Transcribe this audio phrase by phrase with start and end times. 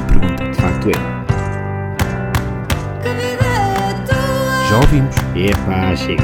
[0.00, 0.50] pergunta.
[0.50, 0.92] De facto é.
[4.68, 5.14] Já ouvimos.
[5.36, 6.22] Epá, chega.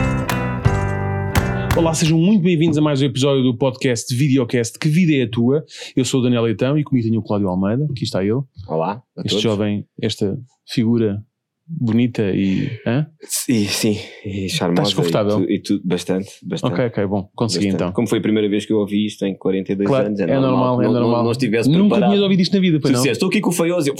[1.76, 5.30] Olá, sejam muito bem-vindos a mais um episódio do podcast Videocast Que Vida é a
[5.30, 5.64] Tua?
[5.94, 9.02] Eu sou o Daniel Leitão e comigo tenho o Cláudio Almeida, aqui está ele, Olá
[9.16, 9.42] a este todos.
[9.42, 11.22] jovem, esta figura
[11.68, 12.70] bonita e.
[12.86, 13.06] Hã?
[13.22, 13.96] Sim, sim.
[14.24, 14.82] E charmosa.
[14.82, 15.42] Estás confortável?
[15.44, 16.72] E tu, e tu- bastante, bastante.
[16.72, 17.82] Ok, ok, bom, consegui bastante.
[17.82, 17.92] então.
[17.92, 20.78] Como foi a primeira vez que eu ouvi isto em 42 Claro, anos, é normal,
[20.78, 21.24] que é não, não- normal.
[21.24, 22.10] Não, estivesse Nunca preparado.
[22.10, 23.00] tinhas ouvido isto na vida, Tu pois não?
[23.00, 23.88] disseste, estou aqui com o Feioso.
[23.88, 23.96] e Eu,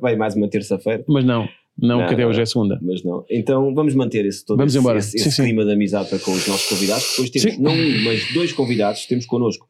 [0.00, 1.04] vai mais uma terça-feira.
[1.08, 2.78] Mas não, não, Não, que até não, hoje é segunda.
[2.82, 3.24] Mas não.
[3.30, 5.42] Então vamos manter esse todo Vamos esse, esse, Sim, esse sim.
[5.44, 7.08] clima de amizade para com os nossos convidados.
[7.10, 7.62] Depois temos Sim.
[7.62, 9.06] não um, mas dois convidados.
[9.06, 9.66] Temos connosco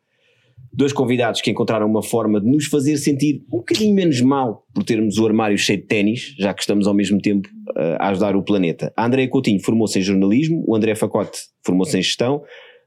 [0.76, 4.82] dois convidados que encontraram uma forma de nos fazer sentir um bocadinho menos mal por
[4.82, 8.36] termos o armário cheio de ténis, já que estamos ao mesmo tempo uh, a ajudar
[8.36, 8.92] o planeta.
[8.96, 12.42] A Andréa Coutinho formou-se em jornalismo, o André Facote formou-se em gestão,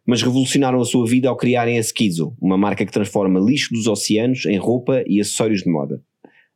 [0.05, 3.87] mas revolucionaram a sua vida ao criarem a Skizo, uma marca que transforma lixo dos
[3.87, 6.01] oceanos em roupa e acessórios de moda.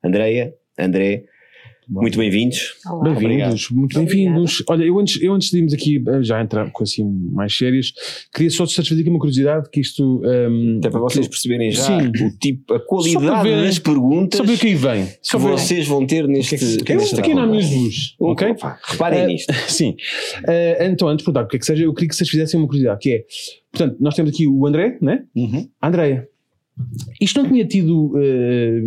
[0.03, 1.23] Andreia, André,
[1.87, 2.75] muito bem-vindos.
[3.03, 4.63] Bem-vindos, muito bem-vindos.
[4.69, 7.91] Olha, eu antes, eu antes de irmos aqui já entrar com assim mais sérias,
[8.33, 10.21] queria só te satisfazer aqui uma curiosidade que isto.
[10.25, 12.07] ehm, Até para vocês que- perceberem já Sim.
[12.07, 15.05] o tipo, a Só qualidade para ver- das perguntas o que aí vem.
[15.05, 16.55] que vocês vão ter neste.
[16.55, 18.55] Eu estou aqui na minha luz, ok?
[18.83, 19.53] Reparem Eh, nisto.
[19.67, 19.95] Sim.
[20.47, 22.59] Eh, então, antes de perguntar o que é que seja, eu queria que vocês fizessem
[22.59, 23.23] uma curiosidade, que é,
[23.71, 25.23] portanto, nós temos aqui o André, né?
[25.81, 26.27] A Andréia.
[27.19, 28.81] Isto não tinha tido eh,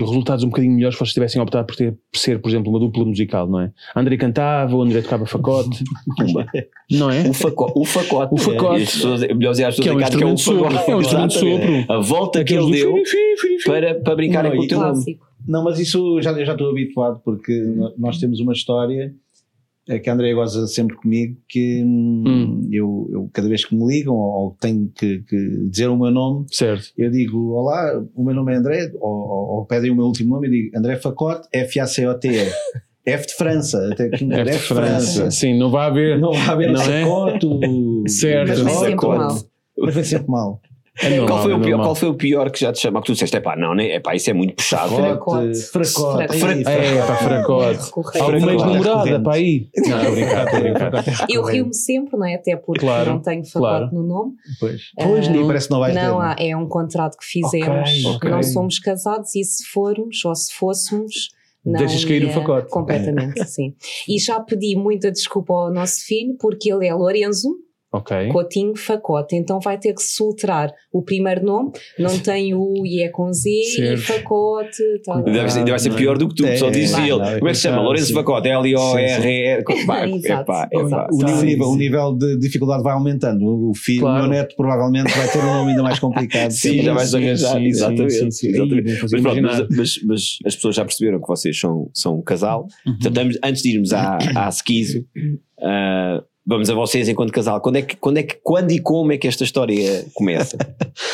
[0.00, 2.80] resultados um bocadinho melhores se vocês tivessem optado por, ter, por ser, por exemplo, uma
[2.80, 3.72] dupla musical, não é?
[3.94, 5.84] André cantava, o André tocava facote,
[6.16, 6.46] Pumba.
[6.90, 7.28] não é?
[7.28, 7.72] O facote.
[7.76, 8.34] O facote.
[8.34, 8.80] O facote.
[8.80, 10.42] E as pessoas, melhor dizer às Que é um pessoas que é um instrumento de
[10.42, 10.90] sopro.
[10.90, 11.92] É um instrumento de sopro.
[11.92, 12.94] A volta que ele deu
[13.64, 14.92] para, para brincarem Não, com o teu nome.
[14.92, 15.26] Clássico.
[15.46, 17.52] Não, mas isso já, eu já estou habituado porque
[17.96, 19.25] nós temos uma história é
[20.00, 22.68] que a Andrea goza sempre comigo que hum, Hum.
[22.72, 26.44] eu, eu cada vez que me ligam ou, tenho que, que dizer o meu nome
[26.50, 26.86] Certo.
[26.98, 30.34] eu digo olá, o meu nome é André ou, ou, ou pedem o meu último
[30.34, 32.50] nome eu digo André Facote, F-A-C-O-T-E
[33.08, 35.30] F de França até aqui um É de França.
[35.30, 36.18] Sim, não vai haver.
[36.18, 37.02] não vai haver Não é?
[37.02, 37.46] Facote
[38.08, 38.48] Certo.
[38.48, 39.18] Mas vai sempre Facote.
[39.18, 39.38] mal.
[39.78, 40.60] mas vem sempre mal
[41.02, 43.02] É normal, Qual foi, é o pior, qual foi o pior que já te chamaram?
[43.02, 43.90] Que tu disseste, é pá, não, né?
[43.90, 44.94] é pá, isso é muito puxado.
[44.94, 45.60] Fracote.
[45.62, 46.68] Fracote Fracote.
[46.68, 47.78] É, pá, fracote.
[47.94, 48.46] Alguma Fracote.
[48.46, 49.68] ex-namorada para aí.
[49.76, 51.26] Não, estou a brincar, estou a brincar.
[51.28, 52.34] Eu rio-me sempre, não é?
[52.36, 53.88] Até porque Claro, não tenho facote claro.
[53.92, 54.32] no nome.
[54.58, 57.24] pois, pois Ah, nem parece que não vais ter Não, há- é um contrato que
[57.26, 57.90] fizemos.
[58.24, 61.28] Não somos casados e se formos ou se fôssemos.
[61.64, 62.70] Não Deixas cair o facote.
[62.70, 63.74] Completamente, sim.
[64.08, 67.48] E já pedi muita desculpa ao nosso filho porque ele é Lorenzo
[67.96, 68.28] Ok.
[68.28, 73.08] Coutinho Facote, então vai ter que soltar o primeiro nome, não tem o e é
[73.08, 74.02] com Z e Certo.
[74.02, 74.82] Facote.
[75.04, 75.20] Tá.
[75.20, 75.96] Deve ser, deve ser é?
[75.96, 77.10] pior do que tu, É, só diz é, ele.
[77.18, 77.82] não, é Como é que se chama?
[77.82, 78.12] Lourenço.
[78.14, 80.68] Facote, epá.
[80.72, 81.14] exato.
[81.14, 81.72] o, nível, sim.
[81.72, 83.44] o nível de dificuldade vai aumentando.
[83.70, 84.24] O filho, Claro.
[84.24, 86.50] o meu neto provavelmente vai ter um nome ainda mais complicado.
[86.50, 88.22] Sim, já vais arranjar, exatamente.
[88.22, 89.46] Mas, pronto,
[90.46, 92.66] as pessoas já perceberam que vocês são, são um casal.
[92.86, 92.98] Uhum.
[93.00, 95.04] Portanto, antes- de irmos à, à Skizo,
[95.62, 97.60] ah, vamos a vocês enquanto casal.
[97.60, 100.56] Quando é, que, quando é que, quando e como é que esta história começa?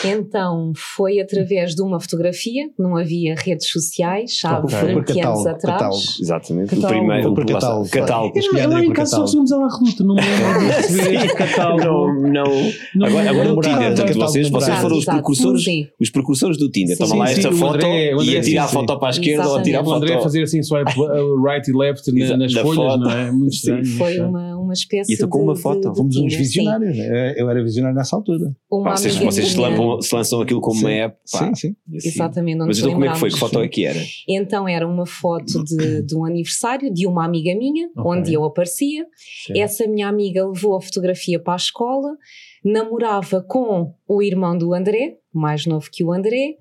[0.05, 4.71] Então foi através de uma fotografia, não havia redes sociais, há Ok.
[4.79, 5.63] Foi por 20 anos atrás.
[5.63, 6.03] catálogo.
[6.21, 6.69] Exatamente.
[6.77, 6.87] Catálogo.
[6.87, 7.89] o primeiro, Foi por o- catálogo.
[7.91, 8.39] catálogo.
[8.39, 11.83] Eu- Eu, lá em casa só à La Redoute, não me lembro catálogo.
[11.85, 12.45] Não, não.
[12.95, 13.61] Não agora o.
[13.61, 15.65] Tinder, portanto, vocês, vocês foram os precursores,
[16.01, 16.97] os precursores do Tinder.
[16.97, 19.79] Toma lá esta foto e a tirar a foto para a esquerda ou a tirar
[19.81, 19.97] a O foto.
[19.97, 23.31] André a fazer assim swipe uh, right e left nas folhas, não é?
[23.33, 23.81] Muito Sim.
[23.81, 23.87] estranho.
[23.99, 25.81] Foi uma, uma espécie E tu com uma de- foto.
[25.83, 26.39] de- de Fomos uns sim.
[26.39, 26.97] visionários.
[26.97, 27.35] né?
[27.37, 28.55] Eu era visionário nessa altura.
[28.71, 30.95] Uma Pá, vocês, vocês se, lançam, se lançam aquilo como uma Sim.
[30.97, 31.17] app.
[31.31, 31.77] pá, Sim, sim.
[31.97, 32.09] assim.
[32.09, 33.31] Exatamente, Mas então como é que foi?
[33.31, 33.99] Que foto é que era?
[34.29, 38.03] Então era uma foto de, de um aniversário de uma amiga minha, Ok.
[38.11, 39.05] onde eu aparecia.
[39.47, 39.59] Certo.
[39.59, 42.09] Essa minha amiga levou a fotografia para a escola,
[42.65, 46.55] namorava com o irmão do André, mais novo que o André,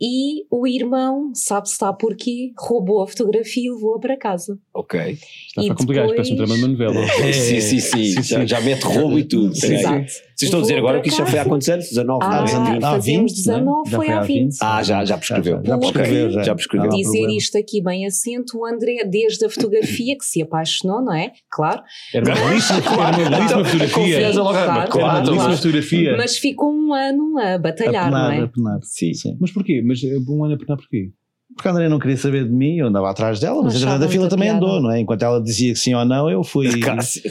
[0.00, 4.58] e o irmão, sabe-se está porquê, roubou a fotografia e levou-a para casa.
[4.74, 5.00] Ok.
[5.00, 7.06] Está E a complicado, depois- parece um trama de uma novela.
[7.32, 8.22] sim, sim, sim.
[8.22, 9.54] Já, já mete roubo e tudo.
[9.54, 9.74] Sim, sim.
[9.74, 10.06] Exato.
[10.36, 11.88] Vocês estão a dizer agora que isto já foi há quantos anos?
[11.88, 12.84] 19, Ah, 20?
[12.84, 13.58] há fazemos 20, não é?
[13.58, 14.42] 19, Já foi há há 20.
[14.44, 14.56] 20.
[14.60, 15.60] Ah, já, já prescreveu.
[15.64, 16.42] Já Ok, prescreveu, já.
[16.42, 16.90] já prescreveu.
[16.90, 17.38] Não Dizer problema.
[17.38, 21.32] isto aqui bem assento, o André, desde a fotografia que se apaixonou, não é?
[21.50, 21.82] Claro.
[22.12, 24.16] Era uma belíssima, era uma belíssima fotografia.
[24.20, 26.16] Era uma belíssima fotografia.
[26.18, 28.78] Mas ficou um ano a batalhar, não é?
[28.82, 29.14] Sim.
[29.14, 29.36] Sim.
[29.40, 29.80] Mas porquê?
[29.86, 31.10] Mas um ano a penar porquê?
[31.54, 34.08] Porque a André não queria saber de mim, eu andava atrás dela, mas a Fernanda
[34.08, 34.64] Fila também piada.
[34.66, 35.00] andou, não é?
[35.00, 36.68] Enquanto ela dizia que sim ou não, eu fui.
[36.80, 37.22] Cá, se-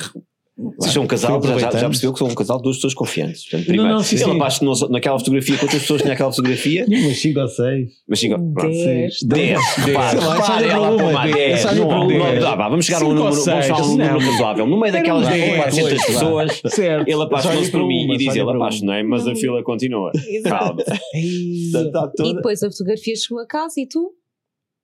[0.57, 3.43] Vocês são um casal, já, já percebeu que são um casal de duas pessoas confiantes.
[3.43, 6.85] Portanto, Não, primeiro, não, sim, ele apaixonou-se naquela fotografia, quantas pessoas tinha aquela fotografia?
[6.87, 7.89] Umas 5 ou 6.
[8.07, 8.53] Mas sim, pronto.
[8.69, 9.19] Dez.
[9.21, 11.71] 10, repare, Sei lá, repare, só lhe ela para para uma, uma é 10, só
[11.71, 12.39] lhe não, para não, uma.
[12.39, 14.31] dá, vá, vamos chegar a um ou número, vamos chegar a um número não.
[14.31, 14.67] razoável.
[14.67, 16.05] No meio daquelas Dez, 400 oito, vá.
[16.05, 17.07] pessoas, Certo.
[17.09, 20.11] ele apaixonou-se por mim e diz ele apaixonei, mas a fila continua.
[20.45, 20.81] Calma.
[21.13, 24.13] Está E depois a fotografia chegou a casa e tu?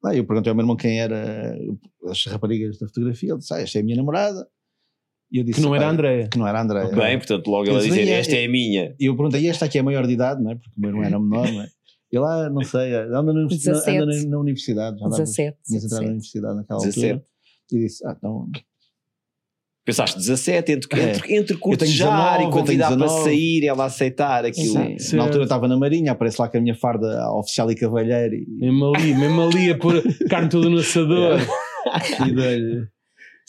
[0.04, 1.56] Ah, eu perguntei ao meu irmão quem era
[2.10, 3.30] as raparigas da fotografia.
[3.30, 4.46] Ele disse: Ah, esta é a minha namorada.
[5.32, 6.28] E eu disse: Que não era a "Pá, Andréia.
[6.28, 6.90] Que não era a Andréia.
[6.90, 8.94] Bem, portanto, logo ela é- esta é a minha.
[9.00, 10.56] E eu perguntei: e esta aqui é maior de idade, não é?
[10.56, 11.68] Porque o meu irmão era menor, não é?
[12.12, 13.98] Ele lá, não sei, anda na, universi- 17.
[13.98, 15.00] anda na, na universidade.
[15.00, 16.12] Já andava- 17, Tinhas entrado na 17.
[16.12, 17.12] universidade naquela 17.
[17.14, 17.26] altura.
[17.72, 18.48] E disse: Ah, então.
[19.84, 21.10] Pensaste 17, entre, É.
[21.10, 23.30] entre, entre Eu tenho curtejar 19, e eu convidar tenho para 19.
[23.30, 24.74] sair, ela aceitar aquilo.
[24.74, 25.16] Sim, Certo.
[25.16, 28.36] na altura estava na Marinha, aparece lá com a minha farda oficial e cavalheiro.
[28.36, 31.40] E, Mesmo ali, mesmo ali a pôr carne toda no assador.
[32.30, 32.88] e dei-lhe-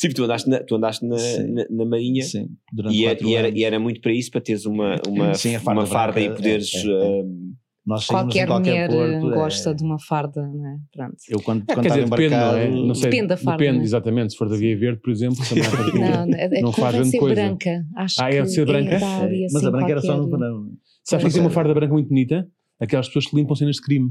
[0.02, 1.52] Sim, tu andaste na, tu andaste na, Sim.
[1.52, 4.32] na, na Marinha Sim, durante e, é- quatro e era, e era muito para isso,
[4.32, 6.74] para teres uma, uma, Sim, farda uma farda branca, e poderes.
[6.74, 6.82] é, é,
[7.20, 7.22] é.
[7.22, 7.52] hum,
[7.86, 9.32] Nós Qualquer qualquer mulher porto.
[9.32, 10.76] é- gosta de uma farda, não é?
[10.92, 11.16] Pronto.
[11.28, 12.68] Eu quando, É, quando quer dizer, depende, não é?
[12.68, 13.84] Não sei, Depende da farda, Depende, não é?
[13.84, 14.32] exatamente.
[14.32, 15.98] Se for da Via Verde, por exemplo, também partida.
[16.26, 17.34] Não, é, Não faz grande ser coisa.
[17.34, 17.86] branca.
[17.96, 18.94] Acho Ah, é de ser branca?
[18.96, 20.72] É, Mas assim, a branca era só no qualquer- verão.
[21.04, 22.48] Sabes que tem uma farda branca muito bonita?
[22.80, 24.10] Aquelas pessoas que limpam cenas de crime,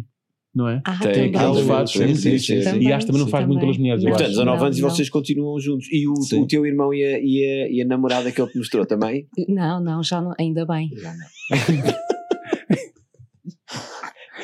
[0.53, 0.81] não é?
[0.86, 2.62] Ah, Tem aqueles Sim, fatos, sim, sim, sim, sim.
[2.63, 3.74] Também, E acho que também não faz muito também.
[3.74, 4.09] pelas mulheres, Não.
[4.12, 4.89] Portanto, 19 não, anos e não.
[4.89, 5.88] vocês continuam juntos.
[5.92, 6.42] E o, Sim.
[6.42, 9.27] o teu irmão e a, e, a, e a namorada que ele te mostrou também?
[9.48, 10.89] Não, não, já não, ainda bem.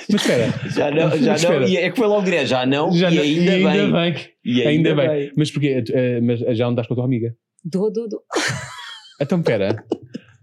[0.10, 1.34] Mas espera, Já não, já não.
[1.36, 1.68] espera.
[1.70, 2.92] E é que foi logo direto, já não.
[2.94, 4.14] já e não- ainda, e ainda bem.
[4.14, 4.26] bem.
[4.46, 5.32] E Ainda bem.
[5.36, 5.84] Mas porquê?
[5.92, 7.36] Eh, Mas já andaste com a tua amiga?
[7.66, 8.22] Do, do, do.
[9.22, 9.84] Então, espera.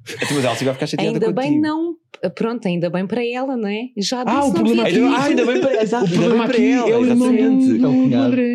[0.07, 1.63] Então, mas ela se vai ficar chateada Ainda bem contigo.
[1.63, 1.97] não.
[2.35, 3.89] Pronto, ainda bem para ela, não é?
[3.99, 6.19] Já disse, Ah, o não problema aqui- Ainda, ah, ainda bem para, exato, O ainda
[6.21, 7.35] problema bem para ela, é o irmão.
[8.13, 8.15] É.
[8.17, 8.55] André.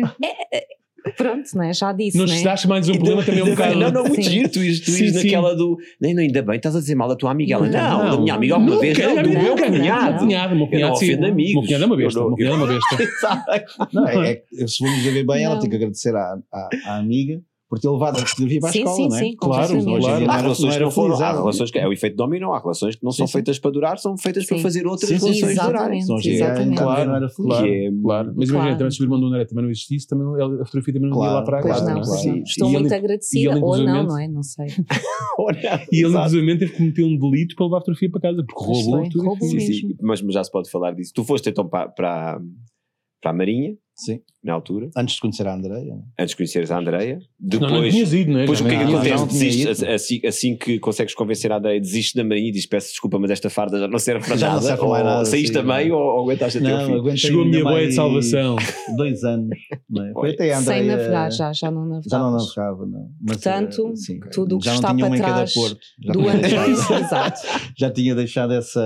[1.16, 1.72] Pronto, não é?
[1.72, 2.28] Já disse, Não é?
[2.28, 3.54] estudaste mais um problema também um bem.
[3.54, 3.76] bocado.
[3.78, 4.30] Não, não, muito Sim.
[4.30, 4.48] giro.
[4.50, 5.76] Tu ires, tu Sim, ires naquela do.
[6.00, 7.54] Nem, não, ainda bem, estás a dizer mal da tua amiga.
[7.54, 8.98] Ela, não, Não, da minha amiga alguma vez.
[8.98, 10.18] Não, do meu cunhado.
[10.18, 11.06] Cunhado, meu cunhado, sim.
[11.12, 11.52] ofendo amigos.
[11.54, 12.20] Meu cunhado é uma besta.
[12.20, 13.02] Meu cunhado é uma besta.
[13.02, 13.88] Exato.
[13.92, 17.40] Não, é, é, se vamos ver bem, ela tem que agradecer à, à, à amiga
[17.70, 19.18] por ter levado a fotografia para a Sim, escola, sim, não é?
[19.20, 19.92] sim, Claro, claro.
[19.92, 21.14] Hoje dia Há relações que não foram.
[21.22, 22.52] Há relações que é o efeito dominó.
[22.52, 23.38] Há relações que não são Sim, sim.
[23.38, 26.06] feitas para durar, são feitas para fazer outras Sim, relações exatamente.
[26.06, 26.34] durarem.
[26.34, 26.76] Exatamente.
[26.76, 28.32] Claro, claro, Que é- claro.
[28.36, 28.76] Mas imagina, Claro.
[28.78, 31.22] também se o irmão do André também não existisse, também a fotografia também não ia
[31.22, 31.94] Claro, lá para a casa.
[31.94, 32.42] não, Claro, claro.
[32.44, 33.52] Estou E muito ele- agradecida.
[33.52, 34.26] ele, Ou não, não é?
[34.28, 34.66] Não sei.
[35.38, 35.60] Olha,
[35.92, 38.64] E ele, inclusive, teve que cometer um delito para levar a fotografia para casa, porque
[38.64, 39.60] roubou a fotografia.
[39.60, 41.12] Sim, mas, mas já se pode falar disso.
[41.14, 42.40] Tu foste então para
[43.24, 44.20] a Marinha, Sim.
[44.42, 45.94] na altura, Antes de conhecer a Andreia.
[46.18, 47.18] antes de conheceres a Andreia.
[47.38, 48.42] Não, não Depois, tinhas ido, não é?
[48.42, 49.14] depois o que é que não- acontece?
[49.16, 52.88] não Desistes, assim, assim que consegues convencer a Andreia, desistes da Marinha e dizes peço
[52.90, 54.66] desculpa, mas esta farda já não serve para Já não nada.
[54.66, 55.58] serve ou nada, saíste sim.
[55.58, 56.92] a meio ou, ou aguentaste até o Não, fim.
[56.94, 58.56] aguentei Chegou a minha boia de salvação.
[58.96, 59.58] Dois anos.
[59.90, 60.12] Não é?
[60.12, 62.10] Foi até a Sem navegar, já, já não navegavas.
[62.10, 63.08] Já não navegava, não.
[63.20, 65.78] Mas, Portanto, eh, sim, tudo o que está não para trás porto.
[66.02, 66.70] Já Do deixado-
[67.04, 67.40] exato.
[67.78, 68.82] já tinha deixado essa,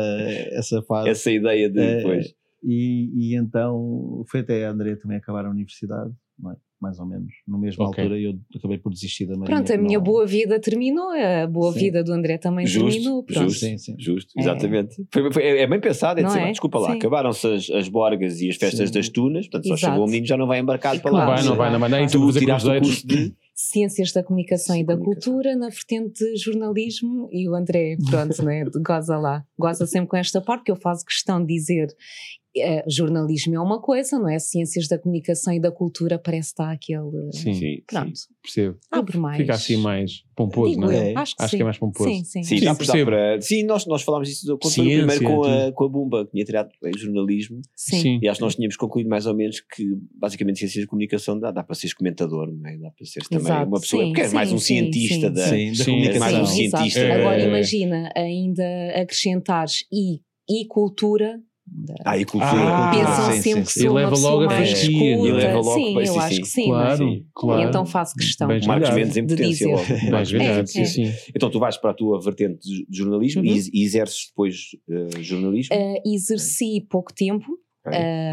[0.52, 1.08] essa fase.
[1.10, 2.26] Essa ideia de É, depois.
[2.64, 6.56] E, e então foi até a Andrea também acabar a universidade, não é?
[6.80, 7.32] mais ou menos.
[7.48, 8.02] No mesmo Ok.
[8.04, 9.56] altura eu acabei por desistir da Marinha.
[9.56, 11.78] Pronto, a minha não- boa vida terminou, a boa Sim.
[11.78, 13.22] vida do André também Justo, terminou.
[13.22, 13.42] Pronto.
[13.48, 13.60] justo.
[13.60, 13.96] Sim, sim.
[13.98, 14.42] Justo, É.
[14.42, 14.96] exatamente.
[15.10, 16.48] Foi- foi- é, é bem pensado, é Não dizer, é?
[16.48, 18.94] "Ah, desculpa lá, acabaram-se as, as borgas e as festas Sim.
[18.96, 19.92] das tunas, portanto só Exato.
[19.92, 21.24] chegou o menino já não vai embarcado para Não lá.
[21.26, 21.88] vai, não vai, não vai.
[21.88, 24.98] Nem Tu fazer tiraste o curso de Ciências da Comunicação Sim, e da.
[24.98, 29.42] Cultura na vertente de jornalismo e o André, pronto, né, goza lá.
[29.58, 31.86] Goza sempre com esta parte que eu faço questão de dizer
[32.56, 34.38] eh, jornalismo é uma coisa, não é?
[34.38, 37.32] Ciências da Comunicação e da Cultura parece estar aquele...
[37.32, 38.12] Sim, Sim, Pronto,
[38.42, 38.76] percebo.
[38.90, 39.36] abre mais.
[39.38, 41.12] Fica assim mais pomposo, Digo não é?
[41.12, 41.56] É, acho que Acho sim.
[41.56, 42.10] que é mais pomposo.
[42.10, 42.42] Sim, sim.
[42.42, 45.44] Sim, Sim, dá, para, sim nós, nós falámos isso quando foi o Ciência, primeiro com
[45.44, 48.18] a, com a Bumba, que tinha tirado em jornalismo, Sim.
[48.22, 49.84] e acho que nós tínhamos concluído mais ou menos que
[50.18, 52.76] basicamente ciências de comunicação dá, dá para seres comentador, não é?
[52.76, 55.28] Dá para seres também Exato, uma pessoa, sim, porque és mais sim, um sim, cientista
[55.28, 55.48] sim, da.
[55.48, 56.20] Sim, da Sim, comunicação.
[56.20, 57.00] mais um Sim, cientista.
[57.00, 57.20] É.
[57.20, 58.64] Agora imagina ainda
[59.00, 61.40] acrescentares e, e cultura.
[62.04, 62.52] Ah, e cultura.
[62.52, 63.06] Ah, cultura.
[63.10, 63.80] Pensam sim, sempre sim, que sim.
[63.80, 65.16] sou E uma leva logo a mais fasquia.
[65.16, 65.28] culta.
[65.28, 66.40] E leva logo- sim, eu acho sim.
[66.42, 66.64] que sim.
[66.66, 67.26] Claro, Sim.
[67.34, 67.60] claro.
[67.62, 68.48] E então faço questão.
[68.48, 68.90] Bem Marcos.
[68.90, 69.72] Mendes em de potência dizer.
[69.72, 69.86] logo.
[69.88, 70.84] Bem em É, sim, é.
[70.84, 71.12] sim.
[71.34, 73.48] Então tu vais para a tua vertente de jornalismo Uhum.
[73.48, 74.56] e, e exerces depois
[74.88, 75.74] eh, jornalismo.
[75.76, 77.44] Uh, exerci pouco tempo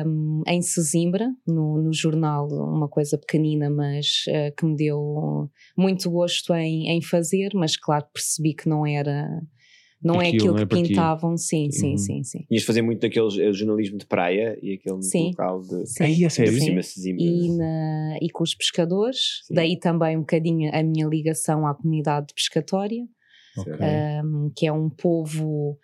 [0.05, 6.09] um, em Sesimbra, no, no jornal, uma coisa pequenina, mas uh, que me deu muito
[6.09, 9.27] gosto em, em fazer, mas claro, percebi que não era.
[10.03, 11.97] Não é Aquilo, aquilo não é que pintavam, sim, sim, Uhum.
[11.97, 12.45] sim, sim.
[12.49, 15.27] Ias fazer muito daqueles eh, jornalismo de praia e aquele Sim.
[15.27, 15.85] local de.
[15.85, 16.53] Sim, Aí, é sério?
[16.53, 16.59] Sim.
[16.59, 17.23] cima, Sesimbra.
[17.23, 19.53] E, na- e com os pescadores, Sim.
[19.53, 23.03] daí também um bocadinho a minha ligação à comunidade pescatória.
[23.57, 23.73] Ok.
[24.23, 25.77] um, que é um povo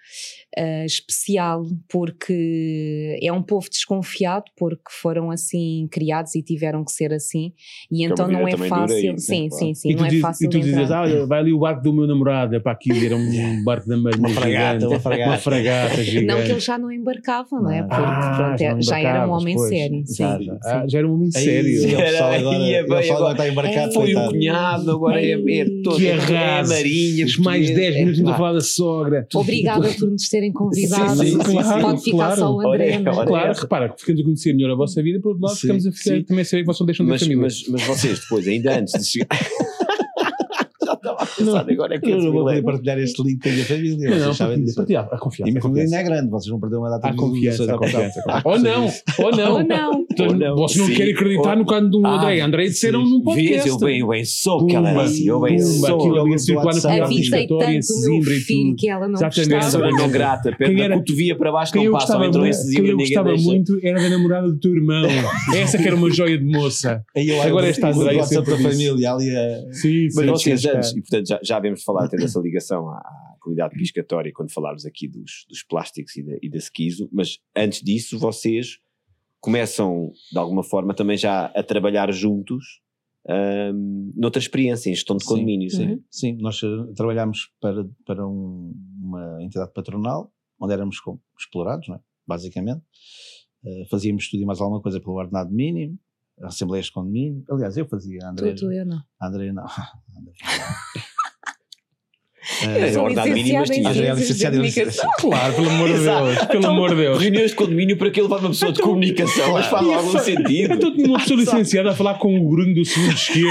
[0.58, 7.12] uh, especial porque é um povo desconfiado porque foram assim criados e tiveram que ser
[7.14, 7.52] assim
[7.92, 9.50] e é uma então não é fácil aí, sim, né?
[9.50, 9.66] Claro.
[9.66, 11.60] sim, sim, E tu, não é diz- fácil e tu dizes, ah, vai ali o
[11.60, 13.28] barco do meu namorado, é para aqui, era um
[13.64, 15.30] barco da Marinha Uma fragata, gigante, uma fragata.
[15.30, 16.26] uma fragata gigante.
[16.26, 17.88] não que ele já não embarcava não é Não.
[17.90, 19.70] porque Ah, pronto, já é- já era um homem pois.
[19.70, 20.54] sério Já, sim, já.
[20.54, 20.60] sim.
[20.64, 21.82] Ah, já era um homem Aí, sério.
[21.82, 24.30] sim, o pessoal agora, aí é o bem, agora agora- está embarcado, É, Foi o
[24.30, 28.24] cunhado, agora é, é todo Que é marinha, Os portuguesa, mais 10 é, minutos a
[28.24, 28.38] pá.
[28.38, 29.28] falar da sogra.
[29.34, 31.18] Obrigada por nos terem convidado.
[31.18, 32.40] Sim, sim, claro, Pode ficar claro.
[32.40, 33.14] só o André, Olha, é?
[33.14, 33.26] olha.
[33.28, 33.62] Claro, essa.
[33.62, 36.24] repara, ficamos a conhecer melhor a vossa vida por outro lado Sim, ficamos a ficar,
[36.24, 37.42] também a saber que vocês não deixam de Mas, família.
[37.42, 39.28] mas, mas vocês depois, ainda antes de chegar.
[41.39, 43.98] A agora é que Eu não vou poder partilhar este link com a minha família.
[43.98, 44.82] Não, vocês não, sabem disso.
[44.82, 45.44] A E a confiança.
[45.51, 45.98] minha a família confiança.
[45.98, 47.79] ainda é grande, vocês vão perder uma data de confiança, vontade.
[47.79, 48.24] confiança.
[48.46, 48.86] Ou não,
[49.20, 49.53] ou não.
[49.58, 50.06] Ou não.
[50.12, 52.39] Então, Ou não, Vocês não querem acreditar no canto de um Ah, André.
[52.41, 53.67] André disseram num podcast.
[53.70, 55.96] Eu bem, eu bem sou que ela Pumba, disse, eu bem sou.
[56.00, 58.75] aquilo ali a do circular cidade Avisei obrigatória, em Sesimbra e tudo.
[58.75, 59.50] que ela não Exatamente.
[60.03, 60.51] não grata,
[60.82, 62.46] era- da cotovia para baixo Quem não eu passa, entrou
[62.91, 65.03] eu gostava muito era da namorada do teu irmão.
[65.56, 67.03] Essa que era uma joia de moça.
[67.46, 67.67] Agora
[68.17, 68.70] WhatsApp sempre da disse.
[68.88, 69.74] família ali a...
[69.74, 70.25] Sim, Mas sim.
[70.25, 73.75] vocês sim, antes, e portanto já, já vemos falar tendo essa ligação à, à comunidade
[73.75, 78.17] piscatória quando falarmos aqui dos, dos plásticos e da, e da esquizo, mas antes disso
[78.19, 78.79] vocês
[79.39, 82.81] começam de alguma forma também já a trabalhar juntos
[83.74, 85.75] hum, noutra experiência, em gestão de Sim, condomínios.
[85.75, 86.03] Sim, Uhum.
[86.10, 86.38] sim.
[86.41, 92.00] nós eh, trabalhámos para, para um- uma entidade patronal, onde éramos com- explorados, não é?
[92.27, 92.81] basicamente.
[93.65, 95.98] Eh, fazíamos tudo e mais alguma coisa pelo ordenado mínimo,
[96.41, 97.43] assembleias de condomínio.
[97.50, 99.01] Aliás, eu fazia, a André, Tu, tu, eu não.
[99.22, 99.65] a André não.
[102.64, 104.84] É, a ordem mínima, mas tinha- André é licenciado de em.
[105.20, 106.38] Claro, pelo amor de Deus.
[106.48, 107.22] Pelo Então, amor de Deus.
[107.22, 110.74] Reuniões de condomínio para que levar uma pessoa de comunicação, mas faz algum sentido.
[110.74, 113.48] Então tinha uma pessoa licenciada a falar com o Bruno do segundo esquerdo.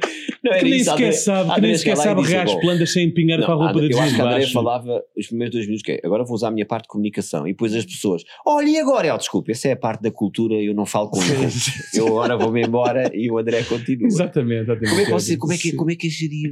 [0.42, 3.10] Não Que nem isso, sequer sabe, que nem sequer sabe regar as "Bom, plantas sem
[3.12, 5.82] pingar para a roupa de eu acho que a André falava os primeiros dois minutos
[5.82, 8.66] que é, agora vou usar a minha parte de comunicação e depois as pessoas, olha
[8.68, 9.08] e agora?
[9.08, 11.48] Eu, desculpa, essa é a parte da cultura eu não falo com ninguém.
[11.94, 14.06] Eu agora vou-me embora e o André continua.
[14.06, 14.88] Exatamente, exatamente.
[14.90, 16.50] Como é que, você, como, é que, como é que é gerir,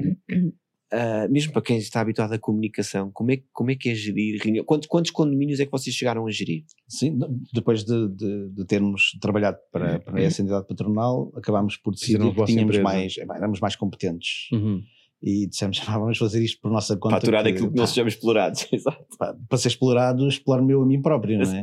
[0.91, 4.41] Uh, mesmo para quem está habituado à comunicação, como é, como é que é gerir?
[4.65, 6.65] Quantos, quantos condomínios é que vocês chegaram a gerir?
[6.89, 7.19] Sim,
[7.53, 10.01] depois de, de, de termos trabalhado para, uhum.
[10.01, 14.49] para essa entidade patronal, acabámos por decidir que tínhamos mais, é, éramos mais competentes.
[14.51, 14.83] Uhum.
[15.23, 17.17] E dissemos, ah, vamos fazer isto por nossa conta.
[17.17, 19.05] Faturar que, aquilo que não sejamos explorados, exato.
[19.19, 21.63] Para ser explorado, explorar-me eu a mim próprio, não é?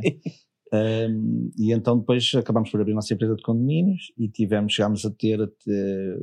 [0.72, 5.04] Um, e então depois acabámos por abrir a nossa empresa de condomínios e tivemos, chegámos
[5.04, 6.18] a ter, a ter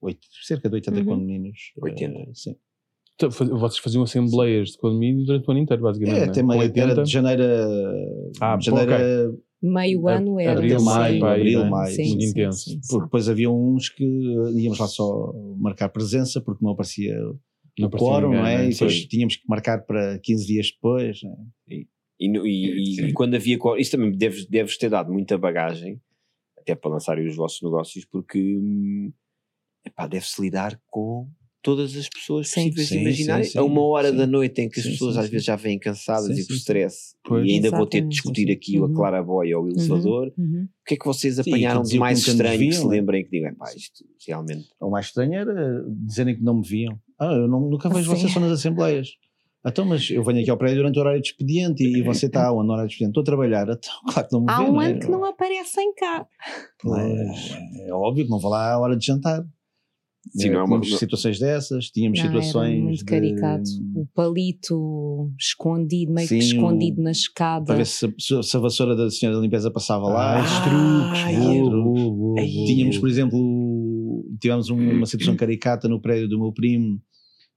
[0.00, 1.04] oito cerca de 80 uhum.
[1.04, 1.72] condomínios.
[1.76, 2.18] Eh, 80?
[2.18, 2.56] Uh, sim.
[3.14, 6.20] Então, vocês faziam assembleias de condomínios durante o ano inteiro, basicamente.
[6.20, 6.80] É, até meio, 80.
[6.80, 7.42] era de janeiro
[8.40, 8.52] a.
[8.52, 9.38] Ah, de janeiro a, okay.
[9.60, 10.52] Meio ano era.
[10.52, 11.94] Abril, maio, abril, maio.
[11.94, 12.06] Sim, é?
[12.06, 12.70] muito sim, intenso.
[12.70, 17.16] Sim, porque depois havia uns que eh, íamos lá só marcar presença, porque não aparecia
[17.76, 18.58] no o quórum, não é?
[18.58, 18.66] Né?
[18.66, 21.20] E depois tínhamos que marcar para 15 dias depois.
[21.24, 21.74] É?
[21.74, 21.86] E,
[22.20, 26.00] e, e, e, quando havia quórum, isso também deves, deves ter dado muita bagagem,
[26.56, 28.38] até para lançarem os vossos negócios, porque.
[28.38, 29.12] Hum,
[29.88, 31.28] epá, deve-se lidar com
[31.60, 32.70] todas as pessoas Sim.
[32.72, 33.58] possíveis e sim, sim.
[33.58, 34.16] A uma hora Sim.
[34.16, 36.54] da noite em que as Sim, pessoas às vezes já vêm cansadas e sim.
[36.54, 37.44] stress Pois.
[37.46, 38.86] e ainda vou ter de discutir aqui Uhum.
[38.86, 40.32] a claraboia ou o elevador.
[40.38, 40.64] Uhum.
[40.64, 43.66] O que é que vocês apanharam de mais estranho que se lembrem que digam, pá,
[43.76, 44.68] isto realmente.
[44.80, 46.98] O mais estranho era dizerem que não me viam.
[47.18, 49.08] Ah, eu não- nunca vejo vocês só nas assembleias.
[49.66, 52.50] Então, mas eu venho aqui ao prédio durante o horário de expediente e, você está
[52.52, 53.10] onde no horário de expediente?
[53.18, 53.64] Estou a trabalhar.
[53.68, 54.86] Então, claro que não me Há vê, um é?
[54.92, 56.26] ano que não aparecem cá.
[56.80, 59.44] Pois, é óbvio que não vou lá à hora de jantar.
[60.30, 63.70] Sim, não é uma- tínhamos situações dessas, tínhamos Não, situações era muito de- caricato.
[63.94, 67.64] O palito escondido, meio que Sim, escondido o- na escada.
[67.66, 70.36] para ver se, se- a vassoura da senhora da limpeza passava lá.
[70.36, 71.24] Ah, Esses truques.
[71.24, 77.00] Ai, Tínhamos, por exemplo, tivemos um- uma situação caricata no prédio do meu primo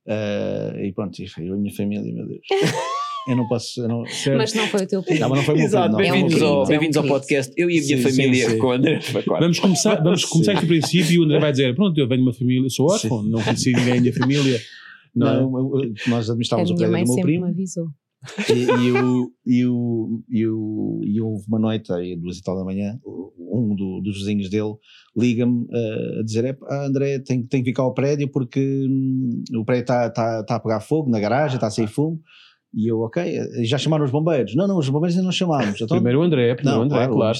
[0.07, 2.41] eh, e pronto, e foi a minha família, meu Deus.
[3.27, 3.81] Eu não posso.
[3.81, 4.03] Eu não.
[4.37, 5.19] Mas não foi o teu primo.
[5.19, 5.93] não, mas não foi o meu Exato.
[5.93, 7.19] É um bem-vindos ao, é um bem-vindos ao querido.
[7.19, 7.53] podcast.
[7.55, 8.57] Eu e a minha Sim, sim, família sim.
[8.57, 8.99] com o André.
[9.39, 12.21] Vamos começar, vamos começar aqui do princípio e o André vai dizer: Pronto, eu venho
[12.21, 14.59] de uma família, sou órfão, não conheci ninguém da minha família.
[15.13, 15.33] Não, é?
[15.41, 17.87] Não, eu- nós A administrávamos prédio mãe do meu sempre primo me avisou.
[18.49, 22.55] e, e, o, e, o, e, o, e houve uma noite, aí duas e tal
[22.57, 24.73] da manhã, um do- dos vizinhos dele
[25.17, 29.43] liga-me eh, a dizer: é, pá, André, tem, tem que cá ao prédio porque hum,
[29.53, 32.21] o prédio está tá, tá a pegar fogo na garagem, está a sair fumo.
[32.73, 34.55] E eu, ok, eh, já chamaram os bombeiros?
[34.55, 35.75] Não, não, os bombeiros ainda não chamámos.
[35.75, 37.37] Então, Primeiro o André, primeiro o não, André, claro, o claro.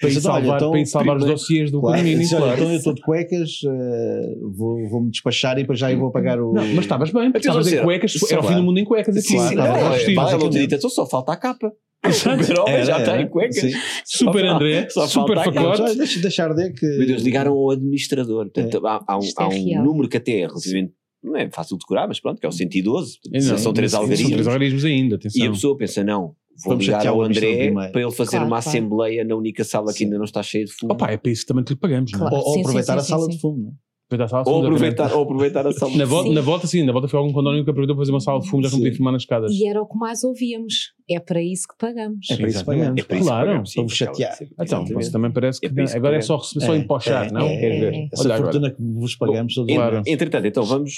[0.00, 2.52] Para ir salvar, então, para ir salvar os dossiês do Claro, condomínio, claro.
[2.54, 6.40] então eu estou de cuecas, eh, vou, vou-me despachar e depois já eu vou pagar
[6.40, 6.52] o.
[6.52, 9.16] Não, mas estavas bem, porque estavas em cuecas, era o fim do mundo em cuecas
[9.16, 9.26] aqui.
[9.26, 11.72] Sim, Sim, sim, não, é, então só falta a capa.
[12.12, 13.22] Super-homem Era, já está era.
[13.22, 13.56] em cuecas.
[13.56, 13.72] Sim.
[14.04, 15.96] Super Só André, só super facote.
[15.96, 16.86] deixa, deixar de que.
[16.86, 18.48] Meu Deus, ligaram ao administrador.
[18.50, 20.92] Portanto, há, há um, é há um número que até é relativamente.
[21.22, 23.18] Não é fácil de decorar, mas pronto, que é o 112.
[23.32, 24.46] É, não, são três São três algarismos.
[24.46, 25.46] algarismos ainda, E atenção.
[25.46, 26.34] a pessoa pensa: não, vou
[26.66, 28.68] Vamos ligar ao André para ele fazer Claro, uma claro.
[28.68, 30.04] assembleia na única sala que Sim.
[30.04, 30.92] ainda não está cheia de fumo.
[30.92, 32.30] Opa, é para isso também que lhe pagamos, não é?
[32.30, 32.36] Claro.
[32.36, 33.62] Ou, ou Sim, sim, aproveitar sim, a sala sim, de fumo.
[33.62, 33.72] não é?
[34.10, 36.34] Aproveitar a sala de ou, fundo, aproveitar, ou aproveitar a sala Na de volta, Sim.
[36.34, 38.48] na volta, sim, na volta foi algum condomínio que aproveitou para fazer uma sala de
[38.48, 39.52] fumo, já tive de fumar nas escadas.
[39.52, 40.92] E era o que mais ouvíamos.
[41.10, 42.26] É para isso que pagamos.
[42.30, 43.00] É para isso que pagamos.
[43.00, 43.46] É para isso que Claro.
[43.48, 44.38] pagamos, sim, Para vos chatear.
[44.60, 46.26] Então, você também parece que É que agora é pagamos.
[46.26, 47.46] só, só É, empochar, é, não?
[47.46, 47.92] é, Quer ver?
[47.94, 48.08] é, é.
[48.12, 48.52] Essa Olha agora.
[48.52, 50.02] fortuna que vos pagamos todos Claro.
[50.06, 50.94] Entretanto, então vamos,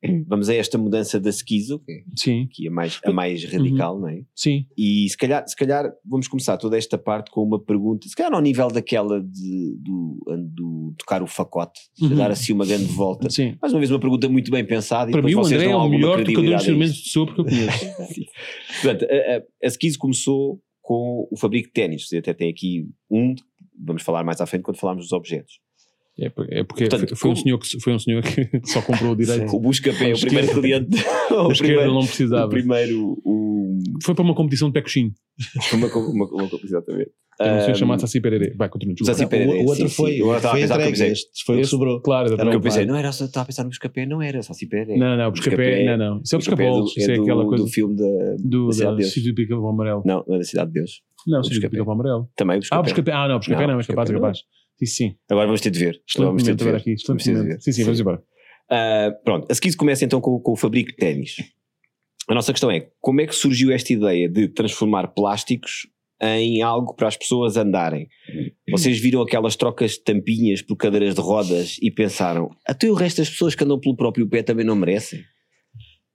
[0.26, 1.56] vamos a esta mudança da que
[1.88, 4.22] é Sim, aqui a mais, a mais radical, não é?
[4.34, 4.66] sim.
[4.76, 8.32] E se calhar, se calhar vamos começar toda esta parte com uma pergunta, se calhar
[8.32, 10.18] ao nível daquela de, do,
[10.54, 12.16] do tocar o facote, de Uhum.
[12.16, 13.28] dar assim uma grande volta.
[13.30, 13.56] Sim.
[13.60, 15.88] Mais uma vez uma pergunta muito bem pensada e Para mim, o André é o
[15.88, 17.86] melhor tocador de instrumentos de sopro que eu conheço.
[18.66, 23.34] Portanto, a, a, a Skizo começou com o fabrico de ténis, até tem aqui um,
[23.76, 25.60] vamos falar mais à frente quando falarmos dos objetos.
[26.18, 28.80] É, é porque Portanto, foi, foi um como- senhor que, foi um senhor que só
[28.80, 29.54] comprou o direito.
[29.54, 30.98] O Buscapé, o primeiro cliente,
[31.30, 32.48] A o primeiro, não o precisava.
[32.48, 35.12] primeiro, o, Foi para uma competição de pé coxinho.
[35.74, 37.10] uma, uma, uma, exatamente.
[37.38, 38.54] Era um senhor chamado Saci Pererê.
[38.56, 38.94] Vai, continua.
[38.98, 40.30] Não, Pererê, o, o outro sim, foi, sim.
[40.30, 42.00] A foi entregue, este foi o que sobrou.
[42.00, 44.66] Claro, Porque eu pensei, não era, só- estava a pensar no Buscapé, não era, se
[44.66, 44.96] perde.
[44.96, 46.22] Não, não, o Buscapé, não, não.
[46.24, 46.94] Isso é o Buscabolos.
[46.94, 49.12] do, Isso é do, aquela coisa do filme da, do Cidade de Deus.
[49.12, 50.02] sítio do pica-pau amarelo.
[50.06, 51.02] Não, não é da Cidade de Deus.
[51.26, 51.76] Não, o o sítio do Buscapé.
[51.76, 52.28] pica-pau amarelo.
[52.34, 52.82] Também o Ah, o Buscapé.
[53.02, 53.12] Buscapé.
[53.12, 54.38] Ah, não, o Buscapé Não, é capaz, é Buscapé capaz.
[54.78, 55.16] Sim, sim.
[55.28, 56.00] Agora vamos ter de ver.
[56.14, 56.76] Agora vamos Excelente ter de ver.
[56.76, 56.92] aqui.
[56.92, 57.60] Excelente Vamos ter de ver.
[57.60, 58.22] Sim, sim, vamos embora.
[58.70, 61.36] Ah, pronto, a seguir começa então com, com o fabrico de ténis.
[62.28, 65.86] A nossa questão é, como é que surgiu esta ideia de transformar plásticos
[66.20, 68.08] em algo para as pessoas andarem?
[68.68, 73.18] Vocês viram aquelas trocas de tampinhas por cadeiras de rodas e pensaram, até o resto
[73.18, 75.22] das pessoas que andam pelo próprio pé também não merecem?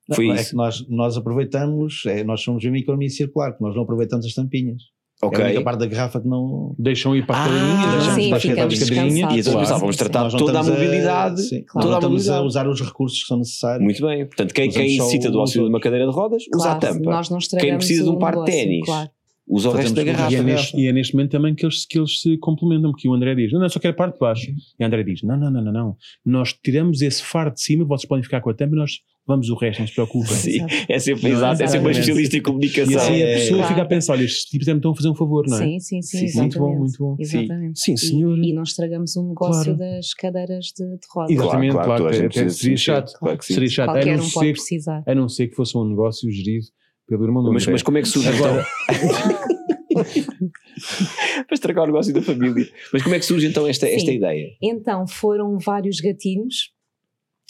[0.09, 0.49] Não, Foi é isso.
[0.49, 4.33] que nós, nós aproveitamos, é, nós somos uma economia circular, que nós não aproveitamos as
[4.33, 4.81] tampinhas.
[5.23, 6.75] É a única parte da garrafa que não.
[6.79, 9.35] Deixam ir para as Ah, cadeirinhas, deixamos sim, para cadeirinhas.
[9.35, 9.59] E então Claro.
[9.67, 11.41] pensávamos tratar toda a mobilidade.
[11.41, 11.87] sim, Claro.
[11.87, 12.47] Toda a estamos a mobilidade.
[12.47, 13.83] usar os recursos que são necessários.
[13.83, 14.25] Muito bem.
[14.25, 17.09] Portanto, quem, quem necessita do auxílio de uma cadeira de rodas, usa a Claro, tampa.
[17.11, 19.09] nós não Quem precisa de um par de ténis, claro.
[19.47, 20.31] usa o resto da garrafa.
[20.31, 23.07] E é, neste, e é neste momento também que eles, que eles se complementam, porque
[23.07, 24.49] o André diz: Não, não, só quero a parte de baixo.
[24.79, 25.95] E o André diz: Não, não, não, não, não.
[26.25, 28.91] Nós tiramos esse fardo de cima, vocês podem ficar com a tampa e nós
[29.31, 30.35] levamos o resto, não se preocupem.
[30.35, 31.91] Sim, é sempre, Não, exato, é sempre um exatamente.
[31.99, 32.91] especialista em comunicação.
[32.93, 33.73] E assim a É, pessoa claro.
[33.73, 35.59] fica a pensar: Olha, estes tipos estão a fazer um favor, não é?
[35.59, 37.15] Sim, sim, sim, Sim, muito bom, muito bom.
[37.19, 37.79] Exatamente.
[37.79, 38.37] Sim, senhor.
[38.37, 39.77] E, e não estragamos o negócio Claro.
[39.77, 41.31] das cadeiras de, de rodas.
[41.31, 43.13] Exatamente, claro, até- até precisa seria chato.
[43.19, 43.53] claro que sim.
[43.53, 45.03] Seria chato, a não, um pode ser, precisar.
[45.05, 46.65] a não ser que fosse um negócio gerido
[47.07, 49.41] pelo irmão do Mas, mas como é que surge Agora- então?
[51.47, 52.65] Para estragar o negócio da família.
[52.93, 54.17] Mas como é que surge então esta, esta Sim.
[54.17, 54.47] ideia?
[54.61, 56.71] Então foram vários gatinhos,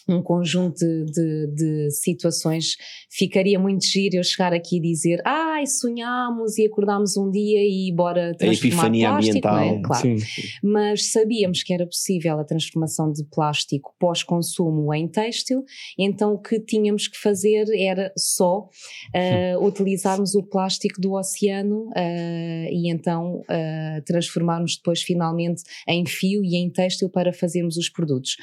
[0.08, 2.76] um conjunto de, de- de situações.
[3.10, 5.22] Ficaria muito giro eu chegar aqui e dizer:
[5.62, 9.52] Ai, sonhámos e acordámos um dia e bora transformar epifania plástico, é?
[9.52, 9.82] ambiental.
[9.84, 10.19] Claro.
[10.19, 10.41] Sim.
[10.63, 15.63] mas sabíamos que era possível a transformação de plástico pós-consumo em têxtil,
[16.00, 18.67] então o que tínhamos que fazer era só
[19.13, 26.43] ah, utilizarmos o plástico do oceano ah, e então ah, transformarmos depois finalmente em fio
[26.43, 28.36] e em têxtil para fazermos os produtos.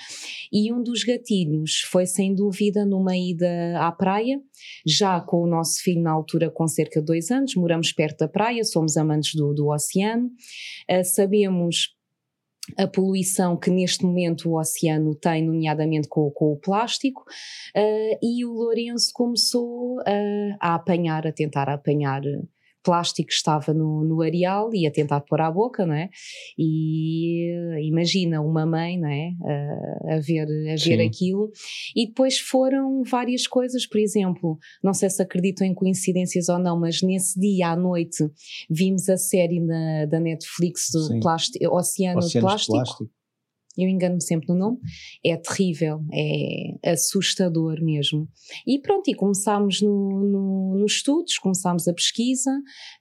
[0.53, 4.41] E um dos gatilhos foi sem dúvida numa ida à praia,
[4.87, 8.29] já com o nosso filho na altura com cerca de dois anos, moramos perto da
[8.29, 10.31] praia, somos amantes do, do oceano,
[10.89, 11.97] ah, sabemos
[12.77, 17.25] a poluição que neste momento o oceano tem, nomeadamente com, com o plástico,
[17.75, 22.23] ah, e o Lourenço começou ah, a apanhar, a tentar apanhar
[22.83, 26.09] plástico estava no, no areal e a tentar pôr à boca, não é?
[26.57, 29.33] E eh, imagina uma mãe, não é?
[29.45, 31.07] Ah, a ver, a ver Sim.
[31.07, 31.51] aquilo.
[31.95, 36.79] E depois foram várias coisas, por exemplo, não sei se acreditam em coincidências ou não,
[36.79, 38.25] mas nesse dia à noite
[38.71, 43.18] vimos a série na, da Netflix do plástico, Oceano de Oceanos de Plástico.
[43.79, 44.79] Eu engano-me sempre no nome.
[45.25, 48.29] É terrível, é assustador mesmo.
[48.67, 52.51] E pronto, e começámos no, no- nos estudos, começámos a pesquisa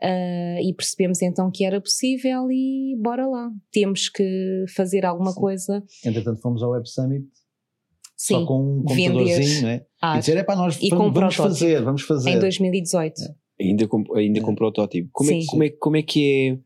[0.02, 3.50] ah, e percebemos então que era possível e bora lá.
[3.72, 5.40] Temos que fazer alguma Sim.
[5.40, 5.84] coisa.
[6.06, 7.26] Entretanto, fomos ao Web Summit
[8.16, 9.86] Sim, só com um computadorzinho, não é?
[10.02, 12.32] Ah, E dizer, é para nós E vamos, vamos fazer, vamos fazer.
[12.32, 13.14] em 2018.
[13.60, 14.42] Ainda com, ainda É.
[14.42, 15.10] com protótipo.
[15.12, 15.40] Como é, Sim.
[15.40, 16.60] que- como, é, como é que é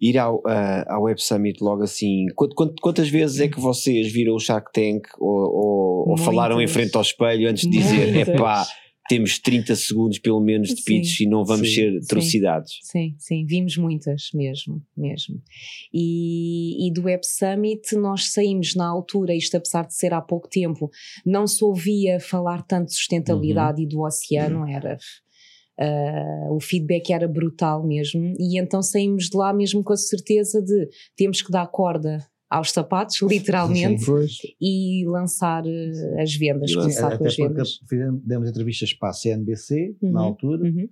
[0.00, 2.26] ir ao, ah, ao Web Summit logo assim?
[2.36, 6.60] Quant- quant- quantas vezes é que vocês viram o Shark Tank ou, ou- ou falaram
[6.60, 8.34] em frente ao espelho antes de dizer, Muitas.
[8.34, 8.66] epá,
[9.08, 10.82] temos 30 segundos pelo menos de Sim.
[10.84, 11.74] pitch e não vamos Sim.
[11.74, 11.98] ser Sim.
[12.04, 12.72] atrocidades?
[12.82, 15.40] Sim, sim, vimos muitas mesmo, mesmo.
[15.92, 20.48] E, e do Web Summit nós saímos na altura, isto apesar de ser há pouco
[20.48, 20.90] tempo,
[21.24, 24.98] não se ouvia falar tanto de sustentabilidade e do oceano, era...
[25.78, 30.60] ah, o feedback era brutal mesmo, e então saímos de lá mesmo com a certeza
[30.62, 32.18] de temos que dar corda
[32.50, 34.38] aos sapatos, literalmente, Pois.
[34.60, 37.78] e lançar eh, as vendas, E Sim, começar até com as vendas.
[37.88, 40.12] fizemos, demos entrevistas para a CNBC Uhum.
[40.12, 40.88] na altura, Uhum.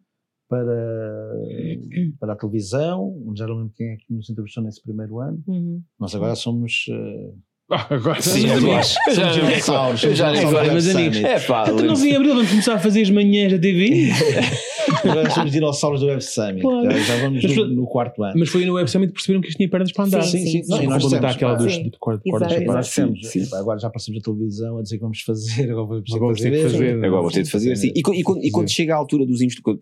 [0.48, 1.32] para,
[2.20, 5.42] para a televisão, já não lembro quem é que nos entrevistou nesse primeiro ano.
[5.46, 5.82] Uhum.
[5.98, 6.84] Nós agora somos.
[6.90, 7.32] eh,
[7.68, 8.94] Ah, agora Sim, amigos.
[9.12, 11.16] Já- dinossauros, já mas Web amigos.
[11.18, 14.08] É pá, Então nós em abril vamos começar a fazer as manhãs da TV.
[15.02, 16.60] Agora somos dinossauros do Web Summit.
[16.60, 16.90] Claro.
[16.92, 18.34] Já, já vamos Mas no, no quarto ano.
[18.38, 20.22] Mas foi no Web Summit que perceberam que isto tinha pernas para andar.
[20.22, 20.70] Sim, sim, sim.
[20.70, 21.82] Não, e nós dissemos, aquela dos sim.
[21.90, 22.22] de cordas
[22.56, 23.42] de nós sim.
[23.42, 26.34] epá, agora já aparecemos na televisão a dizer que vamos fazer, agora vamos ter Agora
[26.36, 27.04] que vamos ter fazer.
[27.04, 27.92] Agora vou ter de fazer assim.
[27.96, 28.74] E, co- e quando, e quando Sim.
[28.76, 29.80] chega à altura dos investidores,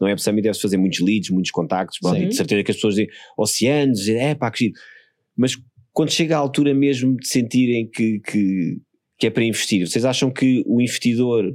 [0.00, 2.16] no Web Summit deve-se fazer muitos leads, muitos contactos, Sim.
[2.24, 3.08] e de certeza que as pessoas dizem
[3.38, 4.74] oceanos, dizem, é pá, que giro.
[5.36, 5.52] Mas
[5.92, 8.78] quando chega à altura mesmo de sentirem que, que,
[9.18, 11.52] que é para investir, vocês acham que o investidor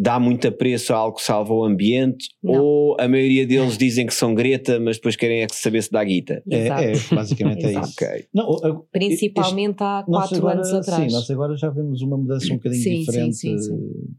[0.00, 2.62] dá muito apreço a algo que salva o ambiente Não.
[2.62, 5.90] ou a maioria deles dizem que são greta, mas depois querem é que saber se
[5.90, 6.40] dá guita?
[6.48, 7.94] É, é, basicamente é isso.
[8.00, 8.26] Ok.
[8.32, 11.10] Não, o- Principalmente há nós quatro agora- anos atrás.
[11.10, 13.36] Sim, nós agora já vemos uma mudança um bocadinho Sim, sim, diferente.
[13.36, 13.74] sim, sim.
[13.74, 14.10] eh,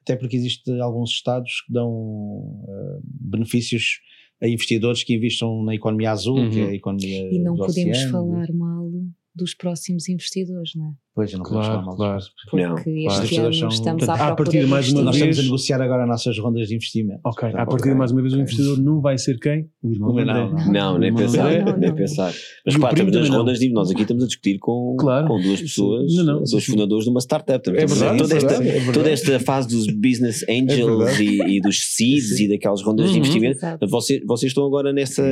[0.00, 4.00] Até porque existem alguns estados que dão eh, benefícios
[4.42, 6.50] a investidores que investam na economia azul, Uhum.
[6.50, 8.12] que é a economia E não do podemos oceano.
[8.12, 8.90] falar mal
[9.36, 10.92] dos próximos investidores, não é?
[11.14, 12.24] Pois, não podemos Claro, falar mal claro.
[12.50, 12.86] Porque Não, este
[13.34, 13.46] claro.
[13.46, 15.80] Ano são- estamos Portanto, à à procura partida, de mais uma Nós estamos a negociar
[15.80, 17.20] agora as nossas rondas de investimento.
[17.24, 19.66] Ok, Portanto, à partida, mais uma vez, o investidor não vai ser quem?
[19.82, 20.34] O irmão Não, André.
[20.34, 20.72] não.
[20.72, 21.58] Não, nem Não, pensar.
[21.58, 22.34] não, não, nem pensar.
[22.66, 25.26] Mas o pá, estamos nas rondas de nós aqui estamos a discutir com, Claro.
[25.26, 27.58] com duas pessoas, Não, não, dois fundadores de uma startup.
[27.66, 28.92] Estamos É a verdade, toda, é esta, verdade, é verdade.
[28.98, 31.24] toda esta fase dos business angels verdade.
[31.24, 32.44] e, e dos seeds Sim.
[32.44, 33.18] e daquelas rondas de Uhum.
[33.20, 33.56] investimento.
[33.56, 33.78] Exato.
[33.78, 35.22] Portanto, Vocês, vocês estão agora nessa,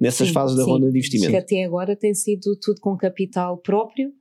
[0.00, 1.36] nessas fases da ronda de Que investimento.
[1.36, 4.12] até agora tem sido tudo com capital próprio,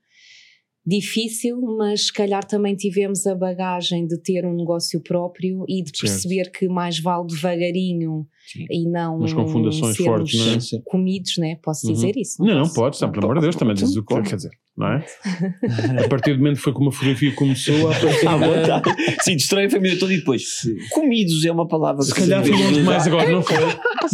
[0.86, 5.89] difícil, mas se calhar também tivemos a bagagem de ter um negócio próprio e de
[5.89, 6.01] Certo.
[6.01, 8.65] perceber que mais vale devagarinho Sim.
[8.69, 10.60] e não Mas com fundações sermos fortes, não é?
[10.60, 10.81] Sim.
[10.86, 11.57] comidos, né?
[11.62, 11.93] Posso Uhum.
[11.93, 12.43] dizer isso?
[12.43, 15.05] Não, não pode, pelo amor de Deus, também dizes o que quer dizer, não é?
[16.05, 17.95] A partir do momento que foi como a fotografia começou, a
[18.31, 18.95] À vontade.
[19.21, 20.43] Sim, destrói a família toda e depois.
[20.91, 23.57] Comidos é uma palavra se que calhar se foi deve longe demais agora, não foi?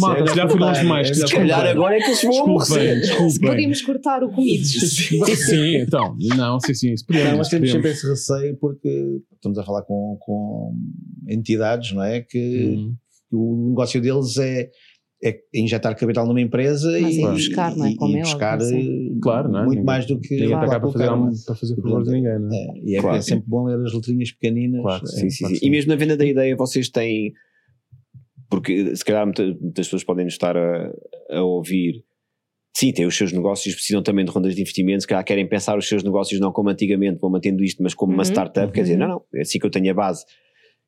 [0.00, 1.08] Malta, se calhar foi longe demais.
[1.16, 3.38] Se calhar agora é que eles vão desculpem.
[3.40, 4.70] Podemos cortar o comidos.
[4.72, 9.62] Sim, então, não, sim, sim, isso Não, mas temos sempre esse receio porque estamos a
[9.64, 10.74] falar com, com
[11.28, 12.20] entidades, não é?
[12.20, 12.94] Que Uhum.
[13.34, 14.70] O negócio deles é,
[15.22, 17.90] é injetar capital numa empresa Mas e, é buscar, não é?
[17.90, 19.62] e- Como e é buscar óbvio, eh, Claro, não é?
[19.64, 21.32] muito Ninguém- mais do que Ninguém está cá para fazer, não é?
[21.46, 22.56] para fazer favores a ninguém, não é?
[22.56, 23.16] É, e é, Claro.
[23.18, 24.82] é sempre bom ler as letrinhas pequeninas.
[24.82, 25.54] Claro, É, Sim, sim, sim.
[25.60, 27.32] que E mesmo na venda da ideia vocês têm.
[28.50, 30.92] Porque se calhar muita- muitas pessoas podem nos estar a,
[31.30, 32.04] a ouvir.
[32.76, 35.78] Sim, têm os seus negócios, precisam também de rondas de investimento, se calhar querem pensar
[35.78, 38.82] os seus negócios não como antigamente, vão mantendo isto, mas como uma Uhum, startup, quer
[38.82, 38.98] dizer, uhum.
[39.00, 40.24] não, não, é assim que eu tenho a base,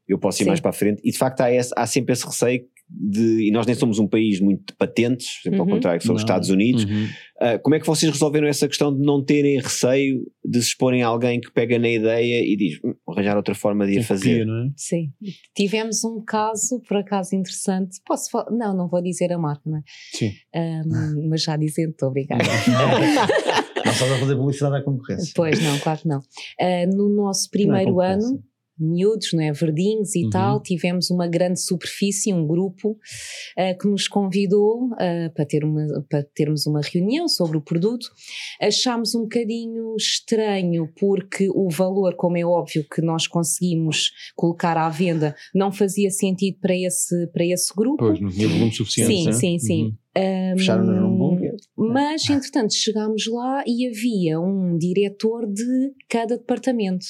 [0.09, 0.49] eu posso ir Sim.
[0.49, 1.01] mais para a frente.
[1.05, 3.49] E de facto há, esse- há sempre esse receio de.
[3.49, 5.73] E nós nem somos um país muito de patentes, sempre ao Uhum.
[5.73, 6.25] contrário, que são os Não.
[6.25, 6.85] Estados Unidos.
[6.85, 7.07] Uhum.
[7.41, 11.03] Ah, como é que vocês resolveram essa questão de não terem receio de se exporem
[11.03, 14.39] a alguém que pega na ideia e diz, "Hum, arranjar outra forma de ir fazer?
[14.39, 14.71] copia, não é?
[14.77, 15.11] Sim.
[15.57, 17.99] Tivemos um caso, por acaso, interessante.
[18.07, 18.53] Posso falar?
[18.53, 19.83] Não, não vou dizer a marca, não é?
[20.13, 20.31] Sim.
[20.55, 20.85] Ahm,
[21.29, 22.45] mas já dizendo, estou obrigada.
[22.45, 22.47] Não
[23.93, 25.33] estás a fazer publicidade à concorrência.
[25.35, 26.21] Pois não, claro que não.
[26.61, 28.29] Ah, no nosso primeiro concorrência.
[28.29, 28.43] ano,
[28.79, 29.53] miúdos, não é?
[29.53, 30.31] Verdinhos e Uhum.
[30.31, 32.99] tal, tivemos uma grande superfície, um grupo
[33.57, 38.07] ah, que nos convidou ah, para, ter uma, para termos uma reunião sobre o produto.
[38.61, 44.89] Achámos um bocadinho estranho porque o valor, como é óbvio que nós conseguimos colocar à
[44.89, 47.99] venda, não fazia sentido para esse, para esse grupo.
[47.99, 49.13] Pois, não tinha volume suficiente.
[49.15, 49.33] Sim, né?
[49.33, 49.83] sim, sim.
[49.85, 49.97] Uhum.
[50.17, 51.55] Ahm, Fecharam-nos num bunker.
[51.77, 57.05] Mas, entretanto, chegámos lá e havia um diretor de cada departamento.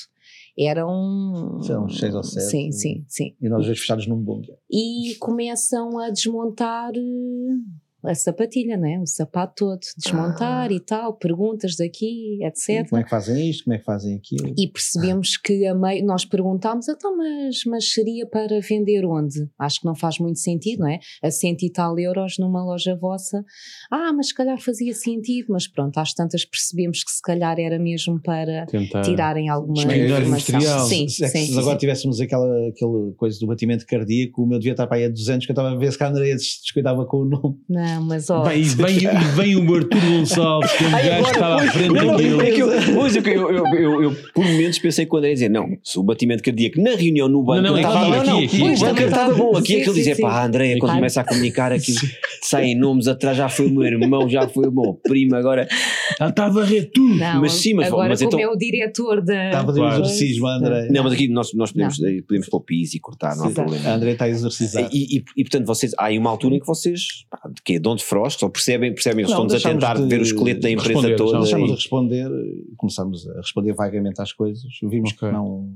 [0.59, 1.63] Era um.
[1.63, 2.47] São seis ou sete.
[2.47, 3.37] Sim, sim, sim.
[3.41, 4.57] E nós dois fechados num bunker.
[4.71, 7.59] E começam a desmontar eh,
[8.07, 8.99] a sapatilha, né?
[9.01, 12.89] o sapato todo, desmontar e tal, perguntas daqui, etc.
[12.89, 13.65] Como é que fazem isto?
[13.65, 14.55] Como é que fazem aquilo?
[14.57, 19.49] E percebemos que a meio, nós perguntámos, então, mas, mas seria para vender onde?
[19.59, 20.99] Acho que não faz muito sentido, não é?
[21.23, 23.45] A cento e tal euros numa loja vossa.
[23.91, 27.79] Ah, mas se calhar fazia sentido, mas pronto, às tantas percebemos que se calhar era
[27.79, 29.03] mesmo para Tentar.
[29.03, 30.27] tirarem alguma informação.
[30.27, 30.87] industrial.
[30.87, 31.59] Sim, se, é sim, se sim.
[31.59, 35.09] agora tivéssemos aquela, aquela coisa do batimento cardíaco, o meu devia estar para aí a
[35.09, 37.57] 200, que eu estava a ver se a Andrea se descuidava com o nome.
[37.69, 41.25] Não, mas ó, Bem, e vem, e vem o Artur Gonçalves, que é um gajo
[41.25, 42.43] que estava à frente daquilo.
[42.43, 45.49] é eu, pois, é que eu, eu, eu, eu, por momentos pensei quando ele dizer
[45.51, 48.47] não, se o batimento cardíaco na reunião no banco Não, não, estava aqui, não, aqui,
[48.63, 48.73] aqui.
[48.73, 49.35] estava estava.
[49.35, 50.99] bom aqui é que ele dizia pá a Andréia quando Aqui.
[50.99, 51.99] começa a comunicar aquilo
[52.43, 55.67] saem nomes atrás já foi o meu irmão já foi o meu primo agora
[56.21, 57.17] Ela está a varrer tudo.
[57.41, 59.47] mas sim, mas- agora mas como então- é o diretor da.
[59.47, 59.97] Está a fazer Claro.
[59.97, 60.89] um exercício, a Andrea.
[60.91, 63.89] não mas aqui nós, nós podemos, eh, podemos pôr pis e cortar não há problema
[63.89, 64.89] A Andrea está a exercitar.
[64.93, 67.95] e, e, e, portanto vocês há aí uma altura em que vocês pá, de quê?
[67.97, 70.71] De frost ou percebem, percebem eles Não, estão-nos a tentar de ver o esqueleto da
[70.71, 71.75] empresa responder, toda deixamos- Começámos e- a
[72.27, 72.31] responder,
[72.77, 74.63] começámos a responder vagamente às coisas.
[74.83, 75.29] Vimos Ok.
[75.29, 75.75] que não.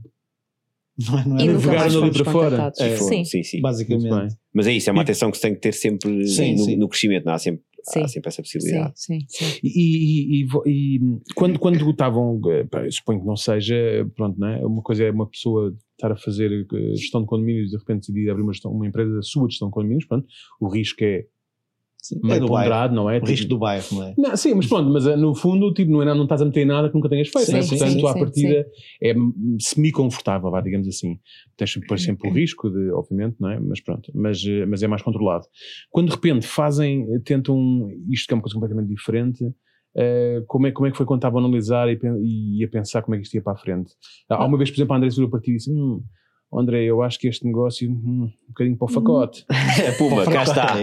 [1.09, 2.73] Não, é- não E era mais ali para fora.
[2.79, 3.25] É, sim.
[3.25, 3.61] sim, sim.
[3.61, 4.37] Basicamente.
[4.53, 6.77] Mas é isso, é uma atenção que se tem que ter sempre Sim, no, sim.
[6.77, 8.01] no crescimento, não há sempre Sim.
[8.03, 8.93] há sempre essa possibilidade.
[8.97, 9.45] sim, sim.
[9.65, 11.01] E, e- e- e- e
[11.35, 13.75] quando, quando estavam, eh, suponho que não seja,
[14.15, 14.67] pronto, não é?
[14.67, 18.01] Uma coisa é uma pessoa estar a fazer eh, gestão de condomínios e de repente
[18.01, 20.27] decidir abrir uma, gestão- uma empresa da sua gestão de condomínios, pronto,
[20.61, 21.25] o risco é
[22.03, 22.49] Sim, meio é bairro.
[22.49, 23.19] ponderado, não é?
[23.19, 24.15] O risco do bairro, não é?
[24.17, 26.65] Não, sim, mas pronto, mas eh, no fundo, tipo, não, é, não estás a meter
[26.65, 27.63] nada que nunca tenhas feito, Sim, é?
[27.63, 28.67] sim, portanto, sim, à partida
[29.03, 31.19] é hum, semi-confortável, vá, digamos assim.
[31.57, 33.61] Tens depois sempre o risco, de, obviamente, não é?
[33.61, 35.45] Mas pronto, mas, eh, mas é mais controlado.
[35.91, 39.45] Quando de repente fazem, eh, tentam, isto que é uma coisa completamente diferente,
[39.95, 41.99] eh, como, é, como é que foi quando estavam a analisar e,
[42.59, 43.93] e a pensar como é que isto ia para a frente?
[44.29, 46.03] Há uma vez, por exemplo, a André virou para ti e disse: hum,
[46.53, 49.45] André, eu acho que este negócio, hum, um bocadinho para o facote.
[49.85, 50.75] É Puma, cá está.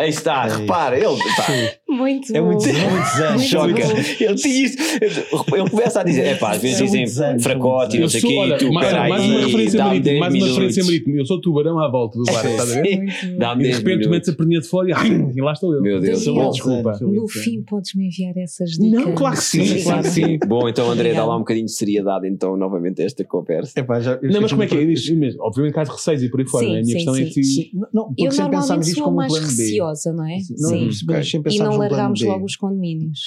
[0.00, 0.56] Aí está, É.
[0.56, 1.44] repara, ele pá,
[1.90, 2.46] Muito é bom.
[2.46, 3.32] muito, Há muitos anos.
[3.32, 4.24] Muito choca.
[4.24, 4.82] Ele tinha isto.
[5.00, 8.20] Ele começa a dizer: é pá, às vezes dizem muitos anos, fracote e não sei
[8.20, 11.16] o quê, olha, tu, mais, peraí, mais uma referência marítima, 10 mais uma referência marítima.
[11.16, 13.00] Eu sou tubarão à volta do bar, estás a ver?
[13.20, 15.82] E de 10 repente metes a perninha de fora e, lá estou eu.
[15.82, 16.20] Meu Deus.
[16.20, 16.98] Desculpa.
[17.00, 19.04] No fim, podes-me enviar essas dicas.
[19.04, 20.38] Não, claro que sim, claro que sim.
[20.46, 23.72] Bom, então André, dá lá um bocadinho de seriedade então novamente a esta conversa.
[23.80, 24.84] Eu Não, mas como é que é?
[24.84, 26.68] Diz- Obviamente que há receios e por aí fora, é?
[26.78, 27.70] A minha questão é que
[28.18, 30.38] Eu sempre pensámos normalmente isto sou como mais receosa, não é?
[30.38, 30.90] Sim, Sim.
[30.92, 31.79] sempre-.
[31.80, 32.26] Sempre pensámos não plano largámos B.
[32.26, 33.20] logo os condomínios.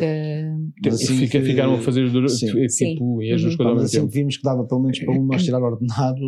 [0.00, 0.50] Eh,
[0.84, 2.46] Mas assim fica, que- ficaram a fazer do- Sim.
[2.46, 3.22] tipo, Sim.
[3.22, 3.56] e as duas Uhum.
[3.56, 4.08] coisas ao Mas mesmo assim tempo.
[4.12, 6.20] que vimos que dava pelo menos para um nós tirar ordenado,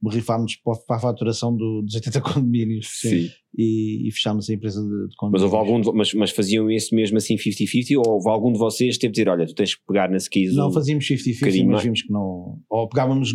[0.00, 3.28] borrifámos para para a faturação do- dos 80 condomínios Sim.
[3.56, 5.52] e, e fechámos a empresa de, de Mas condomínios.
[5.52, 8.96] houve algum de, mas, mas faziam isso mesmo assim 50-50 ou houve algum de vocês
[8.96, 11.68] que teve de dizer, olha, tu tens que pegar na skis Não fazíamos 50-50, bocadinho
[11.70, 12.58] mas vimos que não.
[12.68, 13.30] Ou pegávamos.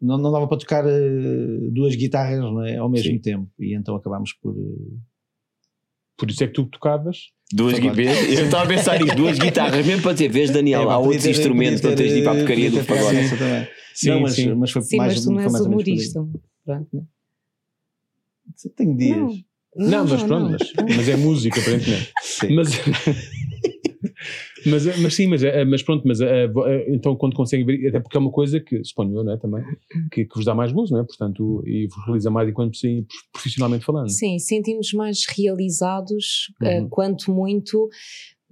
[0.00, 3.18] Não, não dava para tocar eh, duas guitarras não é, ao mesmo Sim.
[3.20, 3.48] tempo.
[3.58, 4.52] E então acabámos por.
[6.22, 7.18] Eh, Por isso é que tu tocavas.
[7.52, 8.22] duas guitarras.
[8.38, 11.22] Eu estava a pensar nisso, duas guitarras, mesmo para dizer, vez Daniel, É, há outros
[11.24, 13.66] ter- instrumentos podia para teres de ir para a ter, porcaria do ter pagode.
[13.94, 14.54] Sim, não, mas, sim.
[14.54, 16.24] mas foi Sim, mais mas tu não és humorista.
[16.64, 17.02] Pronto, né?
[18.76, 19.18] Tenho dias.
[19.18, 19.88] Não.
[19.88, 22.12] Não, mas pronto, Mas, mas é música, aparentemente.
[22.22, 22.54] Sim.
[22.54, 22.68] Mas,
[24.66, 28.00] mas, mas sim, mas, eh, mas pronto, mas eh, eh, então quando conseguem ver, até
[28.00, 29.64] porque é uma coisa que, suponho eu, não é, também,
[30.10, 31.04] que, que vos dá mais gozo, não é?
[31.04, 34.08] Portanto, e vos realiza mais enquanto sim, profissionalmente falando.
[34.10, 36.68] Sim, sentimos mais realizados, Uhum.
[36.68, 37.88] eh, quanto muito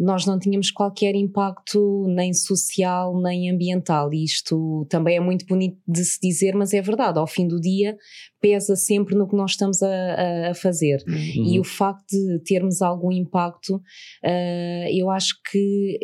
[0.01, 4.13] nós não tínhamos qualquer impacto nem social nem ambiental.
[4.15, 7.19] E isto também é muito bonito de se dizer, mas é verdade.
[7.19, 7.99] Ao fim do dia,
[8.41, 11.05] pesa sempre no que nós estamos a, a- fazer.
[11.07, 11.45] Uhum.
[11.53, 13.79] E o facto de termos algum impacto,
[14.25, 15.99] eh, eu acho que,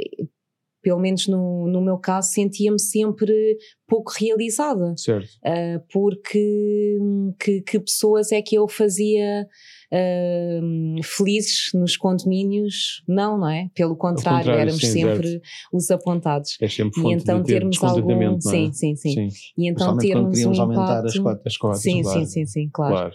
[0.83, 3.57] pelo menos no, no meu caso, sentia-me sempre
[3.89, 4.95] pouco realizada.
[4.97, 5.29] Certo.
[5.45, 9.47] Uh, porque hum, que, que pessoas é que eu fazia
[11.03, 13.03] felizes nos condomínios?
[13.09, 13.69] Não, não é?
[13.75, 15.41] Pelo contrário, contrário, éramos sim, sempre
[15.73, 16.57] os apontados.
[16.61, 18.13] É sempre E fonte então de ter termos algum.
[18.37, 18.41] é?
[18.41, 21.07] Sim, sim, sim, Sim, E então termos um queríamos aumentar impacto.
[21.07, 21.43] as cotas.
[21.47, 22.19] as cotas, Sim, claro.
[22.21, 22.95] sim, sim, sim, claro.
[22.95, 23.15] claro.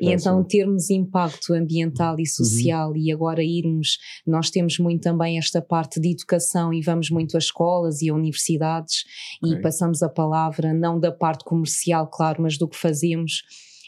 [0.00, 0.48] E É, então sim.
[0.48, 6.12] termos impacto ambiental e social e agora irmos, nós temos muito também esta parte de
[6.12, 9.04] educação e vamos muito às escolas e a universidades
[9.42, 9.58] Ok.
[9.58, 13.42] e passamos a palavra não da parte comercial, claro, mas do que fazemos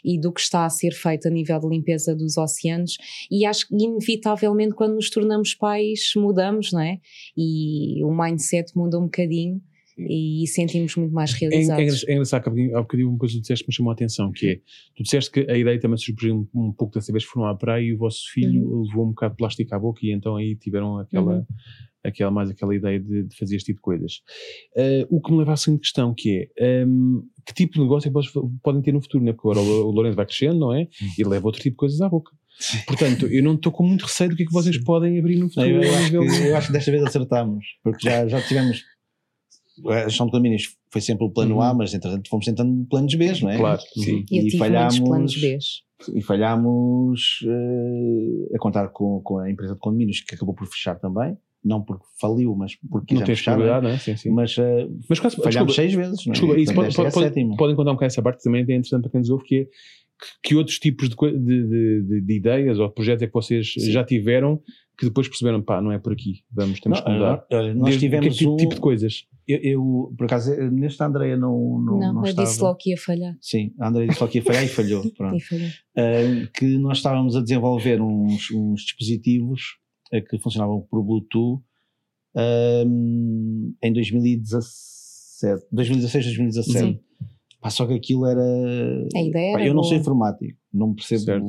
[0.05, 2.97] e do que está a ser feito a nível de limpeza dos oceanos
[3.31, 7.01] e acho que inevitavelmente quando nos tornamos pais mudamos, não é?
[7.37, 9.61] E o mindset muda um bocadinho
[9.97, 12.05] e sentimos muito mais É, é, realizados.
[12.09, 13.91] é engraçado que há bocadinho, há bocadinho uma coisa que tu disseste que me chamou
[13.91, 14.57] a atenção, que é,
[14.97, 17.85] tu disseste que a ideia também surgiu um, um pouco dessa vez foram à praia
[17.85, 20.99] e o vosso filho levou um bocado de plástico à boca e então aí tiveram
[20.99, 21.47] aquela, Uhum.
[22.05, 24.21] Aquela mais aquela ideia de, de fazer este tipo de coisas.
[24.77, 28.09] Eh, o que me leva à seguinte questão, que é, ehm, que tipo de negócio
[28.09, 29.33] é que vocês podem ter no futuro, né?
[29.33, 30.87] porque agora o, o Lourenço vai crescendo, não é?
[31.19, 32.33] E leva outro tipo de coisas à boca.
[32.87, 35.49] Portanto, eu não estou com muito receio do que é que vocês podem abrir no
[35.49, 35.67] futuro.
[35.69, 38.83] Eu, a acho que, eu acho que desta vez acertámos, porque já, já tivemos.
[39.89, 41.63] A gestão de condomínios foi sempre o plano Uhum.
[41.63, 43.57] A, mas entretanto fomos tentando planos B, não é?
[43.59, 44.19] Claro, Sim.
[44.19, 44.25] uhum.
[44.31, 45.59] Eu e falhámos- muitos planos B.
[46.15, 50.95] E falhámos eh, a contar com, com a empresa de condomínios, que acabou por fechar
[50.97, 51.37] também.
[51.65, 53.57] Não porque faliu, mas porque não tens fechar.
[53.59, 53.95] não é?
[53.95, 53.99] é?
[53.99, 54.31] Sim, sim.
[54.31, 56.27] Mas eh, Mas quase, falhámos desculpa, seis vezes.
[56.27, 56.35] Não é?
[56.35, 57.57] Desculpa, isso Portanto, pode, é pode, sétima.
[57.57, 59.57] podem contar um bocado essa parte que também é interessante para quem nos ouve, que
[59.57, 63.33] é que, que outros tipos de, de, de- de- de ideias ou projetos é que
[63.33, 63.91] vocês Sim.
[63.91, 64.61] já tiveram
[64.97, 67.45] que depois perceberam, pá, não é por aqui, vamos, temos Não, que mudar.
[67.51, 69.25] olha, nós Desde- tivemos que tipo, um, tipo de coisas?
[69.49, 71.51] Eu, eu, por acaso, eh, neste a Andrea não,
[71.81, 72.47] não, Não, não eu estava.
[72.47, 73.37] disse logo que ia falhar.
[73.41, 75.03] Sim, a Andrea disse só que ia falhar e falhou.
[75.19, 75.37] Pronto.
[75.37, 75.67] E falhou.
[75.67, 79.84] Uh, que nós estávamos a desenvolver uns, uns dispositivos uh,
[80.23, 81.63] que funcionavam por Bluetooth
[82.37, 86.79] um, em 2017, 2016, 2017.
[86.79, 87.01] Sim.
[87.61, 88.43] Pá, só que aquilo era.
[89.15, 89.89] A ideia Pá, era eu não boa.
[89.89, 91.23] sou informático, não percebo.
[91.23, 91.47] Certo.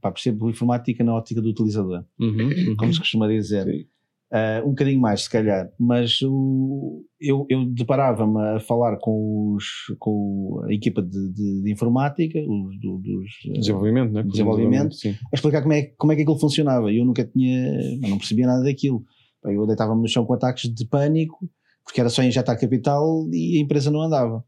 [0.00, 2.76] Pá, percebo informática na ótica do utilizador, Uhum, uhum.
[2.76, 3.64] como se costuma dizer.
[3.64, 3.86] Sim.
[4.30, 9.64] Uh, um bocadinho mais, se calhar, mas o, eu, eu deparava-me a falar com, os,
[9.98, 14.22] com a equipa de, de, de informática, os do, dos desenvolvimento, né?
[14.22, 15.16] desenvolvimento sim.
[15.32, 16.92] a explicar como é, como é que aquilo funcionava.
[16.92, 19.02] Eu nunca tinha, não percebia nada daquilo.
[19.44, 21.48] Eu deitava-me no chão com ataques de pânico,
[21.82, 24.44] porque era só injetar capital e a empresa não andava.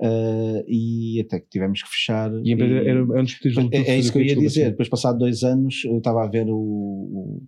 [0.00, 2.30] Uh, e até que tivemos que fechar.
[2.44, 4.64] E e, era, era dispositivo é, é isso que eu ia dizer.
[4.66, 4.70] sim.
[4.70, 7.42] Depois, passado dois anos, eu estava a ver o, o,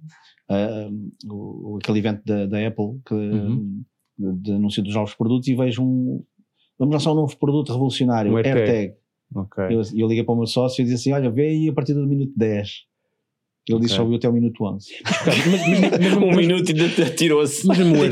[0.49, 0.89] ah,
[1.31, 3.83] o- aquele evento da, da Apple que, Uhum.
[4.19, 6.25] de, anúncio dos novos produtos e vejo um.
[6.79, 8.59] Vamos lançar um novo produto revolucionário, Um AirTag.
[8.61, 8.95] AirTag.
[9.35, 9.65] Ok.
[9.71, 11.95] Eu, eu liguei para o meu sócio e disse assim: Olha, vê aí a partir
[11.95, 12.69] do minuto 10.
[13.69, 14.03] Ele disse Ok.
[14.05, 14.87] só viu até o minuto 11.
[15.27, 17.67] Mas, mas, mas, Um minuto e ainda tirou-se.
[17.67, 18.03] Mas mesmo o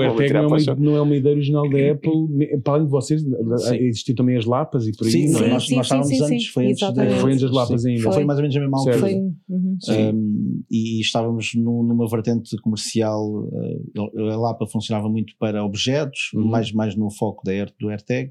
[0.00, 3.74] AirTag não é, não é uma ideia original da Apple, para além de vocês, Sim.
[3.80, 5.48] existiam também as lapas e por aí, Sim, é?
[5.48, 7.82] nós, sim, nós sim, estávamos sim, antes, sim, foi antes, de- Foi antes das lapas
[7.82, 8.12] sim, ainda.
[8.12, 8.98] Foi mais ou menos a mesma altura.
[8.98, 9.14] Foi,
[9.48, 9.78] uhum.
[9.88, 16.44] Um, e estávamos num- numa vertente comercial, uh, a Lapa funcionava muito para objetos, Uhum.
[16.48, 18.30] mais, mais no foco da Air, do AirTag,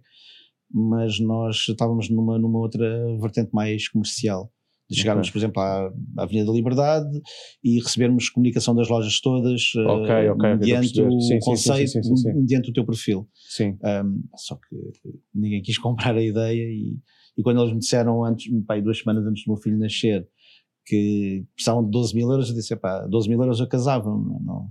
[0.74, 2.88] mas nós estávamos numa, numa outra
[3.20, 4.52] vertente mais comercial.
[4.92, 5.32] De chegarmos, Ok.
[5.34, 7.22] por exemplo, à, à Avenida da Liberdade
[7.64, 11.20] e recebermos comunicação das lojas todas uh, Ok, ok, ok, estou a mediante o Sim,
[11.22, 12.34] sim, sim, conceito, sim, sim, sim.
[12.34, 13.28] mediante o teu perfil.
[13.34, 13.78] Sim.
[13.84, 14.76] Um, só que
[15.34, 16.98] ninguém quis comprar a ideia e,
[17.38, 20.28] e quando eles me disseram antes, pai, duas semanas antes do meu filho nascer,
[20.86, 24.68] que precisavam de 12 mil euros, eu disse, pá, 12 mil euros eu casava, não,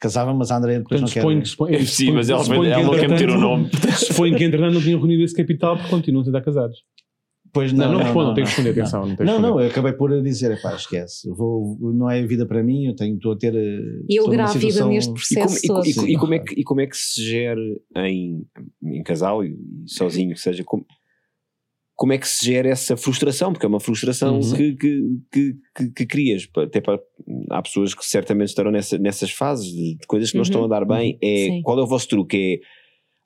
[0.00, 1.42] casava, mas a Andrea depois Portanto, não suponho, quer.
[1.42, 3.70] que- suponho, Sim, mas ela, suponho que, ela não quer meter o entretanto- nome.
[3.96, 6.78] Suponho que entretanto não tinham reunido esse capital porque continuam a tentar casados.
[7.52, 8.82] Pois Não, não, não, não, não, tenho que responder, não.
[8.82, 9.00] atenção.
[9.00, 9.42] Não, Não, responder.
[9.48, 13.16] não, eu acabei por dizer, pá, esquece, vou, não é vida para mim, eu tenho,
[13.16, 13.54] estou a ter.
[13.54, 16.64] eh, Eu grávida situação- neste E processo como, e, e- e como é que, e
[16.64, 17.60] como é que se gera
[17.96, 18.44] em,
[18.84, 19.56] em casal e
[19.86, 20.84] sozinho, que seja, como,
[21.94, 23.52] como é que se gera essa frustração?
[23.52, 24.54] Porque é uma frustração Uhum.
[24.54, 26.46] que, que, que, que, que crias.
[26.56, 27.00] Até para,
[27.50, 30.48] há pessoas que certamente estarão nessa, nessas fases de, de coisas que não Uhum.
[30.48, 31.18] estão a dar bem.
[31.22, 31.62] É, Sim.
[31.62, 32.36] qual é o vosso truque?
[32.62, 32.66] É,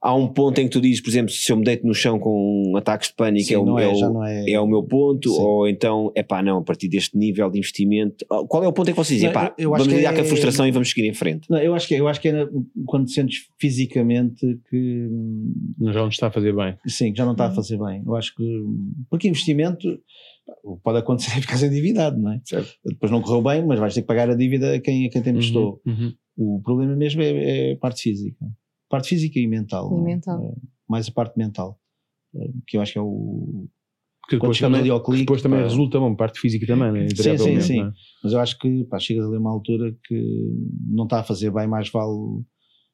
[0.02, 2.18] há um ponto em que tu dizes, por exemplo, se eu me deito no chão
[2.18, 4.50] com ataques de pânico, Sim, é, o, não é, é, o- já não é.
[4.50, 5.40] é o meu ponto, Sim.
[5.40, 8.72] ou então, é pá, não, a partir deste nível de investimento, oh, qual é o
[8.72, 10.88] ponto em que vocês dizem, pá, vamos que lidar com a é- frustração e vamos
[10.90, 11.48] seguir em frente?
[11.50, 12.48] Não, eu acho que é, eu acho que é
[12.86, 15.52] quando sentes fisicamente que hum,
[15.92, 16.74] Já não está a fazer bem.
[16.86, 17.54] sim, que já não está a Uhum.
[17.54, 18.02] fazer bem.
[18.06, 18.64] Eu acho que
[19.08, 19.86] porque investimento
[20.82, 22.40] pode acontecer é ficar endividado, não é?
[22.44, 22.70] Certo.
[22.84, 25.22] Depois não correu bem, mas vais ter que pagar a dívida a quem, a quem
[25.22, 25.80] te emprestou.
[25.86, 26.56] Uhum, uhum.
[26.56, 28.46] O problema mesmo é, é a parte física.
[28.90, 29.90] Parte física e mental.
[29.96, 30.02] E é?
[30.04, 30.42] mental.
[30.44, 30.52] É,
[30.88, 31.80] Mais a parte mental.
[32.34, 33.66] É, Que eu acho que é o.
[34.28, 35.22] Que Quando depois também, ao clique.
[35.22, 37.08] depois também pá, resulta uma parte física também, né?
[37.08, 37.80] Sim, sim, sim.
[37.80, 37.90] é?
[38.22, 40.52] Mas eu acho que pá, chegas ali a uma altura que
[40.88, 42.42] não está a fazer bem, mais vale,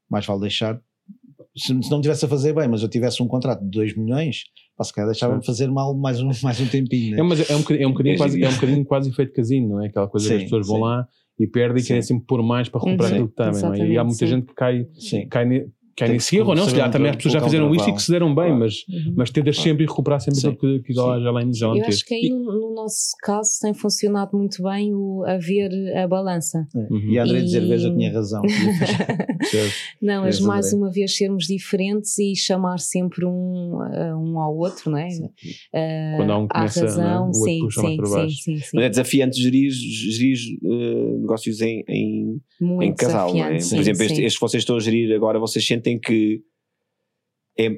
[0.09, 0.81] mais vale deixar.
[1.55, 4.45] Se, se não tivesse a fazer bem, mas eu tivesse um contrato de 2 milhões,
[4.79, 7.17] pá, se calhar deixava-me fazer mal mais um, mais um tempinho.
[7.17, 7.21] né?
[7.21, 9.33] É, mas é um bocadinho, é um bocadinho É quase, é um bocadinho quase efeito
[9.35, 9.89] casino, não é?
[9.89, 10.83] Aquela coisa que Sim, as pessoas vão sim.
[10.83, 13.17] lá e perdem e querem sempre pôr mais para recuperar Uhum.
[13.25, 13.89] aquilo que têm, não é?
[13.91, 14.27] E há muita sim.
[14.27, 14.87] gente que cai,
[15.31, 16.65] cai, ne- cai Tem nesse que erro, ou não?
[16.65, 18.59] Se calhar também as pessoas já fizeram isto e que se deram bem, Claro.
[18.61, 19.15] mas, Uhum.
[19.17, 20.49] mas tentas sempre ir recuperar sempre Sim.
[20.49, 23.17] aquilo que, que já, já lá já lá Eu acho que aí no, no nosso
[23.23, 26.67] caso tem funcionado muito bem o haver a balança.
[26.75, 26.93] É.
[26.93, 27.11] Uhum.
[27.11, 28.43] E a André dizer, E- veja, eu tinha razão.
[30.03, 30.79] Não, mas mais André.
[30.79, 35.09] uma vez sermos diferentes e chamar sempre um, a- um ao outro, não é?
[35.75, 37.19] Ah, Quando há um começa, razão, é?
[37.21, 38.37] O outro sim, puxa sim, para sim, baixo.
[38.43, 38.71] sim, sim.
[38.75, 43.49] Mas é desafiante gerir, gerir eh, negócios em, em, Muito em casal, não é?
[43.59, 46.41] Por exemplo, este que vocês estão a gerir agora, vocês sentem que
[47.59, 47.71] é,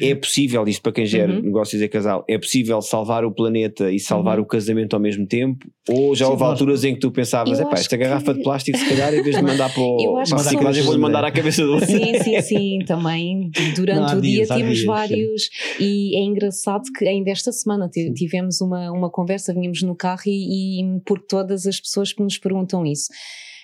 [0.00, 1.42] é possível, isto para quem gera Uhum.
[1.42, 4.44] negócios em casal, é possível salvar o planeta e salvar Uhum.
[4.44, 5.66] o casamento ao mesmo tempo?
[5.88, 8.76] Ou já Sim, houve alturas em que tu pensavas, epá, esta garrafa que- de plástico,
[8.78, 11.24] se calhar, em vez de mandar para, o, Eu acho para a reciclagem, vou-lhe mandar
[11.24, 11.86] à cabeça do outro.
[11.86, 15.48] Sim, sim, sim, também durante Não, o dia temos dias, vários
[15.80, 20.22] e é engraçado que ainda esta semana ti- tivemos uma, uma conversa, vinhamos no carro
[20.26, 23.08] e, e por todas as pessoas que nos perguntam isso.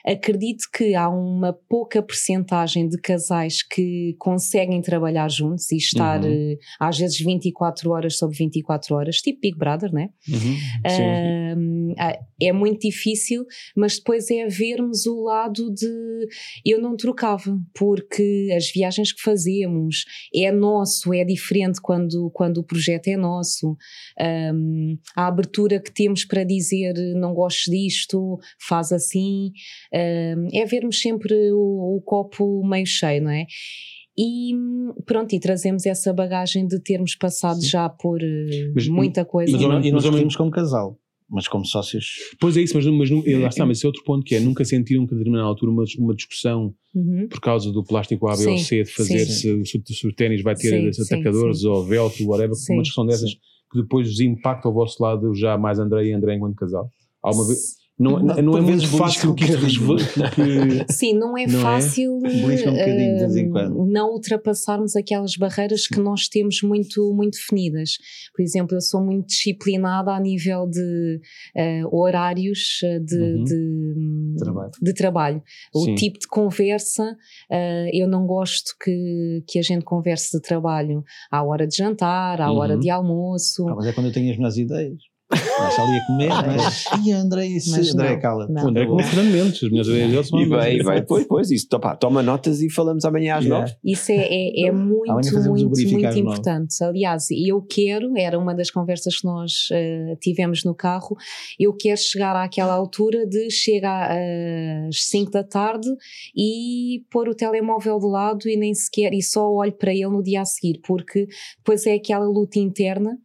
[0.06, 6.30] Acredito que há uma pouca percentagem de casais que conseguem trabalhar juntos e estar Uhum.
[6.30, 10.10] eh, às vezes 24 horas sobre 24 horas, tipo Big Brother, né?
[10.28, 10.56] Uhum.
[10.86, 13.44] Ahm, ah, é muito difícil,
[13.76, 16.26] mas depois é vermos o lado de
[16.64, 22.64] eu não trocava, porque as viagens que fazemos é nosso, é diferente quando, quando o
[22.64, 23.76] projeto é nosso.
[24.18, 29.52] Ahm, a abertura que temos para dizer não gosto disto, faz assim,
[29.92, 33.46] é vermos sempre o, o copo meio cheio, não é?
[34.18, 34.52] E
[35.06, 39.52] pronto, e trazemos essa bagagem de termos passado já por eh, Mas- muita coisa.
[39.52, 40.98] mas e, não, e nós escolhemos como casal,
[41.28, 42.06] mas como sócios.
[42.38, 44.40] Pois é isso, mas, mas nu- lá está, mas esse é outro ponto que é
[44.40, 47.28] nunca sentiram que a determinada altura uma, uma discussão Uhum.
[47.28, 49.64] por causa do plástico A, B ou Sim, C, de fazer sim.
[49.64, 51.68] se, se, se o ténis vai ter Sim, sim, atacadores sim.
[51.68, 53.36] ou velcro, whatever, Sim, uma discussão dessas sim.
[53.72, 56.90] que depois vos impacta ao vosso lado já mais André e André enquanto casal.
[57.22, 57.60] Há uma vez,
[58.00, 59.52] Não, não, Por é muito fácil que que-
[60.90, 61.62] Sim, não é Não é?
[61.62, 63.84] fácil Belisca um quando.
[63.86, 67.90] não ultrapassarmos aquelas barreiras que nós temos muito, muito definidas.
[68.34, 71.20] Por exemplo, eu sou muito disciplinada a nível de
[71.54, 73.44] eh, horários eh, de, Uhum.
[73.44, 74.70] de, Trabalho.
[74.80, 75.42] de trabalho.
[75.74, 75.94] O Sim.
[75.94, 77.16] tipo de conversa,
[77.50, 82.40] eh, eu não gosto que, que a gente converse de trabalho à hora de jantar,
[82.40, 82.58] à Uhum.
[82.58, 83.68] hora de almoço.
[83.68, 85.09] Ah, mas é quando eu tenho as minhas ideias.
[85.30, 86.84] Deixa ali a comer, mas.
[87.06, 87.70] E André, isso.
[87.70, 88.48] Mas André, não, cala.
[88.48, 88.64] não.
[88.64, 91.26] O André é como Fernando Mendes, as minhas ideias dele são E vai, vai, pois,
[91.26, 91.68] pois, isso.
[91.68, 93.66] Toma, toma notas e falamos amanhã às Yeah.
[93.66, 93.76] nove.
[93.84, 96.20] Isso é, é, é muito, Amanhã fazemos o muito, briefing muito às nove.
[96.28, 96.84] importante.
[96.84, 101.16] Aliás, eu quero, era uma das conversas que nós eh, tivemos no carro,
[101.58, 105.88] eu quero chegar àquela altura de chegar às 5 da tarde
[106.36, 110.22] e pôr o telemóvel de lado e nem sequer, e só olho para ele no
[110.22, 111.26] dia a seguir, porque
[111.58, 113.16] depois é aquela luta interna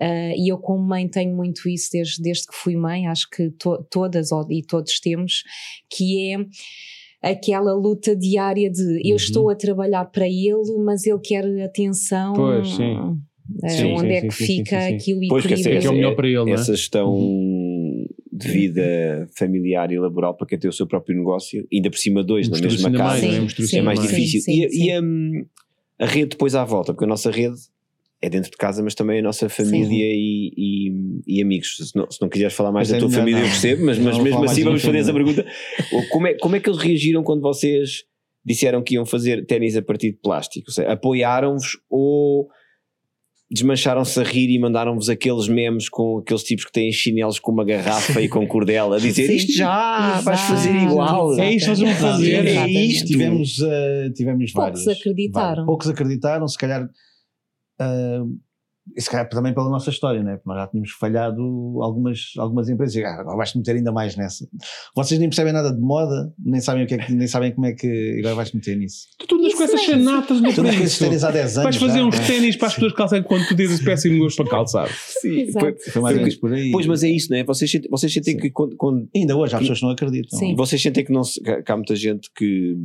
[0.00, 3.50] eh, e eu como mãe tenho muito isso desde, desde que fui mãe, acho que
[3.50, 5.42] to- todas e todos temos,
[5.90, 9.16] que é aquela luta diária de eu Uhum.
[9.16, 12.34] estou a trabalhar para ele, mas ele quer atenção.
[12.34, 13.18] Pois, sim.
[13.68, 14.94] Sim, onde sim, é sim, que sim, fica sim, sim.
[14.94, 15.54] aquilo Pois, que?
[15.54, 16.54] É que é o melhor para ele, é?
[16.54, 17.18] Essa gestão
[18.32, 22.24] de vida familiar e laboral para quem tem o seu próprio negócio, ainda por cima
[22.24, 23.78] dois na mesma mais, casa, não é?
[23.78, 24.10] É mais mais.
[24.10, 24.40] difícil.
[24.40, 25.44] Sim, e sim, e hum,
[25.98, 27.56] a rede depois à volta, porque a nossa rede
[28.22, 30.92] é dentro de casa, mas também a nossa família e, e-
[31.38, 31.76] e amigos.
[31.76, 33.46] Se não, se não quiseres falar mais Mas da é tua melhor família, não.
[33.46, 35.44] eu percebo, mas, mas mesmo assim vamos fazer essa pergunta.
[36.12, 38.04] Como é, como é que eles reagiram quando vocês
[38.44, 40.66] disseram que iam fazer ténis a partir de plástico?
[40.70, 42.46] Ou seja, apoiaram-vos ou
[43.50, 47.64] desmancharam-se a rir e mandaram-vos aqueles memes com aqueles tipos que têm chinelos com uma
[47.64, 49.34] garrafa e com cordela a dizer Sim.
[49.34, 51.38] isto já, vais Exato, fazer igual.
[51.38, 52.46] É isto que vocês vão fazer.
[52.46, 53.06] É isto.
[53.08, 54.88] Tivemos, eh, tivemos Poucos vários.
[55.00, 55.46] acreditaram.
[55.48, 55.66] vários.
[55.66, 56.88] Poucos acreditaram, se calhar.
[58.96, 60.34] E se calhar também pela nossa história, né?
[60.38, 61.40] porque nós já tínhamos falhado
[61.80, 62.96] algumas, algumas empresas.
[62.96, 64.44] E, ah, agora vais-te meter ainda mais nessa.
[64.96, 67.64] Vocês nem percebem nada de moda, nem sabem, o que é que, nem sabem como
[67.68, 68.16] é que.
[68.18, 69.06] Agora vais-te meter nisso.
[69.20, 70.04] Tu tu andas com essas mesmo.
[70.04, 70.98] chanatas no Tu preço.
[70.98, 71.62] ténis há 10 anos.
[71.62, 72.26] Vais fazer já, uns não é?
[72.26, 74.88] ténis para as pessoas calçarem quando tu dizes péssimo gosto para calçar.
[74.90, 75.76] Sim, Exato.
[75.92, 76.72] foi- mais ou menos por aí.
[76.72, 77.44] Pois, mas é isso, não é?
[77.44, 80.36] Vocês sentem, vocês sentem que quando, quando- Ainda hoje há pessoas que não acreditam.
[80.36, 80.56] Sim.
[80.56, 82.76] vocês sentem que, não que há muita gente que,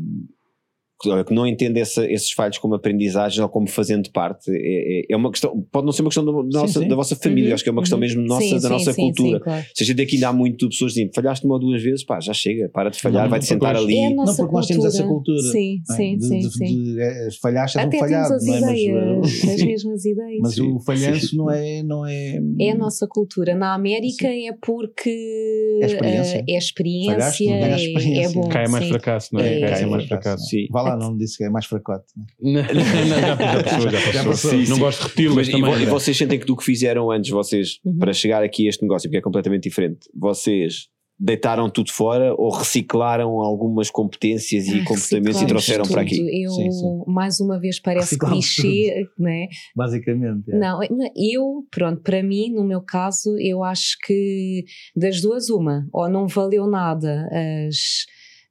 [1.01, 4.49] que, que não entende essa- esses falhos como aprendizagem ou como fazendo parte.
[4.51, 6.87] É, é- é uma questão, pode não ser uma questão da, da nossa, sim.
[6.87, 8.01] da vossa família, Uhum, acho que é uma questão uhum.
[8.01, 9.37] mesmo nossa, Sim, da sim, nossa sim, cultura.
[9.37, 9.65] sim, claro.
[9.75, 12.19] Se a gente aqui ainda há muito pessoas dizendo, falhaste uma ou duas vezes, pá,
[12.19, 13.95] já chega, para de falhar, vai-te sentar ali.
[13.97, 15.39] É Não, porque nós temos essa cultura.
[15.41, 15.93] Sim, é?
[15.93, 16.83] sim, De- sim, de- sim.
[16.95, 18.27] de- falhaste, és um Até falhado.
[18.29, 19.19] temos as não é?
[19.19, 20.39] Mas, uh, as mesmas ideias.
[20.41, 22.39] Mas o falhanço não é, não é.
[22.59, 23.53] É a nossa cultura.
[23.55, 26.37] Na América é porque É experiência.
[26.47, 28.25] eh, é experiência, Falhaste, é, experiência.
[28.25, 28.49] é bom.
[28.49, 28.89] Cai mais sim.
[28.89, 29.59] fracasso, não é?
[29.61, 30.45] Cai mais fracasso.
[30.45, 30.65] Sim.
[30.89, 32.05] Lá, não me disse que é mais fracote.
[32.41, 32.65] né?
[32.71, 34.25] Não, não, não, já, já passou, já passou.
[34.25, 34.51] passou.
[34.53, 34.79] Não Sim, sim.
[34.79, 35.73] gosto de e, também.
[35.81, 35.91] e né?
[35.91, 37.97] vocês sentem que do que fizeram antes, vocês, Uhum.
[37.97, 40.87] para chegar aqui a este negócio, porque é completamente diferente, vocês
[41.19, 46.15] deitaram tudo fora ou reciclaram algumas competências e Ai, comportamentos e trouxeram para aqui?
[46.17, 46.29] tudo.
[46.29, 47.01] Eu, Sim, sim.
[47.07, 49.47] mais uma vez, parece Reciclamos clichê, né?
[49.75, 50.51] Basicamente.
[50.51, 50.59] é.
[50.59, 50.79] Não,
[51.15, 54.63] eu, pronto, para mim, no meu caso, eu acho que
[54.95, 57.27] das duas, uma, ou não valeu nada
[57.67, 58.05] as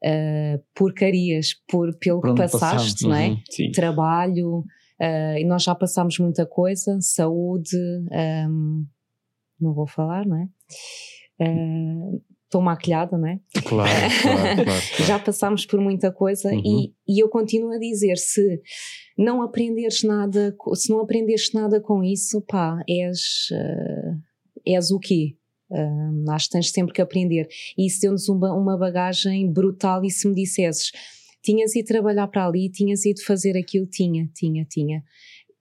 [0.05, 3.29] ah, porcarias por, pelo Por que passaste, passamos, não é?
[3.31, 3.73] Uhum.
[3.73, 4.65] Trabalho,
[5.01, 7.77] ah, e nós já passámos muita coisa, saúde,
[8.13, 8.85] ahm,
[9.61, 10.49] não vou falar, não é?
[11.41, 13.41] Ah, Estou maquilhada, não é?
[13.65, 13.91] Claro,
[14.23, 14.83] claro, claro.
[15.05, 16.63] Já passámos por muita coisa Uhum.
[16.65, 18.63] e, e eu continuo a dizer: se
[19.19, 24.15] não aprenderes nada, se não aprendeste nada com isso, pá, és, eh,
[24.65, 25.37] és o quê?
[25.71, 27.49] Ah, acho que tens sempre que aprender.
[27.77, 30.05] E isso deu-nos uma, uma bagagem brutal.
[30.05, 30.91] E se me dissesses,
[31.43, 35.03] tinhas ido trabalhar para ali, tinhas ido fazer aquilo, tinha, tinha, tinha.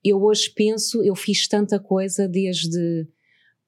[0.04, 3.06] Eu hoje penso, eu fiz tanta coisa desde.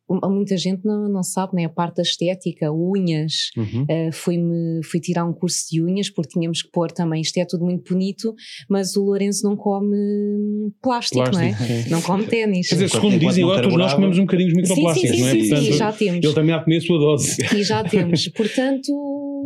[0.09, 1.65] Muita gente não, não sabe, né?
[1.65, 3.83] A parte da estética, unhas, Uhum.
[3.83, 7.45] Uh, fui-me, fui tirar um curso de unhas porque tínhamos que pôr também, isto é
[7.45, 8.35] tudo muito bonito,
[8.69, 11.49] mas o Lourenço não come hum, plástico, não é?
[11.55, 11.91] Plástico, sim.
[11.91, 12.69] Não come ténis.
[12.69, 15.23] Quer dizer, segundo dizem agora, todos nós comemos um bocadinho de sim, sim, microplásticos, sim,
[15.23, 15.33] não é?
[15.33, 16.25] sim, sim, Portanto, já temos.
[16.25, 17.37] ele também há de comer a sua dose.
[17.57, 18.29] E já temos.
[18.29, 18.93] Portanto,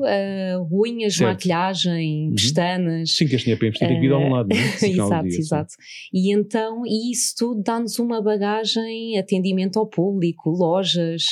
[0.03, 1.31] uh, unhas, Certo.
[1.31, 2.35] maquilhagem, Uhum.
[2.35, 3.11] pestanas.
[3.17, 4.61] Sim, que este dinheiro para investir tem que vir de algum lado, não é?
[5.01, 5.39] Ao exato, dia, sim.
[5.41, 5.75] exato.
[6.13, 11.23] E então, e isso tudo dá-nos uma bagagem, atendimento ao público, lojas,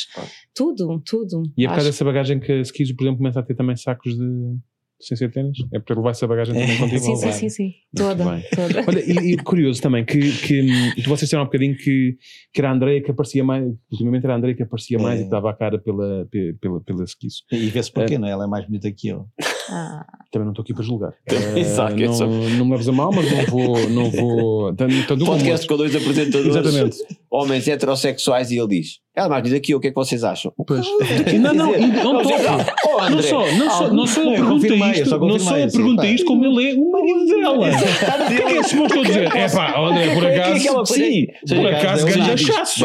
[0.55, 1.43] tudo, tudo.
[1.57, 3.77] E é por causa dessa bagagem que a Skizo, por exemplo, começa a ter também
[3.77, 4.57] sacos de
[5.01, 5.57] sem ser ténis?
[5.73, 6.79] É para levar essa bagagem também É.
[6.79, 7.01] contigo?
[7.01, 7.33] Sim, sim, Vai.
[7.33, 7.73] sim, sim.
[7.97, 8.25] Toda,
[8.55, 8.85] toda.
[8.87, 12.17] Olha, e, e curioso também que, que hum, vocês disseram há um bocadinho que,
[12.53, 15.23] que era a Andreia que aparecia mais, ultimamente era a Andreia que aparecia mais É.
[15.23, 17.39] e que dava a cara pela, pe- pela, pela Skizo.
[17.51, 18.31] E vê-se porquê, não é?
[18.31, 19.27] Ela é mais bonita que eu.
[19.71, 21.13] Ah, Também não estou aqui para julgar.
[21.57, 23.89] Exato, é só- não, não me leves a mal, mas não vou.
[23.91, 26.47] Não vou tanto, tanto Podcast com dois apresentadores.
[26.57, 26.97] Exatamente.
[27.31, 30.53] homens heterossexuais e ele diz: ela mais diz aqui o que é que vocês acham?
[30.67, 30.87] Pois.
[31.41, 32.75] Não, não, não Não, toca.
[32.87, 35.71] oh, Não só, não só, não só Não, eu pergunta isto, só não só confirmei,
[35.71, 37.69] sim, pergunta isto, como ele é o marido dela.
[37.69, 39.37] O que é que é suposto eu dizer?
[39.37, 42.85] É pá, André, por É que é acaso, sim, por acaso Por diz, chasso.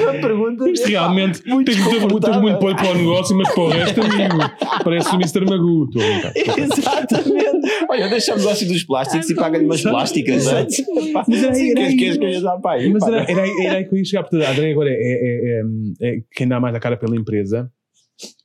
[0.00, 0.70] É uma pergunta.
[0.70, 4.36] Isto realmente muito tens muito, tens muito para o negócio, mas para o resto, amigo,
[4.84, 5.44] parece o Mr.
[5.44, 5.88] Magoo.
[6.34, 7.86] Exatamente.
[7.88, 10.84] Olha, deixa o negócio dos plásticos e paga-lhe umas plásticas antes.
[11.26, 12.92] Mas era aí, Queres que eu para aí?
[12.92, 15.62] Mas era, era, aí- que eu ia chegar, portanto, a André agora é, é,
[16.02, 17.70] é, é quem dá mais a cara pela empresa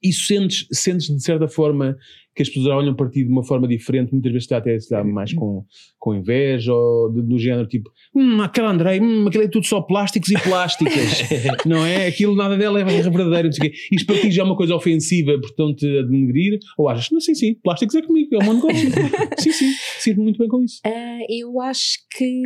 [0.03, 1.95] e sentes, sentes de certa forma
[2.35, 4.89] que as pessoas olham para ti de uma forma diferente, muitas vezes está até se
[4.89, 5.65] dá mais com,
[6.01, 9.79] com inveja ou de- do género tipo, hum, aquele André, hum, aquele é tudo só
[9.81, 11.21] plásticos e plásticas,
[11.65, 12.07] não é?
[12.07, 13.77] Aquilo nada dela é verdadeiro, não sei o quê.
[13.91, 17.35] Isto para ti já é uma coisa ofensiva, portanto, a denegrir, ou achas, não, sim,
[17.35, 18.81] sim, plásticos é comigo, é o meu negócio.
[19.37, 20.81] sim, sim, sinto muito bem com isso.
[20.83, 22.41] Ah, eu acho que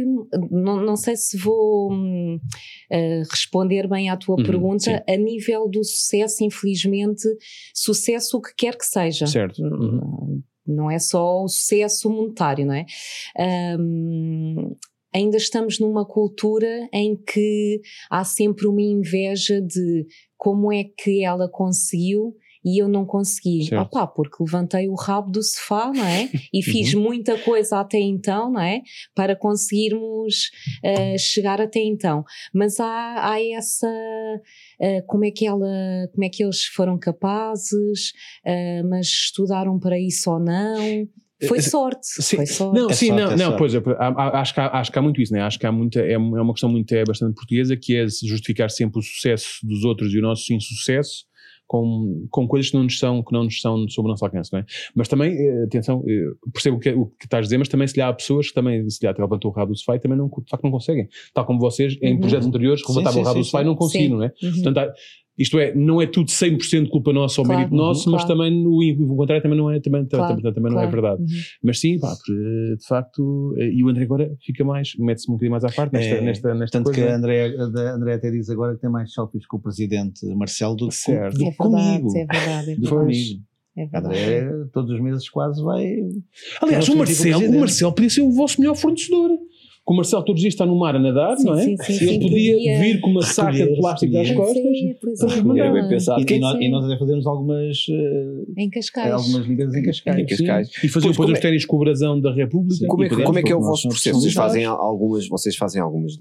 [0.51, 2.37] não, não sei se vou hum,
[2.91, 4.83] ah, responder bem à tua Uhum, pergunta.
[4.83, 5.13] sim.
[5.13, 7.23] A nível do sucesso, infelizmente,
[7.73, 9.25] sucesso o que quer que seja.
[9.27, 9.61] Certo.
[9.63, 10.43] Uhum.
[10.65, 12.85] Não é só o sucesso monetário, não é?
[13.79, 14.75] Hum,
[15.13, 20.05] ainda estamos numa cultura em que há sempre uma inveja de
[20.37, 22.35] como é que ela conseguiu
[22.65, 23.65] e eu não consegui.
[23.65, 23.83] Certo.
[23.83, 26.27] Opá, porque levantei o rabo do sofá, não é?
[26.51, 28.81] E fiz muita coisa até então, não é?
[29.13, 30.49] Para conseguirmos
[30.81, 32.23] eh, chegar até então.
[32.53, 33.91] Mas há, há essa
[34.79, 35.67] eh, como é que ela,
[36.11, 38.13] como é que eles foram capazes,
[38.45, 41.07] eh, mas estudaram para isso ou não?
[41.47, 42.37] Foi sorte, Sim.
[42.37, 42.79] foi sorte.
[42.79, 43.81] Não, É sim, sorte, não, é não pois é,
[44.33, 45.41] acho, que há, acho que há muito isso, né?
[45.41, 48.07] acho que há muita, é, uma é uma questão muito, é bastante portuguesa, que é
[48.07, 51.25] se justificar sempre o sucesso dos outros e o nosso insucesso
[51.67, 54.51] com, com coisas que não nos são, que não nos são sobre o nosso alcance,
[54.53, 54.65] não é?
[54.93, 57.87] Mas também, eh, atenção, eh, percebo o que, o que estás a dizer, mas também
[57.87, 59.99] se lhe há pessoas que também, se lhe há levantou o rabo do sofá e
[59.99, 62.19] também não, de facto não conseguem, tal como vocês em Uhum.
[62.19, 64.33] projetos anteriores levantavam o rabo do sofá e não conseguiram, não é?
[64.43, 64.51] Uhum.
[64.53, 64.93] Portanto, há-
[65.37, 68.39] isto é, não é tudo 100% culpa nossa ou Claro, mérito nosso, uhum, mas claro.
[68.39, 71.21] também o, o contrário também não é, também, Claro, também, também não é verdade.
[71.21, 71.27] Uhum.
[71.63, 72.31] Mas sim, pá, porque,
[72.79, 75.93] de facto, eh, e o André agora fica mais, mete-se um bocadinho mais à parte
[75.93, 77.01] nesta, É, nesta, nesta Tanto coisa.
[77.01, 80.25] que a André, a André até diz agora que tem mais selfies com o presidente
[80.35, 82.09] Marcelo do que, É que comigo.
[82.11, 82.89] verdade, é verdade, é verdade.
[82.89, 83.39] comigo.
[83.77, 84.05] É verdade.
[84.07, 85.85] André todos os meses quase vai.
[86.61, 87.59] Aliás, o Marcelo, o.
[87.59, 89.31] Marcelo podia ser o vosso melhor fornecedor.
[89.87, 91.61] Que o Marcelo todos os dias está no mar a nadar, Sim, não é?
[91.63, 94.63] sim, sim, Ele sim, podia, podia vir com uma saca de plástico às costas.
[94.63, 95.59] Sim, é.
[95.59, 96.19] Era Era bem pensado.
[96.27, 99.11] E, e nós, e nós até fazemos algumas, eh, Em Cascais.
[99.13, 100.17] algumas ligas em Cascais.
[100.19, 100.69] Em Cascais.
[100.83, 102.87] E Pois, depois os é- ténis com o brasão da República.
[102.87, 104.19] Como é, E que- como é que é o vosso processo?
[104.19, 106.13] Vocês fazem algumas, vocês fazem algumas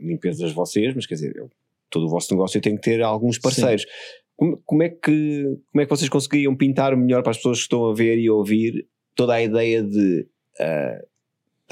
[0.00, 1.48] limpezas vocês, mas quer dizer, eu-
[1.90, 3.86] todo o vosso negócio tem que ter alguns parceiros.
[4.34, 7.62] Como, como é que, como é que vocês conseguiam pintar melhor para as pessoas que
[7.64, 10.26] estão a ver e a ouvir toda a ideia de
[10.58, 10.98] ah,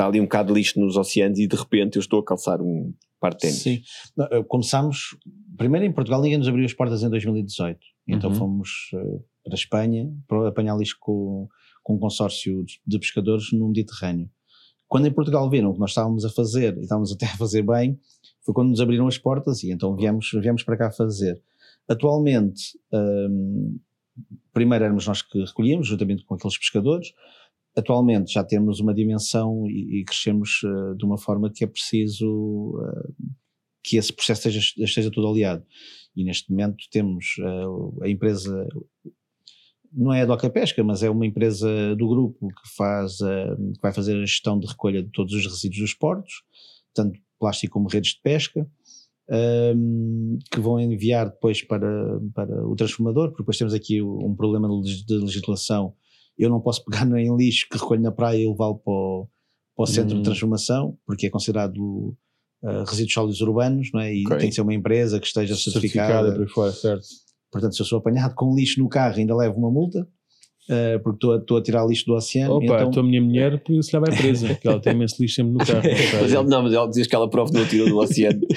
[0.00, 2.60] está ali um bocado de lixo nos oceanos e de repente eu estou a calçar
[2.62, 3.58] um par de ténis?
[3.58, 3.82] Sim.
[4.30, 5.16] Eh, Começámos,
[5.58, 7.78] primeiro em Portugal, ninguém nos abriu as portas em 2018.
[8.08, 8.36] Então Uhum.
[8.36, 11.46] fomos eh, para a Espanha para apanhar lixo com,
[11.82, 14.30] com um consórcio de, de pescadores no Mediterrâneo.
[14.88, 17.62] Quando em Portugal viram o que nós estávamos a fazer e estávamos até a fazer
[17.62, 17.98] bem,
[18.44, 21.40] foi quando nos abriram as portas e então viemos, viemos para cá fazer.
[21.86, 23.78] Atualmente, hum,
[24.52, 27.12] primeiro éramos nós que recolhíamos, juntamente com aqueles pescadores.
[27.76, 32.74] Atualmente já temos uma dimensão e, e crescemos eh, de uma forma que é preciso
[32.82, 33.12] eh,
[33.82, 35.64] que esse processo esteja, esteja todo aliado.
[36.16, 38.66] E neste momento temos eh, a empresa,
[39.92, 43.92] não é a Doca Pesca, mas é uma empresa do grupo que, faz, que vai
[43.92, 46.42] fazer a gestão de recolha de todos os resíduos dos portos,
[46.92, 48.68] tanto plástico como redes de pesca,
[49.28, 54.68] ehm, que vão enviar depois para, para o transformador, porque depois temos aqui um problema
[54.82, 55.94] de legislação.
[56.42, 59.28] Eu não posso pegar em lixo que recolho na praia e levá-lo para o,
[59.76, 60.18] para o centro Hum.
[60.18, 61.76] de transformação, porque é considerado
[62.62, 64.14] uh, resíduos sólidos urbanos, não é?
[64.14, 64.38] E Ok.
[64.38, 66.32] tem que ser uma empresa que esteja certificada certificada.
[66.32, 67.06] por aí fora, certo.
[67.52, 70.06] Portanto, se eu sou apanhado com lixo no carro, ainda levo uma multa,
[70.70, 72.54] uh, porque estou a, tirar lixo do oceano.
[72.54, 75.34] Opa, então, então a minha mulher se lá vai presa, porque ela tem imenso lixo
[75.36, 75.82] sempre no carro.
[76.22, 78.40] Mas ele, não, mas ele diz que ela prova não tirou do oceano.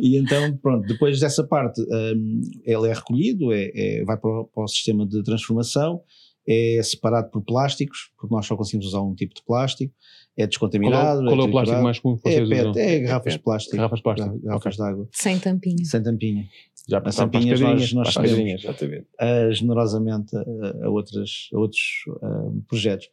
[0.00, 4.44] E então, pronto, depois dessa parte, um, ele é recolhido, é, é- vai para o,
[4.46, 6.00] para o sistema de transformação,
[6.48, 9.92] é separado por plásticos, porque nós só conseguimos usar um tipo de plástico,
[10.36, 11.24] é Qual é, descontaminado.
[11.24, 12.82] qual é o plástico mais comum que É, vocês PET, usam?
[12.82, 13.76] é garrafas de plástico.
[13.76, 15.08] Garrafas de plástico, Garrafas de água.
[15.12, 15.84] Sem tampinha.
[15.84, 16.44] Sem tampinha.
[16.88, 21.82] Já para, As para as tampinhas nós- nós uh, generosamente a, a outras, a outros
[22.22, 23.08] uh, projetos.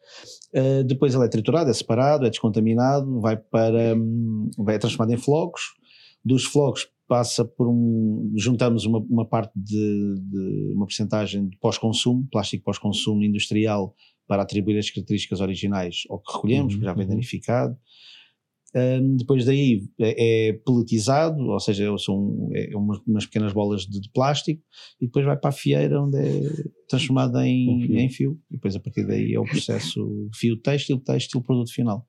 [0.53, 5.17] Uh, depois ele é triturado, é separado, é descontaminado, vai para hum, vai transformado em
[5.17, 5.61] flocos.
[6.23, 12.27] Dos flocos passa por um juntamos uma, uma parte de, de uma porcentagem de pós-consumo,
[12.31, 13.93] plástico pós-consumo industrial
[14.27, 17.09] para atribuir as características originais ao que recolhemos, Uhum, que já vem uhum.
[17.09, 17.75] danificado.
[18.75, 23.99] Hum, depois daí é, é pelletizado, ou seja, são é umas, umas pequenas bolas de,
[24.01, 24.61] de plástico,
[24.99, 26.41] e depois vai para a fieira onde é
[26.89, 27.99] transformado em, Um fio.
[27.99, 28.39] em fio.
[28.49, 32.07] E depois a partir daí é o processo fio têxtil, têxtil, produto final.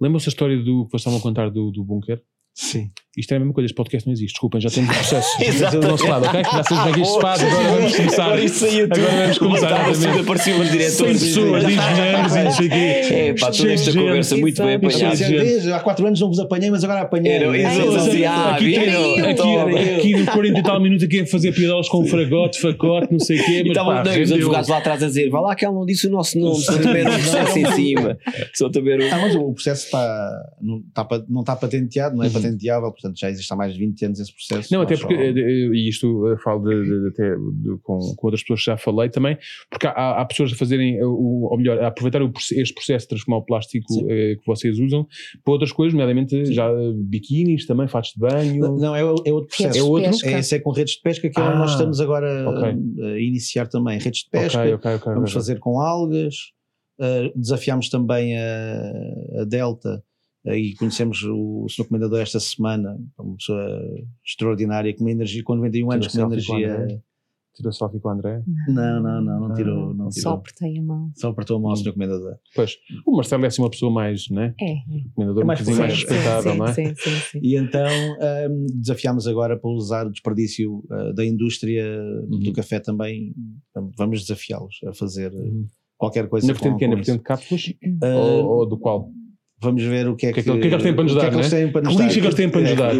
[0.00, 2.22] Lembram-se a história do que vocês estavam a contar do, do bunker?
[2.54, 2.90] Sim.
[3.16, 5.42] Isto é a mesma coisa, este podcast não existe, desculpem, já temos o processo.
[5.42, 5.80] Exato.
[5.80, 6.42] do nosso lado, ok?
[6.44, 8.24] Já sabemos é que isto se faz, agora vamos começar.
[8.26, 9.00] Agora isso saiu tudo.
[9.06, 9.66] Agora vamos começar.
[9.88, 10.06] Exatamente.
[10.18, 11.22] tudo, apareciam os 100 diretores.
[11.22, 12.76] pessoas, de engenheiros e não sei o quê.
[13.16, 14.04] É, pá, toda esta gente.
[14.04, 15.76] conversa muito bem apanhada.
[15.76, 17.32] Há quatro anos não vos apanhei, mas agora apanhei.
[17.32, 21.88] Era- É, assim, ah, aqui, aqui no 40 e tal minutos aqui a fazer piadolas
[21.88, 25.06] com fagote, facote, não sei o quê, E mas estavam os advogados lá atrás a
[25.06, 27.66] dizer: vá lá que ela não disse o nosso nome, só também um processo em
[27.72, 28.18] cima.
[28.54, 29.12] Só também um.
[29.14, 33.30] Ah, mas o processo está, não, está, não está patenteado, não é patenteável, portanto já
[33.30, 34.72] existe há mais de 20 anos esse processo.
[34.74, 37.98] Não, até porque, eh, eh, e isto eu falo de, de- de- até de- com,
[38.16, 39.36] com outras pessoas que já falei também,
[39.70, 43.04] porque há, há pessoas a fazerem, eh, o, ou melhor, a aproveitar o este processo
[43.04, 44.06] de transformar o plástico Sim.
[44.08, 45.06] eh, que vocês usam
[45.44, 48.60] para outras coisas, nomeadamente já eh, biquínis também, fatos de banho.
[48.60, 49.78] Não, não, é, é outro processo.
[49.78, 50.10] É outro?
[50.26, 52.62] É, esse é com redes de pesca que é onde Ah, nós estamos agora ok.
[53.02, 53.98] a, a iniciar também.
[53.98, 55.14] Redes de pesca, ok, ok, ok.
[55.14, 56.34] vamos fazer com algas,
[57.00, 60.02] uh, desafiámos também a, a Delta
[60.54, 61.86] e conhecemos o Sr.
[61.88, 63.80] Comendador esta semana, uma pessoa
[64.24, 67.02] extraordinária, com uma energia, com 91 anos, com Tirou uma o energia.
[67.56, 68.42] Tirou selfie com o André?
[68.68, 69.94] Não, não, não, não tirou.
[69.94, 71.10] Não Só apertei a mão.
[71.16, 71.76] Só apertou a mão ao Hum.
[71.76, 71.92] Sr.
[71.94, 72.36] Comendador.
[72.54, 72.76] Pois,
[73.06, 74.54] o Marcelo é assim uma pessoa mais, né?
[74.60, 74.74] É.
[75.14, 76.74] Comendador É mais um bocadinho mais respeitável, não é?
[76.74, 77.40] sim, sim, sim.
[77.42, 77.86] E então
[78.50, 81.82] um, desafiámos agora para usar o desperdício uh, da indústria
[82.30, 82.40] Uhum.
[82.40, 83.34] do café também.
[83.96, 85.66] Vamos desafiá-los a fazer uh, Uhum.
[85.96, 86.46] qualquer coisa.
[86.46, 86.88] Na vertente que é?
[86.88, 87.64] Na vertente de cápsulas?
[88.04, 89.08] Uh, ou, ou do qual?
[89.60, 90.94] Vamos ver o que é que que, é que- o que é que eles têm
[90.94, 91.58] para nos o que é dar, que eles né?
[91.58, 92.10] têm para Que nos lixo dar.
[92.10, 92.94] é que eles têm para nos É, dar?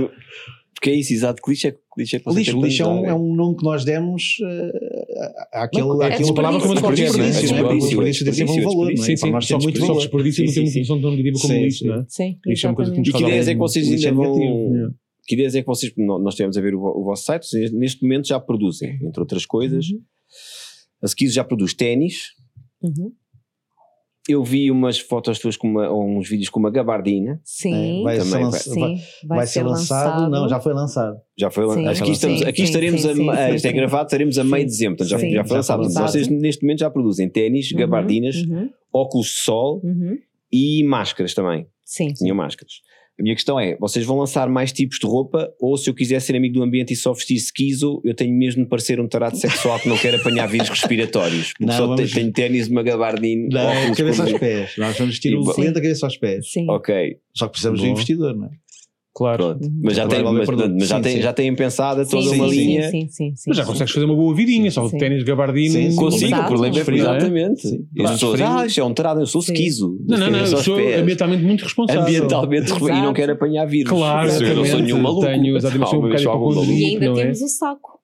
[0.74, 1.42] Porque é isso, exato.
[1.42, 3.08] Que lixo é que lixo é que lixo, tem o para lixo é um, dar?
[3.08, 7.56] é um nome que nós demos uh, àquele, Não, é àquele palavra como desperdício, desperdício,
[7.56, 7.62] né?
[7.62, 7.74] não é?
[7.78, 8.96] Desperdício, tem sempre um valor, não é?
[8.96, 9.98] Sim, sim, Para nós só, tem muito só valor.
[10.00, 12.04] desperdício não Sim, tem uma definição tão negativa como lixo, não é?
[12.08, 14.10] Sim, Lixo é uma coisa que nos E que ideias é que vocês Lixo é
[14.10, 14.92] ainda vão.
[15.26, 15.92] Que ideias é que vocês.
[15.96, 18.98] nó- Nós estivemos a ver o, vo- o vosso site, vocês neste momento já produzem,
[19.02, 19.84] entre outras coisas.
[21.02, 22.32] A Skizz já produz ténis.
[24.28, 27.40] Eu vi umas fotos tuas com uma, ou uns vídeos com uma gabardina.
[27.44, 29.26] Sim, É, vai, ser Também lança- vai- sim.
[29.28, 30.30] vai, vai ser lançado.
[30.30, 31.16] Não, já foi lançado.
[31.38, 33.66] Já foi Sim, aqui, sim, estamos, aqui sim, estaremos sim, a, sim, a- sim, isto
[33.66, 35.82] é gravado, estaremos a meio de dezembro, portanto já, já foi já lançado.
[35.82, 36.08] lançado.
[36.10, 40.16] Vocês neste momento já produzem ténis, Uhum, gabardinas, uhum, óculos de sol uhum.
[40.52, 41.66] e máscaras também.
[41.84, 42.08] Sim.
[42.12, 42.72] Tinham máscaras.
[43.18, 46.20] A minha questão é: vocês vão lançar mais tipos de roupa ou se eu quiser
[46.20, 49.36] ser amigo do ambiente e só vestir esquizo, eu tenho mesmo de parecer um tarado
[49.38, 51.48] sexual que não quer apanhar vírus respiratórios?
[51.52, 53.96] Porque Não, só vamos- tenho ténis, uma gabardina, Da óculos.
[53.96, 54.72] cabeça aos pés.
[54.76, 56.50] Nós vamos vestir E o cliente da cabeça aos pés.
[56.52, 56.66] Sim.
[56.68, 57.90] Ok, Só que precisamos de Bom.
[57.90, 58.50] um investidor, não é?
[59.16, 59.44] Claro.
[59.44, 59.64] pronto.
[59.64, 59.80] Uhum.
[59.82, 61.22] Mas já, tem, vale mas, mas já, Sim, tem, sim.
[61.22, 62.90] já têm pensada Sim, toda sim, uma sim, linha.
[62.90, 63.44] Sim, sim, sim.
[63.48, 64.98] Mas já consegues fazer uma boa vidinha, só Sim.
[64.98, 65.72] ténis gabardino.
[65.72, 66.42] Sim, Consigo, Exato.
[66.42, 67.00] o problema é Frio, é?
[67.00, 67.62] exatamente.
[67.62, 67.76] Sim.
[67.94, 69.98] E as Claro, pessoas, ah, isto é um tarado, eu sou esquizo.
[70.06, 71.00] Não, não, não, eu sou pés.
[71.00, 72.02] ambientalmente muito responsável.
[72.02, 72.88] ambientalmente Exato.
[72.90, 73.90] e não quero apanhar vírus.
[73.90, 75.26] Claro, eu, não sou nenhum maluco.
[75.26, 76.72] Tenho, exatamente, sou um algum hipocondríaco.
[76.72, 77.14] E ainda é?
[77.14, 77.96] temos o saco.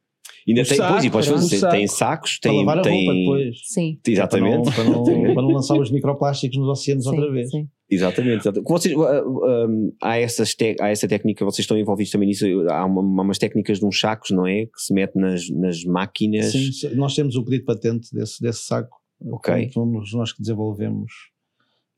[0.48, 1.72] Ainda O tem, saco, pois, e podes pronto, fazer, o saco.
[1.72, 3.56] tem sacos, Para tem, lavar a tem roupa depois.
[3.64, 3.98] Sim.
[4.08, 4.70] Exatamente.
[4.72, 7.50] Para não, para não, para não lançar os microplásticos nos oceanos outra sim, vez.
[7.50, 7.68] sim.
[7.94, 8.40] Exatamente.
[8.40, 8.68] exatamente.
[8.68, 12.46] Vocês, uh, um, há, essas te- há essa técnica, vocês estão envolvidos também nisso.
[12.70, 14.66] Há uma- umas técnicas de uns sacos, não é?
[14.66, 16.52] Que se mete nas, nas máquinas.
[16.52, 18.96] Sim, nós temos o pedido patente desse, desse saco.
[19.30, 19.70] Ok.
[19.72, 21.12] Fomos nós que desenvolvemos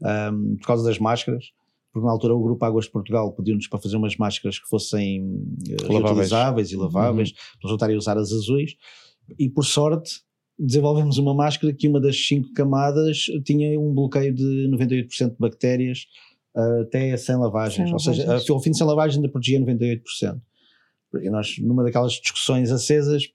[0.03, 1.47] ahm, por causa das máscaras.
[1.93, 5.23] Porque na altura o Grupo Águas de Portugal pediu-nos para fazer umas máscaras que fossem
[5.69, 6.03] eh, Laváveis.
[6.05, 8.73] reutilizáveis e laváveis, para voltarem a usar as azuis.
[9.39, 10.11] E por sorte
[10.59, 16.07] desenvolvemos uma máscara que uma das cinco camadas tinha um bloqueio de 98% de bactérias
[16.57, 17.89] ah, até sem lavagens.
[17.89, 18.51] Sem Ou seja, lavagens.
[18.51, 20.41] ao fim de sem lavagem ainda protegia 98%.
[21.23, 23.29] E nós, numa daquelas discussões acesas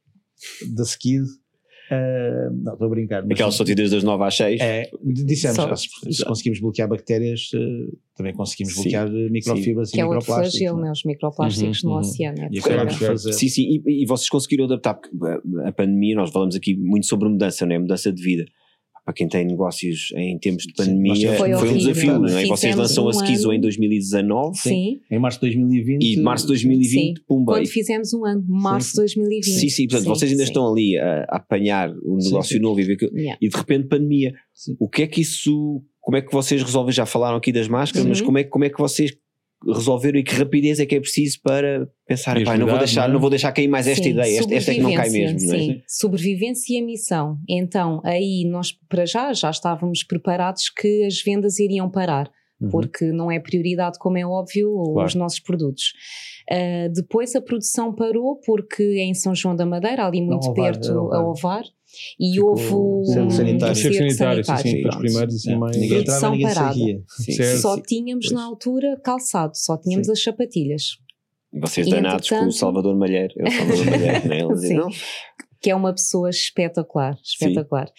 [0.74, 1.26] da Skid,
[2.52, 3.24] não, estou a brincar.
[3.24, 4.62] Aquelas sortidas das 9 às 6.
[4.62, 7.60] é, dissemos, Só- se, se conseguimos bloquear bactérias, eh,
[8.16, 8.82] também conseguimos Sim.
[8.84, 10.60] bloquear eh, microfibras Que e é outro microplásticos.
[10.60, 10.88] flagelo, não é?
[10.88, 10.92] né?
[10.92, 12.02] Os microplásticos Uhum, no uhum.
[12.02, 12.42] oceano.
[12.42, 13.34] É E fazer.
[13.34, 15.16] Sim, sim, e, e vocês conseguiram adaptar, porque
[15.64, 17.80] a, a pandemia, nós falamos aqui muito sobre mudança, não é?
[17.80, 18.46] Mudança de vida.
[19.10, 22.46] Para quem tem negócios em tempos de Sim, pandemia, foi, Foi um desafio, não é?
[22.46, 25.00] E vocês lançam a um Skizo ano- em 2019 Sim.
[25.10, 26.04] Em março de 2020.
[26.04, 27.54] e março de 2020, pumba.
[27.54, 29.46] Quando fizemos um ano, março de 2020.
[29.46, 30.50] Sim, sim, portanto, vocês ainda sim.
[30.52, 32.62] estão ali a, a apanhar o Sim, negócio sim.
[32.62, 33.36] novo e, ver que- Yeah.
[33.42, 34.32] e de repente pandemia.
[34.54, 34.76] Sim.
[34.80, 36.94] O que é que isso, como é que vocês resolvem?
[36.94, 39.12] Já falaram aqui das máscaras, mas como é, como é que vocês
[39.68, 43.10] resolveram e que rapidez é que é preciso para pensar, pá, não vou deixar, não
[43.10, 43.14] é?
[43.14, 45.48] não vou deixar cair mais esta Sim, ideia, esta, esta é que não cai mesmo,
[45.48, 45.60] não é?
[45.60, 47.38] Sim, sobrevivência e missão.
[47.48, 52.30] Então, aí nós, para já, já estávamos preparados que as vendas iriam parar.
[52.62, 52.70] Uhum.
[52.72, 55.08] porque não é prioridade, como é óbvio, Claro.
[55.08, 55.94] os nossos produtos.
[56.52, 60.74] Ah, depois a produção parou porque é em São João da Madeira, ali muito Ovar,
[60.74, 61.64] perto, é a Ovar,
[62.20, 63.76] E Ficou houve um centro sanitário.
[63.76, 64.82] Cerco cerco sanitário, sim, sim, sanitário.
[64.84, 65.78] para os primários, assim, É, mais.
[65.78, 66.74] Ninguém entrava, ninguém parada.
[66.74, 67.04] saía.
[67.08, 67.32] Sim.
[67.34, 67.62] Certo.
[67.62, 68.36] Só tínhamos Pois.
[68.40, 70.14] na altura calçado, só tínhamos Sim.
[70.14, 70.84] as sapatilhas.
[71.54, 73.34] E vocês E, danados com o entretanto- Salvador Malheiro.
[73.38, 74.40] Era o Salvador Malheiro, não é?
[74.42, 74.76] Ele dizia, Sim.
[74.76, 74.90] não,
[75.62, 77.92] que é uma pessoa espetacular, espetacular.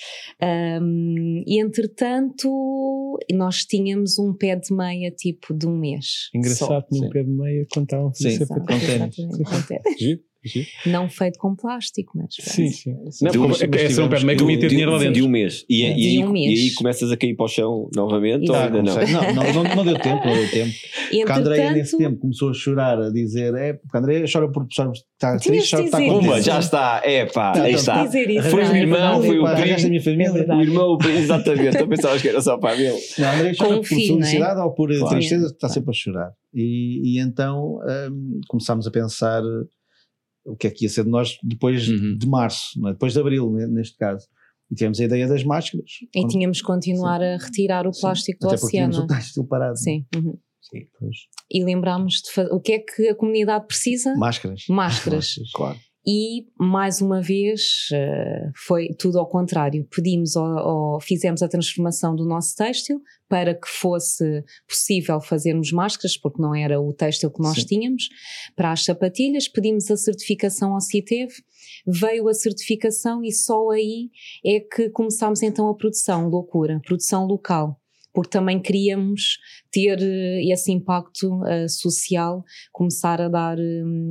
[0.81, 6.31] Um, e entretanto, nós tínhamos um pé de meia tipo de um mês.
[6.35, 7.01] Engraçado, Sim.
[7.03, 8.31] num pé de meia contavam Sim.
[8.31, 8.61] sempre.
[8.61, 9.17] Com ténis.
[10.45, 10.67] giro.
[10.87, 12.95] Não feito com plástico, mas Sim, sim.
[13.23, 14.93] Não, De um- porque é só um pé de meia que de, ter de- dinheiro
[14.93, 15.25] lá de dentro.
[15.25, 15.65] um mês.
[15.69, 16.75] E, e, De aí, um e aí mês.
[16.75, 18.95] começas a cair para o chão novamente ou ainda não?
[18.95, 20.73] Não, não, não, não deu tempo, não deu tempo.
[21.13, 24.25] E Porque a Andréia nesse tempo começou a chorar, a dizer, é, porque a Andréia
[24.33, 25.99] chora por chora, está triste, chora, de está.
[25.99, 27.03] Pumba, já está.
[27.05, 28.05] É pá, Não, aí não, está.
[28.05, 28.51] isso.
[28.51, 30.55] Foi o é irmão, foi o a minha É família.
[30.57, 31.77] O irmão, exatamente.
[31.79, 32.99] Eu pensava que era só para ele.
[33.19, 33.85] Não, a Andréia chora por é?
[33.85, 36.31] felicidade ou por tristeza, está sempre a chorar.
[36.55, 37.79] E, e então
[38.11, 39.43] hum, começámos a pensar
[40.45, 42.17] o que é que ia ser de nós depois Uhum.
[42.17, 42.93] de março, não é?
[42.93, 44.27] depois de abril, ne- neste caso.
[44.71, 45.91] E tivemos a ideia das máscaras.
[46.15, 48.99] E tínhamos que continuar a retirar o Sim, plástico do Até porque oceano.
[48.99, 49.77] o têxtil parado.
[49.77, 50.07] Sim.
[50.17, 50.39] uhum.
[51.01, 51.17] Pois.
[51.51, 52.53] E lembrámos de fazer.
[52.53, 54.15] O que é que a comunidade precisa?
[54.15, 54.63] Máscaras.
[54.69, 55.35] Máscaras.
[55.53, 55.77] Claro.
[56.07, 59.87] E mais uma vez eh, foi tudo ao contrário.
[59.95, 66.41] Pedimos ao- fizemos a transformação do nosso têxtil para que fosse possível fazermos máscaras, porque
[66.41, 67.67] não era o têxtil que nós Sim.
[67.67, 68.09] tínhamos,
[68.57, 69.47] para as sapatilhas.
[69.47, 71.33] Pedimos a certificação ao CITEV,
[71.87, 74.11] veio a certificação e só aí
[74.45, 77.80] é que começámos então a produção, loucura, produção local.
[78.13, 79.39] Porque também queríamos
[79.71, 83.57] ter eh, esse impacto eh, social, começar a dar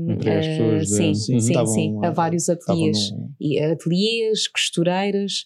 [0.07, 3.59] Entre as eh, pessoas da- sim, Sim, sim, estavam, sim, a vários ateliês, no- e
[3.59, 5.45] ateliês, costureiras.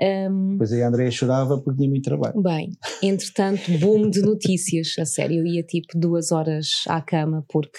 [0.00, 2.40] Hum, Depois aí a Andréia chorava porque tinha muito trabalho.
[2.42, 2.70] bem,
[3.02, 7.78] entretanto, boom de notícias, a sério, eu ia tipo duas horas à cama porque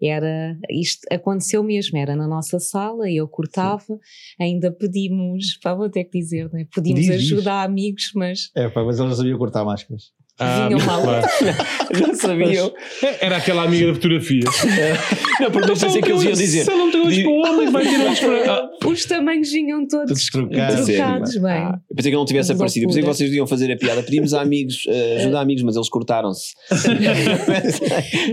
[0.00, 3.98] era, isto aconteceu mesmo, era na nossa sala, eu cortava,
[4.38, 6.66] ainda pedimos, pá, vou ter que dizer, né?
[6.74, 7.32] pedimos Diz, diz.
[7.32, 10.12] ajuda a amigos, mas É, pá, mas ela não sabia cortar máscaras.
[10.38, 11.02] Ah, mal.
[11.02, 11.26] claro.
[11.94, 12.72] Já sabiam.
[13.20, 14.40] Era aquela amiga da fotografia.
[15.40, 16.64] Não, porque deixa ser que eles iam dizer.
[16.64, 18.70] Se ela não tem olhos para homens, vai ter olhos para.
[18.90, 20.86] Os tamanhos vinham todos Todos trocados.
[20.86, 21.50] trocados, bem.
[21.52, 22.54] Ah, eu pensei que ele não tivesse Loucura.
[22.64, 22.84] aparecido.
[22.84, 24.02] Eu pensei que vocês iam fazer a piada.
[24.02, 26.54] Pedimos a amigos, eh, ajuda a amigos, mas eles cortaram-se.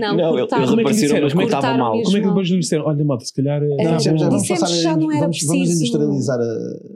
[0.00, 0.62] Não, Não, cortaram.
[0.64, 2.02] eles é apareceram, mas Como é cortaram mal.
[2.02, 2.84] Como é que depois nos disseram?
[2.86, 3.62] Olha, malta, se calhar.
[3.62, 4.24] eh, É, Dissemos, bom.
[4.24, 5.72] já vamos passar que já não era vamos, vamos preciso.
[5.84, 6.44] industrializar a,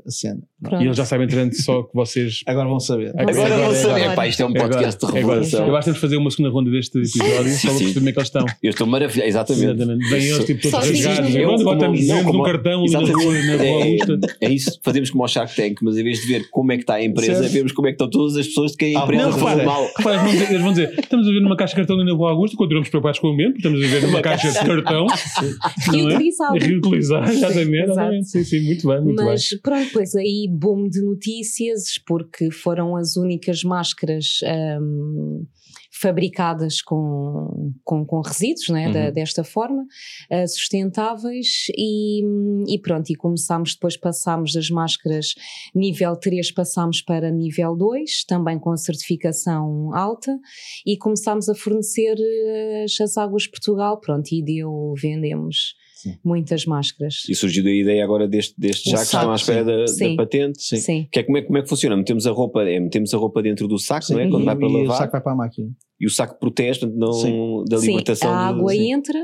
[0.07, 0.41] a cena.
[0.63, 0.83] Pronto.
[0.83, 2.41] E eles já sabem, entretanto, só que vocês.
[2.47, 3.13] Agora vão saber.
[3.17, 4.01] Agora vão saber.
[4.03, 4.15] agora.
[4.17, 5.35] Pá, isto é um Agora, podcast de agora.
[5.41, 5.67] revelação.
[5.67, 8.13] Eu acho que temos fazer uma segunda ronda deste episódio só para perceber como é
[8.13, 8.47] que eles estão.
[8.63, 9.65] Eu estou maravilhado, exatamente.
[9.65, 10.09] Exatamente.
[10.11, 11.37] Vêm eles tipo todos rasgados.
[11.37, 13.65] Agora não, dentro do cartão ali na rua, na.
[13.65, 13.97] É,
[14.43, 16.83] é isso, fazemos como ao Shark Tank, mas em vez de ver como é que
[16.83, 17.53] está a empresa, Certo.
[17.53, 19.83] vemos como é que estão todas as pessoas de quem a Ah, empresa repara, mal.
[19.85, 22.13] eles vão dizer- eles vão dizer: estamos a ver numa caixa de cartão ali na
[22.17, 25.07] Rua Augusta, continuamos preocupados com o ambiente, estamos a ver numa caixa de cartão.
[25.07, 26.19] não é?
[26.59, 28.25] É Reutilizar, exatamente.
[28.25, 33.17] Sim, sim, muito bem, muito Mas pronto, pois aí boom de notícias, porque foram as
[33.17, 34.41] únicas máscaras
[36.01, 39.13] fabricadas com, com, com resíduos, né, da- Uhum.
[39.13, 39.85] desta forma,
[40.31, 42.23] ah, sustentáveis, e,
[42.69, 45.35] e pronto, e começámos, depois passámos das máscaras
[45.75, 50.39] nível 3, passámos para nível 2, também com a certificação alta,
[50.87, 56.17] e começámos a fornecer eh, as, as águas de Portugal, pronto, e deu, vendemos Sim.
[56.25, 57.23] muitas máscaras.
[57.29, 60.15] E surgiu a ideia agora deste, deste já que estão à espera da, da sim.
[60.15, 60.63] patente.
[60.63, 60.77] Sim.
[60.77, 61.09] Sim.
[61.11, 61.97] Que é, como, é, como é que funciona?
[61.97, 64.25] Metemos a roupa, é, metemos a roupa dentro do saco, não é?
[64.25, 64.97] Sim, Quando e- vai para e o lavar.
[64.99, 65.71] saco vai para a máquina.
[66.01, 67.65] E o saco protege não, Sim.
[67.69, 68.93] da Sim, libertação a do- água sim.
[68.93, 69.19] entra,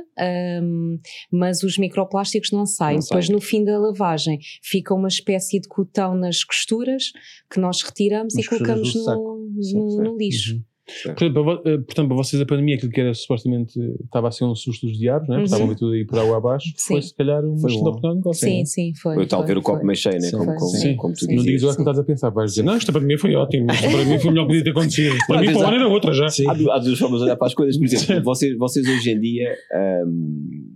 [0.61, 0.99] hum,
[1.31, 2.97] mas os microplásticos não saem.
[2.99, 3.37] Não Depois, saem.
[3.37, 7.13] no fim da lavagem, fica uma espécie de cotão nas costuras
[7.49, 9.97] que nós retiramos e colocamos do no, Sim, no- sim.
[10.03, 10.61] no lixo.
[11.07, 14.31] Portanto para, vo- eh, portanto, para vocês a pandemia, aquilo que era supostamente estava a
[14.31, 15.39] ser um susto dos diabos, né?
[15.39, 15.43] Uhum.
[15.45, 16.95] Estavam a ver tudo aí por água abaixo, Sim.
[16.95, 17.89] foi se calhar um Foi excelente bom.
[17.89, 18.49] oportunidade de negócio.
[18.49, 19.17] Sim, sim, foi.
[19.17, 19.87] Ou tal foi, ver o copo foi.
[19.87, 20.21] meio cheio, né?
[20.21, 20.97] Sim, como, foi, como, sim.
[20.97, 23.19] como tu Sim, Não digas agora que estás a pensar, vais dizer, não, esta pandemia
[23.19, 25.17] foi ótima, esta para mim foi o melhor que podia ter acontecido.
[25.27, 26.29] Para mim, para o ano era outra já.
[26.29, 26.49] Sim.
[26.49, 27.79] Há, du- há duas formas de olhar para as coisas.
[27.79, 29.57] Por exemplo, vocês, vocês hoje em dia.
[30.07, 30.71] hum,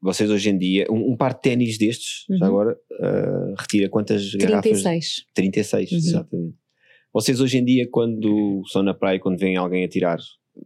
[0.00, 2.44] vocês hoje em dia, um, um par de ténis destes, já Uhum.
[2.52, 4.62] agora, ah, retira quantas garrafas?
[4.82, 5.24] 36.
[5.34, 5.98] 36, Uhum.
[5.98, 6.37] exatamente.
[7.20, 10.18] Vocês hoje em dia, quando são na praia, quando vem alguém a tirar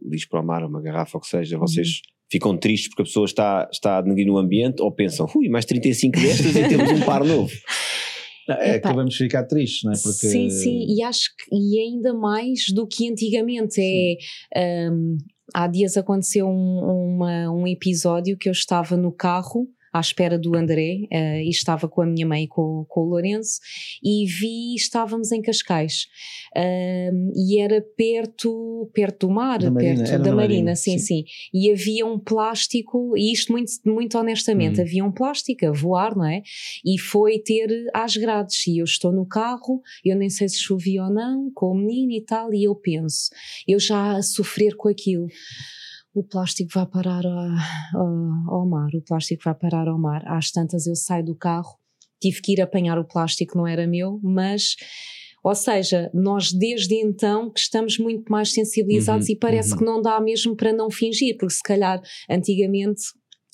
[0.07, 1.93] lixo para o mar, uma garrafa, ou que seja, vocês Uhum.
[2.31, 5.65] ficam tristes porque a pessoa está, está a denegrir no ambiente ou pensam, ui, mais
[5.65, 7.51] 35 destas e temos um par novo.
[8.47, 8.89] Não, É Epá.
[8.91, 9.95] que vamos ficar tristes, não é?
[9.95, 13.81] Porque Sim, sim, e acho que e ainda mais do que antigamente.
[14.55, 15.17] É, hum,
[15.55, 20.55] há dias aconteceu um, uma- um episódio que eu estava no carro à espera do
[20.55, 23.59] André uh, e estava com a minha mãe e com, com o Lourenço
[24.03, 26.07] e vi, estávamos em Cascais
[26.57, 30.75] uh, e era perto, perto do mar, Da Marina, perto era da na Marina, Marina,
[30.75, 31.23] sim, sim.
[31.23, 34.83] sim, e havia um plástico, e isto muito, muito honestamente, Hum.
[34.83, 36.41] havia um plástico a voar, não é?
[36.83, 41.03] E foi ter às grades, e eu estou no carro, eu nem sei se chovia
[41.03, 43.29] ou não, com o menino e tal, e eu penso,
[43.67, 45.27] eu já a sofrer com aquilo.
[46.13, 47.57] O plástico vai parar a-
[47.95, 50.23] a- ao mar, o plástico vai parar ao mar.
[50.27, 51.75] Às tantas eu saio do carro,
[52.21, 54.75] tive que ir apanhar o plástico, não era meu, mas.
[55.43, 59.77] Ou seja, nós desde então que estamos muito mais sensibilizados Uhum, e parece uhum.
[59.79, 63.01] que não dá mesmo para não fingir, porque se calhar antigamente,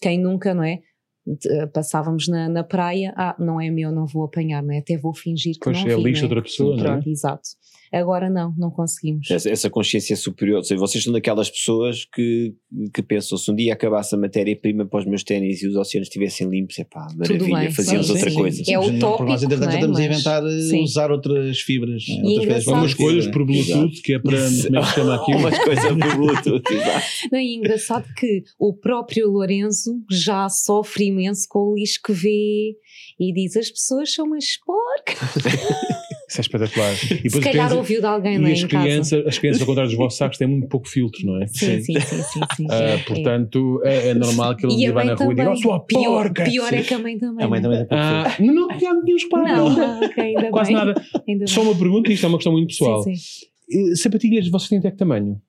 [0.02, 0.80] quem nunca, não é?
[1.26, 4.80] De- Passávamos na, na praia, ah, não é meu, não vou apanhar, não é?
[4.80, 7.02] Até vou fingir que Pois não é vi, lixo não de outra pessoa, não é?
[7.08, 7.50] Exato.
[7.92, 9.30] Agora não, não conseguimos.
[9.32, 12.54] Essa, essa consciência superior, ou seja, vocês são daquelas pessoas que,
[12.94, 16.08] que pensam, se um dia acabasse a matéria-prima para os meus ténis e os oceanos
[16.08, 18.36] estivessem limpos, é pá, maravilha, bem, fazíamos sim, outra sim.
[18.36, 18.64] coisa.
[18.68, 19.76] É Por utópico, nós, entretanto, não é?
[19.76, 20.84] estamos a inventar eh, sim.
[20.84, 22.08] usar outras fibras.
[22.08, 22.22] Né?
[22.24, 24.38] E outras Umas de coisas por Bluetooth, que é para.
[24.38, 25.38] Como é que chama aquilo?
[25.40, 26.64] Umas coisas por Bluetooth.
[27.32, 32.14] Não, e é engraçado que o próprio Lourenço já sofre imenso com o lixo que
[32.14, 32.76] vê
[33.20, 35.18] e diz as pessoas são umas porcas.
[36.30, 36.94] Isso é espetacular.
[36.94, 38.84] E Se depois calhar pensa- ouviu de alguém não E é, as em casa.
[38.86, 41.48] crianças, as crianças, ao contrário dos vossos sacos, têm muito pouco filtros, não é?
[41.48, 42.40] Sim, sim, sim, sim.
[42.56, 42.68] sim.
[42.70, 42.98] Ah, É, é.
[43.00, 46.24] portanto, é, é normal que ele um vá na rua e diga: Oh, sua pior,
[46.26, 46.44] porca!
[46.44, 47.44] pior é que a mãe também.
[47.46, 47.84] A mãe não é?
[47.84, 49.70] também tem pouco Ah, não, não, já não tínhamos parado.
[49.70, 50.76] Não, ok, ainda Quase bem.
[50.78, 51.02] nada.
[51.28, 53.04] Ainda Só uma pergunta, isto é uma questão muito pessoal.
[53.04, 53.96] Sim, sim.
[53.96, 55.42] Sapatilhas, vocês têm até que tamanho?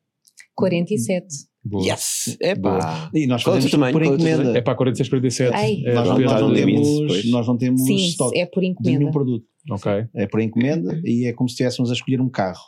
[0.55, 1.27] 47.
[1.63, 1.85] Boa.
[1.85, 2.37] Yes!
[2.41, 3.11] É pá!
[3.15, 3.93] E nós é fazemos tamanho?
[3.93, 4.57] por é encomenda.
[4.57, 5.55] É para 46, 47.
[5.55, 5.83] Ai.
[5.85, 8.73] É, nós, não- nós não temos, nós não temos Sim, estoque é por de nenhum
[8.95, 9.11] encomenda.
[9.11, 9.45] produto.
[9.71, 9.93] Ok.
[10.15, 12.63] É por encomenda e é como se estivéssemos a escolher um carro.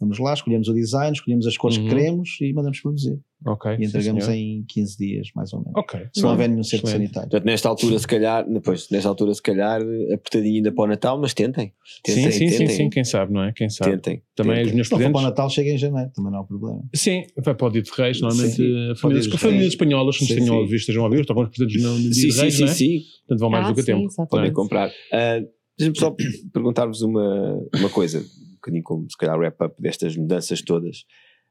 [0.00, 1.84] Vamos lá, escolhemos o design, escolhemos as cores Uhum.
[1.84, 3.18] que queremos e mandamos produzir.
[3.44, 3.72] Ok.
[3.72, 5.74] E sim, entregamos em 15 dias, mais ou menos.
[5.76, 6.00] Ok.
[6.12, 7.28] Se não houver nenhum cerco sanitário.
[7.28, 9.80] Portanto, nesta altura, se calhar, depois, nesta altura, se calhar,
[10.12, 11.72] apertadinho ainda para o Natal, mas tentem.
[12.02, 12.76] Tentem, Sim, sim, sim, tentem.
[12.76, 12.90] sim.
[12.90, 13.52] Quem sabe, não é?
[13.52, 13.92] Quem sabe.
[13.92, 14.22] Tentem.
[14.34, 14.68] Também tentem.
[14.70, 15.22] os meus Se não for para o.
[15.24, 16.82] Natal, chega em janeiro, também não há problema.
[16.94, 18.20] Sim, vai para o dia de Reis.
[18.20, 18.90] Normalmente, Sim.
[18.90, 20.60] eh, famílias, espanholas, que nos Sim, tenham sim.
[20.60, 22.64] ouvido, estejam a ouvir, estão com os presentes no, dia Sim, de sim, Reis, sim,
[22.64, 22.74] não é?
[22.74, 23.00] sim.
[23.26, 24.04] Portanto, vão mais Ah, do que a sim, tempo.
[24.06, 24.30] exatamente.
[24.30, 24.90] Podem comprar.
[25.12, 25.42] Ah,
[25.78, 26.16] Deixa-me só
[26.54, 31.04] perguntar-vos uma, uma coisa, um bocadinho como se calhar wrap-up destas mudanças todas.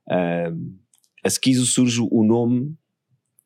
[0.09, 0.51] Ah,
[1.25, 2.73] a Skizo surge, o nome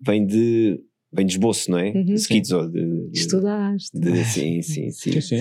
[0.01, 0.80] vem de,
[1.13, 1.91] vem de esboço, não é?
[1.91, 2.13] Uhum.
[2.15, 3.97] Skizo, de, de, Estudaste.
[3.99, 5.11] de- sim, sim, sim.
[5.13, 5.36] Sim, sim.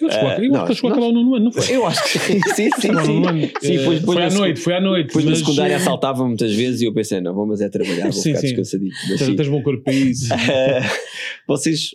[0.00, 1.52] Eu acho que Ah, eu nós- acho que chegou a acabar o nono ano, não
[1.52, 1.76] foi?
[1.76, 2.70] Eu acho que sim, sim, sim.
[2.80, 3.22] Sim.
[3.60, 5.06] Sim, Eh, depois- depois foi na à noite, foi à noite.
[5.08, 7.68] Depois na mas, secundária eh, assaltavam muitas vezes e eu pensei, não, vou mas é
[7.68, 8.46] trabalhar, vou Sim, ficar sim.
[8.48, 8.92] descansadinho.
[9.08, 9.36] Mas Tens, sim.
[9.36, 10.32] tens bom corpo para isso.
[10.32, 10.36] Ah,
[11.46, 11.90] vocês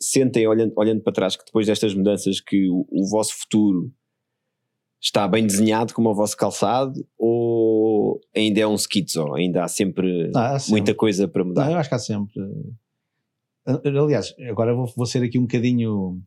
[0.00, 3.92] sentem, olhando, olhando para trás, que depois destas mudanças, que o, o vosso futuro
[5.02, 9.32] está bem desenhado como o vosso calçado ou ainda é um schizo?
[9.34, 10.72] Ainda há sempre Ah, há sempre.
[10.72, 11.64] muita coisa para mudar?
[11.66, 12.40] Não, eu acho que há sempre.
[13.66, 16.20] eh, Aliás, agora vou, vou ser aqui um bocadinho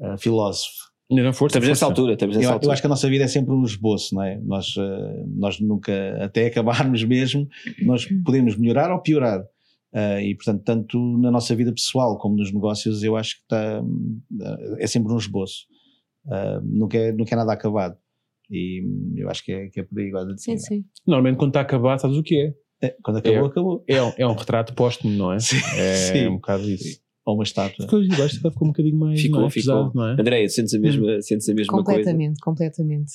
[0.00, 0.72] eh, filósofo.
[1.10, 1.58] Ainda não força.
[1.58, 2.72] estamos nessa altura, estamos Eu, nessa eu altura.
[2.72, 4.38] acho que a nossa vida é sempre um esboço, não é?
[4.42, 5.92] Nós, eh, nós nunca,
[6.24, 7.46] até acabarmos mesmo,
[7.82, 9.44] nós podemos melhorar ou piorar.
[9.92, 13.82] Eh, e portanto, tanto na nossa vida pessoal como nos negócios, eu acho que está,
[14.78, 15.66] é sempre um esboço.
[16.32, 17.96] Eh, nunca, é, nunca é nada acabado.
[18.50, 20.34] E hum, eu acho que é, que é por aí agora.
[20.36, 20.84] Sim, sim.
[21.06, 22.54] Normalmente quando está acabado, sabes o que é?
[22.86, 23.46] É, quando acabou, É.
[23.46, 23.84] acabou.
[23.88, 25.38] É, um- é um retrato póstumo, não é?
[25.40, 26.26] Sim, É, sim.
[26.28, 27.00] um bocado isso.
[27.26, 27.84] Ou uma estátua.
[27.86, 29.50] Ficou, eu acho que ficou um bocadinho mais Ficou, não é?
[29.50, 29.74] ficou.
[29.74, 30.12] pesado, não é?
[30.12, 31.84] Andréia, sentes a mesma, sentes a mesma coisa?
[32.00, 33.12] Completamente, completamente.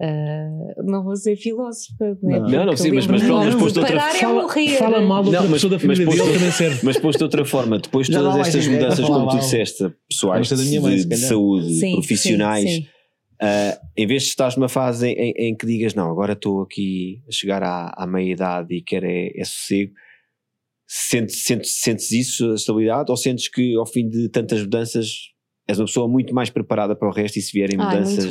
[0.00, 2.38] Ah, não vou ser filósofa, né?
[2.38, 2.40] Não.
[2.40, 4.48] Porque Não, não, sim, mas- mas pronto, mas de posto outra- é Fala,
[4.78, 6.80] fala mal de outra Não, mas- pessoa da família mas dele posto- também serve.
[6.86, 10.48] Mas posto de outra forma, depois de todas não estas mudanças, como tu disseste, pessoais,
[10.48, 12.82] de, de saúde, Sim, profissionais,
[13.42, 16.62] ah, em vez de estás numa fase em, em- em que digas, não, agora estou
[16.62, 19.92] aqui a chegar à, à meia-idade e quero é, é sossego,
[20.86, 25.08] sentes, sentes, sentes isso, a estabilidade, ou sentes que ao fim de tantas mudanças
[25.68, 28.30] és uma pessoa muito mais preparada para o resto e se vierem mudanças,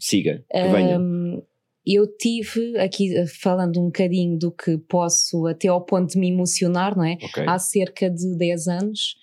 [0.00, 0.98] siga, que.
[1.00, 1.42] Hum,
[1.86, 6.28] eu tive aqui eh, falando um bocadinho do que posso até ao ponto de me
[6.30, 7.16] emocionar, não é?
[7.22, 7.44] Ok.
[7.46, 9.16] Há cerca de 10 anos.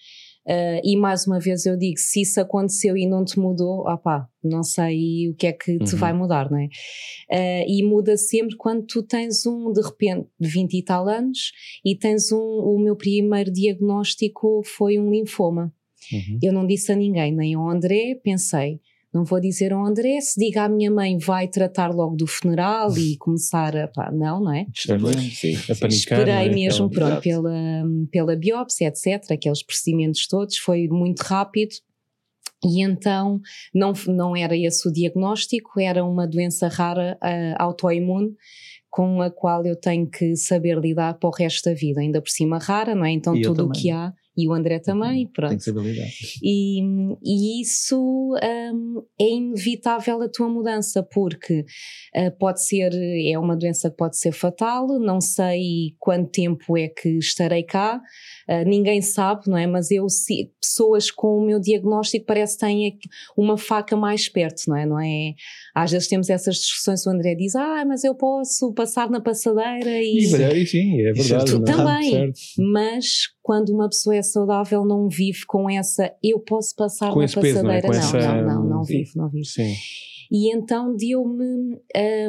[0.47, 4.27] Eh, e mais uma vez eu digo, se isso aconteceu e não te mudou, opá,
[4.43, 5.99] não sei o que é que te Uhum.
[5.99, 6.67] vai mudar, não é?
[7.31, 11.51] Eh, e muda sempre quando tu tens um, de repente, de 20 e tal anos
[11.85, 15.73] e tens um, o meu primeiro diagnóstico foi um linfoma.
[16.11, 16.39] Uhum.
[16.43, 18.81] Eu não disse a ninguém, nem ao André, pensei,
[19.13, 22.97] não vou dizer ao André, se diga à minha mãe vai tratar logo do funeral
[22.97, 24.65] e começar a, pá, não, não é?
[25.29, 25.79] Sim, A sim.
[25.79, 26.53] panicar, Esperei é?
[26.53, 27.21] mesmo, pronto, Exato.
[27.21, 31.75] pela, pela biópsia, etc, aqueles procedimentos todos, foi muito rápido
[32.65, 33.39] e então
[33.73, 38.31] não, não era esse o diagnóstico, era uma doença rara ah, autoimune
[38.89, 42.29] com a qual eu tenho que saber lidar para o resto da vida, ainda por
[42.29, 43.11] cima rara, não é?
[43.11, 45.49] Então E tudo o que há, E o André também, pronto.
[45.49, 46.07] Tem que saber lidar.
[46.41, 46.81] E,
[47.23, 48.35] e isso
[48.73, 51.65] hum, é inevitável a tua mudança, porque
[52.15, 56.87] uh, pode ser, é uma doença que pode ser fatal, não sei quanto tempo é
[56.87, 58.01] que estarei cá,
[58.49, 59.67] uh, ninguém sabe, não é?
[59.67, 62.97] Mas eu, se, pessoas com o meu diagnóstico parece que têm
[63.37, 64.85] uma faca mais perto, não é?
[64.85, 65.33] Não é?
[65.75, 70.01] Às vezes temos essas discussões, o André diz, ah, mas eu posso passar na passadeira
[70.01, 70.17] e...
[70.17, 71.51] E, sim, é verdade.
[71.53, 71.63] Tu é?
[71.63, 72.39] também, Certo.
[72.57, 73.05] mas
[73.43, 77.39] quando uma pessoa é saudável não vive com essa eu posso passar Com na esse
[77.39, 77.81] peso, não é?
[77.81, 78.27] passadeira.
[78.27, 79.45] Não, essa- não, não, não vive, não vive.
[79.45, 79.73] Sim.
[80.31, 81.77] E então deu-me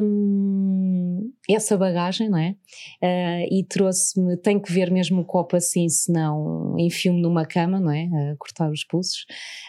[0.02, 2.56] hum, essa bagagem, não é?
[3.02, 7.90] Ah, e trouxe-me, tenho que ver mesmo o copo assim, senão enfio-me numa cama, não
[7.90, 8.04] é?
[8.32, 9.24] A cortar os pulsos.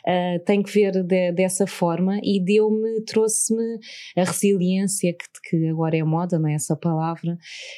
[0.06, 3.80] Ah, tenho que ver de- dessa forma e deu-me, trouxe-me
[4.18, 6.54] a resiliência, que, que agora é moda, não é?
[6.56, 7.38] Essa palavra.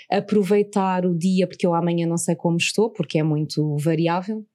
[0.10, 4.46] Aproveitar o dia, porque eu amanhã não sei como estou, porque é muito variável.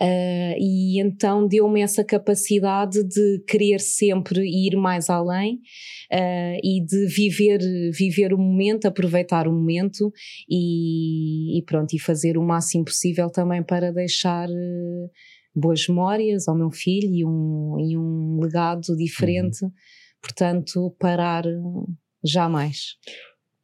[0.00, 5.56] Uh, e então deu-me essa capacidade de querer sempre ir mais além
[6.12, 7.60] uh, e de viver,
[7.92, 10.12] viver o momento, aproveitar o momento
[10.48, 15.10] e, e pronto, e fazer o máximo possível também para deixar uh,
[15.54, 19.58] boas memórias ao meu filho e um, e um legado diferente.
[20.20, 21.44] Portanto, parar
[22.22, 22.96] jamais.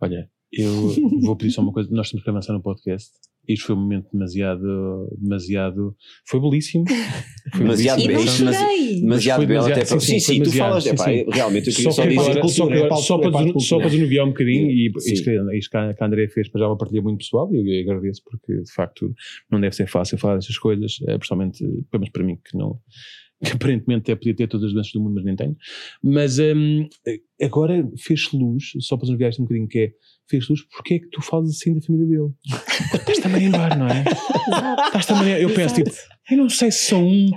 [0.01, 0.73] Olha, eu
[1.21, 1.91] vou pedir só uma coisa.
[1.91, 3.11] Nós temos que avançar no podcast.
[3.49, 5.95] Isto foi um momento demasiado, demasiado,
[6.27, 6.85] foi belíssimo.
[7.53, 9.01] Foi Demasiado chorei!
[9.01, 10.01] Demasiado belo até para.
[10.01, 10.83] sim, Sim, tu falas.
[10.83, 11.11] sim, epá, sim.
[11.19, 12.19] eu- realmente eu queria Só, só dizer.
[12.21, 13.89] agora, cultura, só, é para- só, é para, para só para
[14.25, 15.31] um bocadinho, e isto, que-
[16.03, 19.15] a André fez, mas já uma partilha muito pessoal, e eu agradeço porque de facto
[19.49, 22.81] não deve ser fácil falar dessas coisas, eh, principalmente, pelo menos para mim, que não.
[23.45, 25.57] Que aparentemente até podia ter todas as doenças do mundo, mas nem tenho.
[26.03, 26.89] Mas hum,
[27.43, 29.93] agora fez luz, só para desanuviar isto um bocadinho, que é
[30.29, 32.31] fez luz, porque é que tu falas assim da família dele?
[32.91, 34.05] Porque Estás-te a marimbar, não é?
[34.87, 35.41] Estás-te a marimbar.
[35.41, 35.91] Eu penso, tipo,
[36.31, 37.31] eu não sei se são um,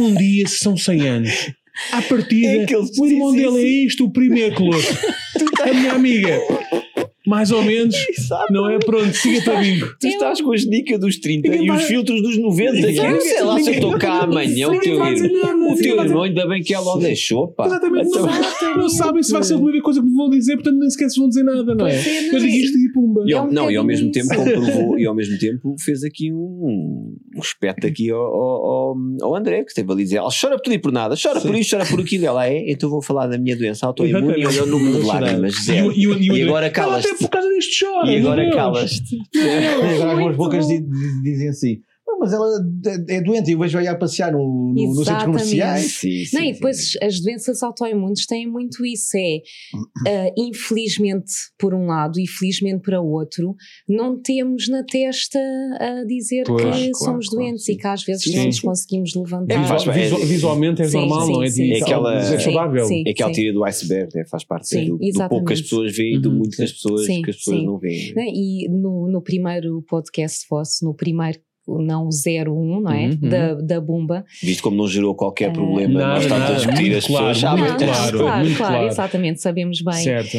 [0.00, 1.52] um dia, se são 100 anos.
[1.90, 4.86] À partida, É o irmão sim, sim, dele é isto, o primeiro colosso.
[5.62, 6.38] A minha amiga,
[7.26, 7.94] mais ou menos,
[8.50, 8.78] não é?
[8.78, 9.86] Pronto, siga-te amigo.
[10.00, 12.72] Tu estás com a genica dos 30 Ninguém e os filtros dos 90.
[12.92, 14.68] Que eu sei lá se eu estou cá amanhã.
[14.68, 17.66] O teu irmão, o teu irmão, ainda bem que ela o deixou, pá.
[17.66, 20.54] Exatamente, Então- não, não sabem se vai ser a primeira coisa que me vão dizer,
[20.54, 21.94] portanto nem sequer se vão dizer nada, não é?
[21.94, 22.56] É, não Eu digo é?
[22.56, 23.24] isto e pumba.
[23.28, 27.16] É ao, não, e ao mesmo tempo comprovou, e ao mesmo tempo fez aqui um,
[27.36, 28.94] um espeto aqui ao,
[29.36, 31.54] André, que esteve ali a dizer: ela chora por tudo e por nada, chora por
[31.54, 32.26] isto, chora por aquilo.
[32.26, 35.54] Ela é, então vou falar da minha doença autoimune e olha o número de lágrimas,
[35.58, 35.92] E, zero.
[35.92, 37.08] e, agora "Ela calas-te.
[37.08, 38.10] Até por causa disto chora.
[38.10, 39.18] E agora meu Deus." calas-te.
[39.34, 40.66] E agora algumas bocas
[41.22, 41.93] dizem assim: "Ah,
[42.24, 42.46] mas ela
[43.08, 45.92] é é doente, eu vejo aí a passear no, no, nos centros comerciais.
[45.98, 46.52] Sim, sim, Não, e sim.
[46.54, 49.38] depois as doenças autoimunes têm muito isso, é
[50.06, 53.54] ah, infelizmente por um lado e felizmente para o outro,
[53.88, 55.38] não temos na testa
[55.80, 57.72] a dizer Pois, que claro, somos claro, doentes sim.
[57.72, 58.62] e que às vezes Sim, não sim, nos sim.
[58.66, 59.62] conseguimos É levantar.
[59.62, 61.50] que faz- Visual- é- visualmente é Sim, normal, sim, não é?
[61.50, 61.62] sim.
[61.64, 62.84] De- É aquela- é saudável.
[62.86, 63.34] Sim, É aquela sim.
[63.34, 64.24] teoria do iceberg, né?
[64.30, 66.36] faz parte Sim, do, do pouco que as pessoas veem e do Uhum.
[66.38, 67.66] muito que as pessoas, Sim, que as pessoas sim.
[67.66, 68.12] não veem.
[68.34, 73.06] E no, no primeiro podcast vosso, no primeiro, não 01, não é?
[73.06, 73.18] Uhum.
[73.28, 74.24] Da, da Bumba.
[74.42, 77.58] Visto como não gerou qualquer problema, Nada, nós estamos a discutir muito as pessoas claro,
[77.58, 77.64] sabem.
[77.64, 78.86] muito não, claro, não, claro, muito claro, claro.
[78.88, 79.94] exatamente, sabemos bem.
[79.94, 80.38] Certo.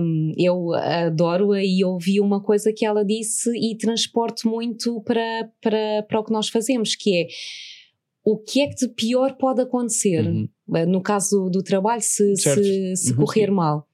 [0.00, 6.02] Um, eu adoro-a e ouvi uma coisa que ela disse e transporto muito para, para,
[6.08, 7.26] para o que nós fazemos, que é
[8.26, 10.48] o que é que de pior pode acontecer Uhum.
[10.66, 12.62] Uh, no caso do trabalho se, Certo.
[12.62, 13.18] se, se Uhum.
[13.18, 13.86] correr mal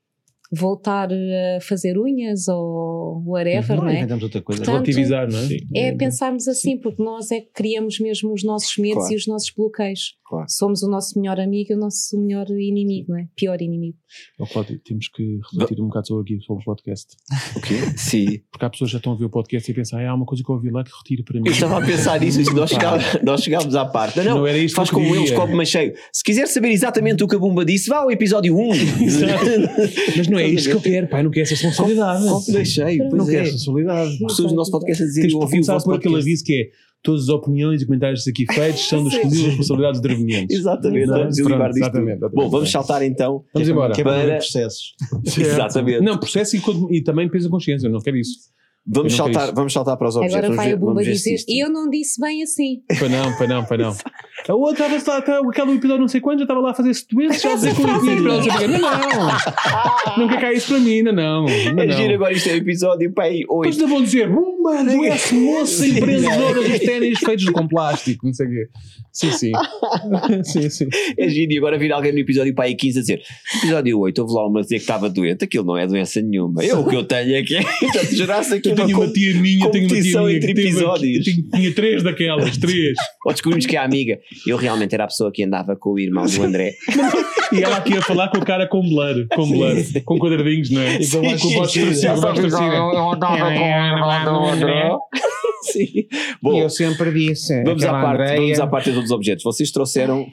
[0.52, 3.84] voltar a fazer unhas ou whatever, Uhum.
[3.84, 3.96] não é?
[3.98, 4.62] inventamos outra coisa.
[4.64, 5.46] Portanto, Relativizar, não é?
[5.46, 5.58] Sim.
[5.74, 9.12] É pensarmos assim, porque nós é que criamos mesmo os nossos medos Claro.
[9.12, 10.18] e os nossos bloqueios.
[10.26, 10.46] Claro.
[10.48, 13.26] Somos o nosso melhor amigo e o nosso melhor inimigo, não é?
[13.34, 13.96] Pior inimigo.
[14.38, 17.16] Ó, Cláudio, temos que refletir um bocado sobre, aqui, sobre o podcast.
[17.56, 17.74] O quê?
[17.96, 18.40] Sim.
[18.50, 20.24] Porque há pessoas que já estão a ver o podcast e pensam, ah, há uma
[20.24, 21.46] coisa que eu ouvi lá que retira para mim.
[21.48, 22.76] Eu estava a pensar nisso, nós, Pá.
[22.76, 24.18] chegámos, nós chegámos à parte.
[24.20, 25.94] Não, Não era isto faz como eles, copo mais cheio.
[26.12, 28.70] Se quiser saber exatamente o que a Bumba disse, vá ao episódio 1.
[29.02, 29.44] Exato.
[30.16, 32.24] Mas não é isto que eu quero, pai, não quero essa responsabilidade.
[32.66, 33.08] Cheio.
[33.10, 33.42] Não quero é.
[33.42, 34.18] essa responsabilidade.
[34.18, 36.44] Pessoas do nosso podcast a dizer Tens eu de ouvi o vosso por aquele aviso
[36.44, 40.58] que é todas as opiniões e comentários aqui feitos são das exclusivas responsabilidades de intervenientes.
[40.58, 41.78] Exatamente, vamos Pronto, disto.
[41.78, 42.20] exatamente.
[42.32, 43.44] Bom, vamos saltar então.
[43.54, 43.94] Vamos embora.
[43.94, 44.94] Que é para processos.
[45.38, 46.00] Exatamente.
[46.02, 46.60] Não, processo e,
[46.90, 48.50] e também peso a consciência, eu não quero isso.
[48.86, 49.54] Vamos saltar, isso.
[49.54, 50.36] vamos saltar para os objetos.
[50.36, 52.82] Agora vai a Bumba dizer, eu não disse bem assim.
[52.98, 53.96] Para não, para não, para não.
[54.50, 56.92] A outra estava lá, tá, aquele episódio não sei quando, já estava lá a fazer
[57.08, 58.66] doenças, já a dizer que não tinha para não sei o quê.
[58.66, 60.28] Não, não.
[60.28, 61.46] Quer cair isso para mim, ainda não.
[61.46, 61.96] Ainda É não.
[61.96, 63.80] giro, agora isto é episódio para aí Depois 8.
[63.80, 68.50] ainda vão dizer, uma doença moça empreendedora dos ténis feitos com plástico, não sei o
[68.50, 68.68] quê.
[69.12, 69.52] Sim, sim.
[70.42, 70.88] sim, sim.
[71.16, 73.22] É giro, e agora vir alguém no episódio para aí 15 a dizer
[73.58, 76.64] episódio 8, houve lá uma dizer que estava doente, aquilo não é doença nenhuma.
[76.64, 79.34] Eu o que eu tenho é que é, portanto, gerasse aqui Eu tenho uma tia
[79.34, 81.24] minha, tenho uma tia competição minha entre episódios.
[81.24, 82.96] tinha, tinha três daquelas, três.
[83.24, 84.18] ou descobrimos que é a amiga.
[84.46, 86.74] Eu realmente era a pessoa que andava com o irmão do André.
[87.52, 89.74] E ela aqui a falar com o cara com blur, com blur,
[90.04, 91.00] com quadradinhos, não é?
[91.00, 92.44] E com voz com voz sim, distorcida, sim, voz sim.
[92.44, 92.76] distorcida.
[95.62, 96.06] Sim.
[96.40, 97.64] Bom, eu sempre disse.
[97.64, 99.42] vamos à, parte, vamos à parte dos objetos.
[99.42, 100.26] Vocês trouxeram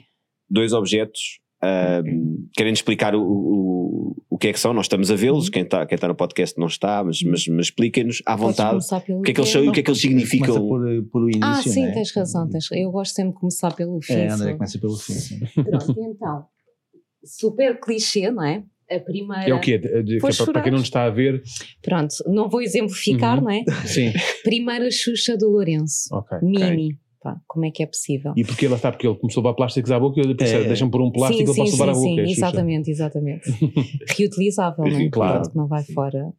[0.48, 1.40] dois objetos.
[1.62, 4.72] Ahm, querem explicar o, o, o que é que são?
[4.72, 5.48] Nós estamos a vê-los.
[5.48, 8.78] Quem está quem está no podcast não está, mas, mas, mas expliquem-nos à vontade
[9.10, 10.66] o que é que eles são e o que é que eles significam.
[10.68, 10.80] por,
[11.10, 11.44] por o início.
[11.44, 11.92] Ah, sim, né?
[11.92, 12.48] tens razão.
[12.48, 12.66] Tens...
[12.72, 14.12] Eu gosto sempre de começar pelo fim.
[14.14, 15.12] É, André, começa pelo fim.
[15.14, 15.40] sim.
[15.54, 16.44] Pronto, então.
[17.24, 18.62] Super clichê, não é?
[18.90, 19.50] A primeira.
[19.50, 19.76] É o quê?
[19.76, 21.42] De- que é para, para quem não está a ver,
[21.82, 23.44] Pronto, não vou exemplificar, Uhum.
[23.44, 23.64] não é?
[23.86, 24.12] sim.
[24.42, 26.08] Primeira Xuxa do Lourenço.
[26.12, 26.38] Ok.
[26.42, 26.96] Mini.
[27.20, 28.32] Pá, como é que é possível?
[28.36, 30.62] E porque lá está, porque ele começou a levar plásticos à boca e eu pensei,
[30.62, 30.64] É.
[30.68, 32.08] deixa-me pôr um plástico, sim, ele sim, posso levar à boca.
[32.08, 33.50] sim, é exatamente, exatamente.
[34.16, 35.08] Reutilizável, não é?
[35.10, 35.40] Claro.
[35.42, 36.32] Pronto, não vai fora.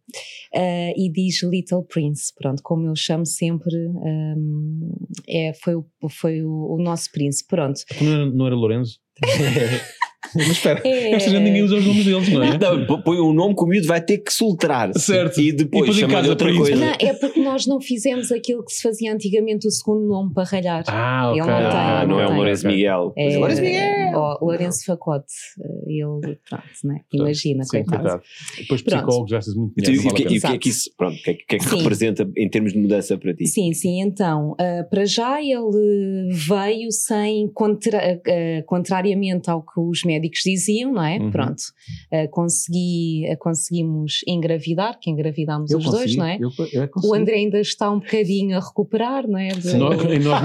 [0.56, 4.90] Ah, e diz Little Prince, pronto, como eu chamo sempre, ahm,
[5.28, 7.82] é, foi, o, foi o, o nosso príncipe, pronto.
[8.02, 9.00] Não era, não era Lourenço?
[10.36, 12.58] Mas espera, É- esta gente ninguém usa os nomes deles, não é?
[12.58, 14.92] Não, põe um nome que o miúdo vai ter que soltar.
[14.98, 15.40] Certo.
[15.40, 16.76] E depois, E chama-lhe casa outra coisa.
[16.76, 20.44] Não, é porque nós não fizemos aquilo que se fazia antigamente, o segundo nome para
[20.44, 20.84] ralhar.
[20.88, 21.42] Ah, ok.
[21.42, 22.34] Ele não tem, Ah, não é o.
[22.36, 23.14] Lourenço Miguel.
[23.18, 24.38] É, Lourenço Miguel!
[24.42, 27.00] Lourenço Facote, eh, ele, pronto, né?
[27.14, 28.04] imagina, Sim, coitado.
[28.04, 28.24] coitado.
[28.60, 30.04] Depois psicólogos gastas muito Então, dinheiro.
[30.04, 31.56] e, o não que, e o que é que isso pronto, o que é, que-
[31.56, 31.78] é Sim.
[31.78, 33.48] representa em termos de mudança para ti?
[33.48, 40.04] Sim, sim, então, ah, para já ele veio sem, contra- ah, contrariamente ao que os
[40.10, 41.18] médicos diziam, não é?
[41.20, 41.32] Uhum.
[41.32, 41.62] Pronto,
[42.12, 46.38] Ah, consegui, ah, conseguimos engravidar, que engravidámos os dois, não é?
[46.40, 47.14] Eu, eu O.
[47.16, 49.50] André ainda está um bocadinho a recuperar, não é?
[49.50, 49.78] De- pena.
[49.78, 50.42] Nós- Em nós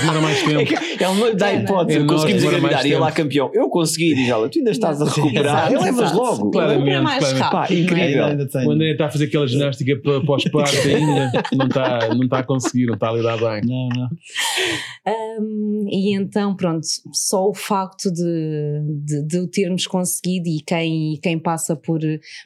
[0.00, 0.80] demora mais, mais É tempo.
[0.98, 3.50] que ele não lhe dá É, hipótese, É, conseguimos engravidar e ele lá campeão.
[3.52, 5.20] Eu consegui, diz ela, tu ainda estás a Exato.
[5.20, 5.70] recuperar.
[5.72, 6.50] Exato, Levas logo.
[6.50, 7.42] Claramente, É mais claramente.
[7.42, 7.56] rápido.
[7.56, 8.10] Pá, não é?
[8.10, 8.66] incrível.
[8.66, 12.42] O André está a fazer aquela ginástica para pós-parto ainda, não está, não está a
[12.44, 13.62] conseguir, não está a lidar bem.
[13.68, 14.08] Não, não.
[15.40, 21.18] Um, e então, pronto, só o facto de, de, de o termos conseguido e quem,
[21.22, 22.00] quem passa por,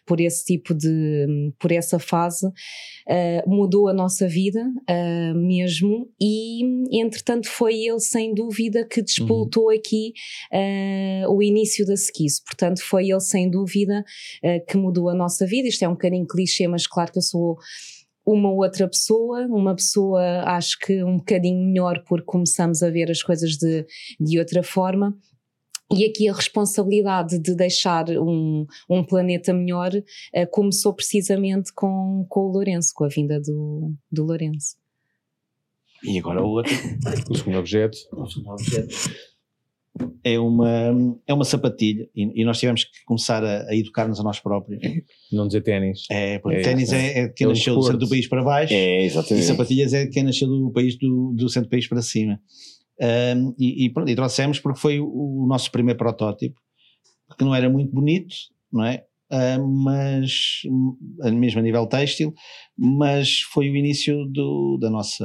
[0.07, 6.09] por esse tipo de, por essa fase, uh, mudou a nossa vida uh, mesmo.
[6.20, 6.62] E
[7.01, 10.12] entretanto foi ele sem dúvida que despoltou aqui
[10.53, 14.05] uh, o início da Skis, portanto foi ele sem dúvida
[14.68, 17.57] que mudou a nossa vida, isto é um bocadinho clichê, mas claro que eu sou
[18.26, 23.22] uma outra pessoa, uma pessoa acho que um bocadinho melhor porque começamos a ver as
[23.22, 23.87] coisas de,
[24.18, 25.16] de outra forma.
[25.93, 29.91] E aqui a responsabilidade de deixar um, um planeta melhor
[30.32, 34.76] eh, começou precisamente com, com o Lourenço, com a vinda do, do Lourenço.
[36.05, 36.72] E agora o outro.
[37.28, 37.99] O segundo objeto.
[40.22, 44.22] É uma, é uma sapatilha e, e nós tivemos que começar a, a educar-nos a
[44.22, 44.80] nós próprios.
[45.32, 46.05] Não dizer ténis.
[46.09, 48.43] É, porque É, ténis é, é quem é um nasceu do centro do país para
[48.43, 49.47] baixo É, e exatamente.
[49.47, 52.41] sapatilhas é quem nasceu do, país do, do centro do país para cima.
[53.03, 56.61] Um, e, e, pronto, e trouxemos porque foi o, o nosso primeiro protótipo,
[57.38, 58.34] que não era muito bonito,
[58.72, 59.05] não é?
[59.32, 60.32] Ah, mas
[61.32, 62.34] mesmo a nível têxtil,
[62.76, 65.24] mas foi o início do, da nossa,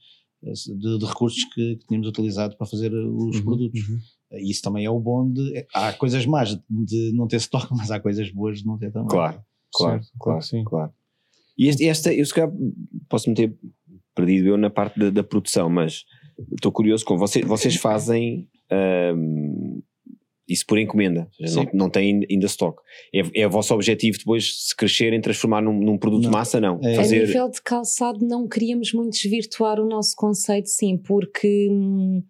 [0.43, 3.79] de, de recursos que, que tínhamos utilizado para fazer os Uhum, produtos.
[3.89, 3.99] uhum.
[4.33, 5.65] E isso também é o bom de.
[5.73, 9.07] Há coisas más de não ter estoque, mas há coisas boas de não ter também.
[9.09, 9.41] Claro,
[9.73, 10.63] claro, Certo, claro, sim.
[10.63, 10.91] claro.
[11.57, 12.51] E esta, eu se calhar
[13.09, 13.57] posso me ter
[14.13, 16.03] perdido eu na parte da, da produção, mas
[16.53, 18.47] estou curioso com vocês, vocês fazem
[20.47, 22.81] isso por encomenda, seja, não, não tem ainda stock.
[23.13, 26.29] É, é o vosso objetivo depois, se crescerem, transformar num, num produto Não.
[26.29, 26.61] de massa?
[26.61, 26.79] Não.
[26.81, 26.93] É.
[26.93, 32.23] A Fazer, nível de calçado, não queríamos muito desvirtuar o nosso conceito, sim, porque hum,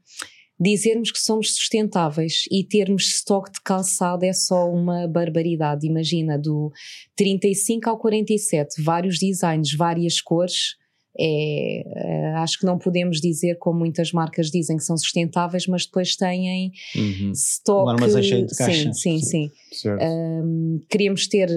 [0.60, 5.86] dizermos que somos sustentáveis e termos estoque de calçado é só uma barbaridade.
[5.86, 6.72] Imagina, do
[7.16, 10.76] 35 ao 47, vários designs, várias cores.
[11.20, 15.86] É, eh, acho que não podemos dizer, como muitas marcas dizem, que são sustentáveis, mas
[15.86, 17.88] depois têm Uhum, estoque.
[17.88, 19.02] Um armazém cheio de sim, caixas.
[19.02, 19.52] sim, sim.
[19.72, 20.04] certo.
[20.04, 21.50] Um, queremos ter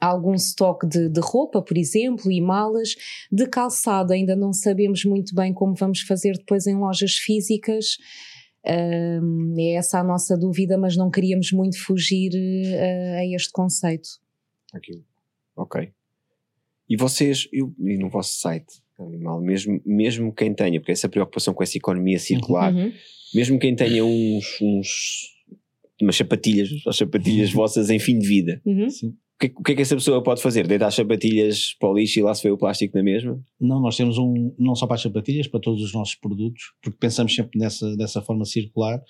[0.00, 2.94] algum estoque de, de roupa, por exemplo, e malas.
[3.30, 7.96] De calçado ainda não sabemos muito bem como vamos fazer depois em lojas físicas.
[8.66, 14.08] Um, é essa a nossa dúvida, mas não queríamos muito fugir eh, a este conceito.
[14.74, 15.04] aquilo.
[15.56, 15.92] Ok.
[16.88, 21.54] E vocês, eu, e no vosso site, animal, mesmo, mesmo quem tenha, porque essa preocupação
[21.54, 22.92] com essa economia circular, Uhum.
[23.34, 24.88] mesmo quem tenha uns, uns
[26.00, 28.86] umas sapatilhas, as sapatilhas vossas em fim de vida, Uhum.
[28.86, 30.66] o que, o que é que essa pessoa pode fazer?
[30.66, 33.40] Deitar as sapatilhas para o lixo e lá se vê o plástico na mesma?
[33.60, 36.96] Não, nós temos um, não só para as sapatilhas, para todos os nossos produtos, porque
[37.00, 39.00] pensamos sempre nessa, dessa forma circular.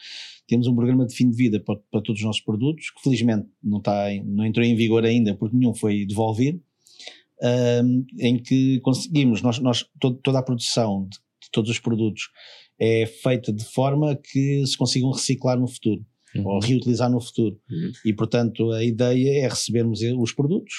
[0.47, 3.47] Temos um programa de fim de vida para, para todos os nossos produtos, que felizmente
[3.63, 6.59] não, está em- não entrou em vigor ainda, porque nenhum foi devolvido,
[7.43, 12.23] ahm, em que conseguimos, nós, nós todo- toda a produção de, de todos os produtos
[12.81, 16.05] é feita de forma que se consigam reciclar no futuro
[16.45, 17.59] ou reutilizar no futuro.
[17.71, 17.93] Uhum.
[18.05, 20.75] E, portanto, a ideia é recebermos os produtos.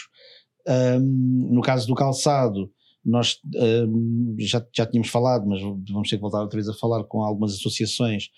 [0.68, 2.72] Ahm, no caso do calçado,
[3.04, 7.04] nós ahm, já, já tínhamos falado, mas vamos ter que voltar outra vez a falar
[7.06, 8.30] com algumas associações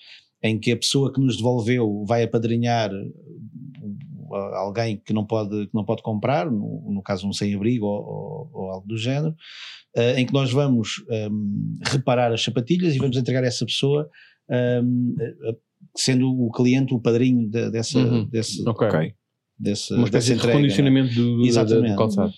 [0.44, 2.90] em que a pessoa que nos devolveu vai apadrinhar
[4.36, 8.50] alguém que não pode, que não pode comprar, no, no caso um sem-abrigo ou, ou-
[8.54, 9.36] ou algo do género,
[9.98, 14.10] uh, em que nós vamos um, reparar as sapatilhas e vamos entregar a essa pessoa,
[14.84, 15.58] um, uh,
[15.98, 18.26] sendo o cliente o padrinho de- dessa, Uhum.
[18.26, 18.88] desse, Ok.
[18.88, 19.14] Ok.
[19.58, 20.62] desse, Uma espécie de entrega, não é?
[20.62, 21.92] recondicionamento do, do, Exatamente.
[21.92, 22.34] do calçado.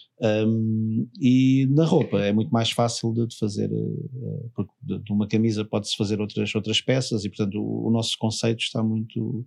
[0.47, 5.11] Um, e na roupa é muito mais fácil de, de fazer, uh, porque de, de
[5.13, 9.45] uma camisa pode-se fazer outras, outras peças e, portanto, o, o nosso conceito está muito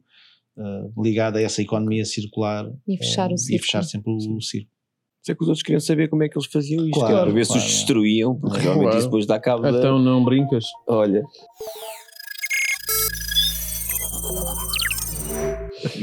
[0.56, 3.56] uh, ligado a essa economia circular E fechar um, o círculo.
[3.56, 4.70] E fechar sempre o, círculo.
[5.24, 7.44] Sei que os outros queriam saber como é que eles faziam isto, Claro, para ver
[7.44, 7.68] se os claro.
[7.70, 8.78] destruíam, porque Claro.
[8.78, 10.64] realmente isso depois dá cabo da- Então não brincas.
[10.88, 11.22] Olha.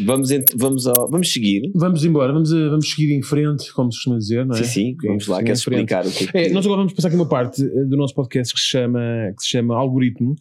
[0.05, 1.71] Vamos, vamos, ao- vamos seguir.
[1.75, 4.63] Vamos embora, vamos, a- vamos seguir em frente, como se costuma dizer, não é?
[4.63, 6.37] Sim, sim, vamos lá, seguir queres explicar o que é que.
[6.37, 8.99] É, nós agora vamos passar aqui uma parte eh, do nosso podcast que se chama,
[9.37, 10.35] que se chama algoritmo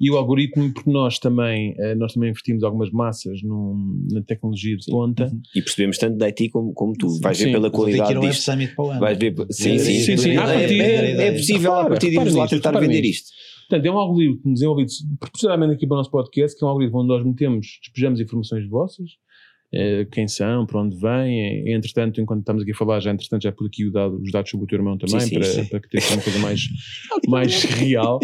[0.00, 4.76] e o algoritmo porque nós também eh, nós também investimos algumas massas num- na tecnologia
[4.76, 7.08] de ponta E percebemos tanto de IT como, como tu.
[7.20, 7.52] Vais ver Sim.
[7.52, 8.42] pela que ir qualidade Web disto.
[8.42, 9.00] Summit para o ano.
[9.00, 9.34] Vais ver.
[9.50, 10.16] Sim, sim, Sim, sim.
[10.16, 10.30] sim.
[10.30, 13.28] É, À partida- é- é possível Repara, a partir de irmos lá tentar vender isto.
[13.68, 14.90] Portanto, é um algoritmo desenvolvido
[15.20, 18.66] proporcionalmente aqui para o nosso podcast, que é um algoritmo onde nós metemos, despejamos informações
[18.66, 19.10] vossas,
[19.70, 23.42] eh, quem são, para onde vêm, e, entretanto, enquanto estamos aqui a falar, já entretanto
[23.42, 25.44] já pus aqui o dado- os dados sobre o teu irmão também, Sim, sim, para,
[25.44, 25.64] sim.
[25.66, 26.60] para que tenha uma coisa mais,
[27.28, 28.18] mais real,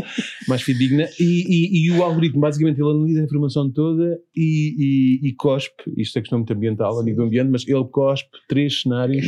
[0.48, 5.28] mais fidedigna, e, e, e o algoritmo, basicamente, ele analisa a informação toda e, e,
[5.28, 8.80] e cospe, isto é questão muito ambiental, a nível do ambiente, mas ele cospe três
[8.80, 9.26] cenários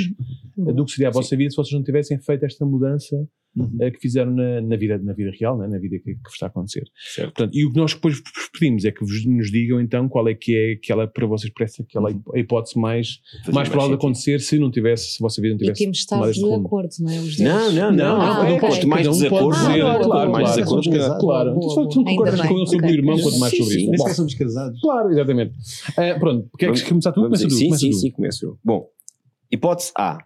[0.67, 3.15] eh, do que seria a vossa vida se vocês não tivessem feito esta mudança
[3.57, 3.79] Uhum.
[3.81, 5.67] eh, que fizeram na, na vida, na vida real, né?
[5.67, 6.85] na vida que, que vos está a acontecer.
[7.15, 7.33] Certo.
[7.35, 10.29] Portanto, e o que nós depois vos pedimos é que vos, nos digam então qual
[10.29, 14.01] é que é aquela, para vocês parece aquela a hipótese mais, Fazia mais provável de
[14.01, 16.33] acontecer se não tivesse, se a vossa vida não E tivesse temos de estar tomado
[16.33, 17.19] de acordo, não é?
[17.19, 18.21] Os Não, não, não.
[18.21, 18.57] Ah, não.
[18.57, 18.69] ok.
[18.69, 21.19] Quanto mais um dizer, claro, claro, mais claro.
[21.19, 22.17] Claro, Boa, tu boa.
[22.17, 23.91] concordas com eu sobre o irmão quanto mais sobre isso.
[23.91, 24.81] Nem sequer somos casados.
[24.81, 25.55] Claro, exatamente.
[25.97, 27.23] Ah, pronto, queres começar tu?
[27.23, 28.59] Começa tu, sim, sim, sim, começo eu.
[28.65, 28.87] Bom,
[29.51, 30.19] hipótese A.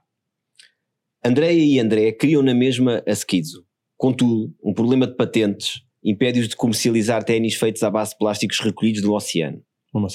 [1.25, 3.65] Andréia e André criam na mesma a Skizo.
[3.97, 9.03] Contudo, um problema de patentes impede-os de comercializar ténis feitos à base de plásticos recolhidos
[9.03, 9.63] do oceano.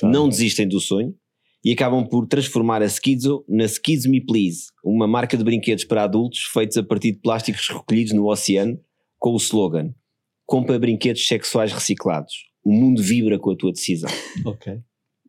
[0.03, 1.13] Não desistem do sonho
[1.63, 6.03] e acabam por transformar a Skizo na Skizo Me Please, uma marca de brinquedos para
[6.03, 8.79] adultos feitos a partir de plásticos recolhidos no oceano,
[9.19, 9.93] com o slogan
[10.45, 12.33] Compra brinquedos sexuais reciclados.
[12.63, 14.09] O mundo vibra com a tua decisão.
[14.45, 14.79] Ok.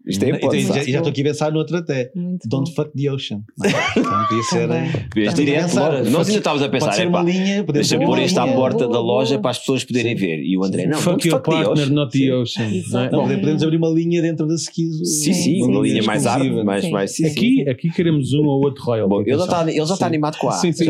[0.07, 0.85] Isto é Então, hipótese já, A.
[0.85, 2.11] já estou aqui a pensar noutra até.
[2.15, 2.75] Muito Don't bom.
[2.77, 3.43] fuck the ocean.
[3.59, 3.73] Não é?
[3.97, 4.83] Então, podia ser, Também.
[5.15, 6.11] Vês Estamos a direto logo.
[6.11, 8.93] Nós ainda estávamos a pensar, Pode ser uma linha, deixa pôr isto à porta Boa,
[8.93, 9.43] da loja boa.
[9.43, 10.39] para as pessoas poderem ver.
[10.43, 11.87] E o André, não, Fuck your partner, ocean.
[11.91, 12.71] not the ocean.
[12.91, 13.11] não é?
[13.11, 15.05] Não, podemos- abrir uma linha dentro da Skizo.
[15.05, 16.85] Sim, sim, uma linha mais árvore, mais,
[17.25, 19.09] aqui, aqui queremos um ou outro royal.
[19.27, 20.53] Ele já está animado com a.
[20.53, 20.85] Sim, sim,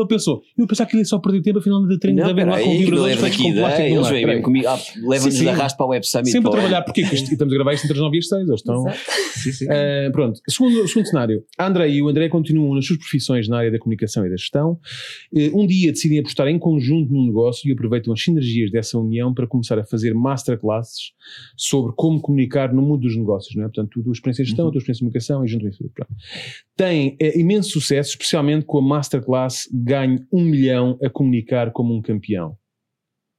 [0.00, 2.52] ele, pensou, eu pensava que ele só perder tempo, afinal ainda de Não, haver lá
[2.52, 5.30] peraí, com vibradores leva feitos aqui, com plástico é, eles vêm mesmo comigo, ah, Sim,
[5.30, 5.48] sim.
[5.48, 6.30] arrasto para o Web Summit.
[6.30, 8.60] Sempre a trabalhar, porque estamos a gravar isto entre as 9 e as 6, eles
[8.60, 8.88] estão...
[8.88, 8.98] Exato.
[9.38, 9.64] Sim, sim.
[9.66, 13.58] Uh, pronto, segundo, segundo cenário, a André e o André continuam nas suas profissões na
[13.58, 14.78] área da comunicação e da gestão.
[15.32, 19.32] Uh, um dia decidem apostar em conjunto num negócio e aproveitam as sinergias dessa união
[19.32, 21.12] para começar a fazer masterclasses
[21.56, 23.66] sobre como comunicar no mundo dos negócios, não é?
[23.66, 25.92] Portanto, a tua experiência de gestão, a tua experiência de comunicação e junto isso tudo.
[25.94, 26.14] Pronto.
[26.76, 32.02] Tem eh, imenso sucesso, especialmente com a masterclass Ganhe um milhão a comunicar como um
[32.02, 32.56] campeão.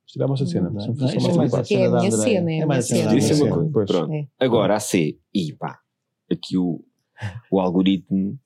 [0.08, 0.70] Isto era a vossa cena.
[0.70, 1.72] Não, não, isto é mais.
[1.72, 3.18] É a minha cena, é a mais minha cena cena.
[3.20, 3.72] Isso é uma Andrea.
[3.72, 3.72] coisa.
[3.74, 3.92] Pois.
[3.92, 4.14] Pronto.
[4.14, 4.28] É.
[4.40, 5.78] Agora, a C, e pá,
[6.32, 6.84] aqui o,
[7.52, 8.40] o algoritmo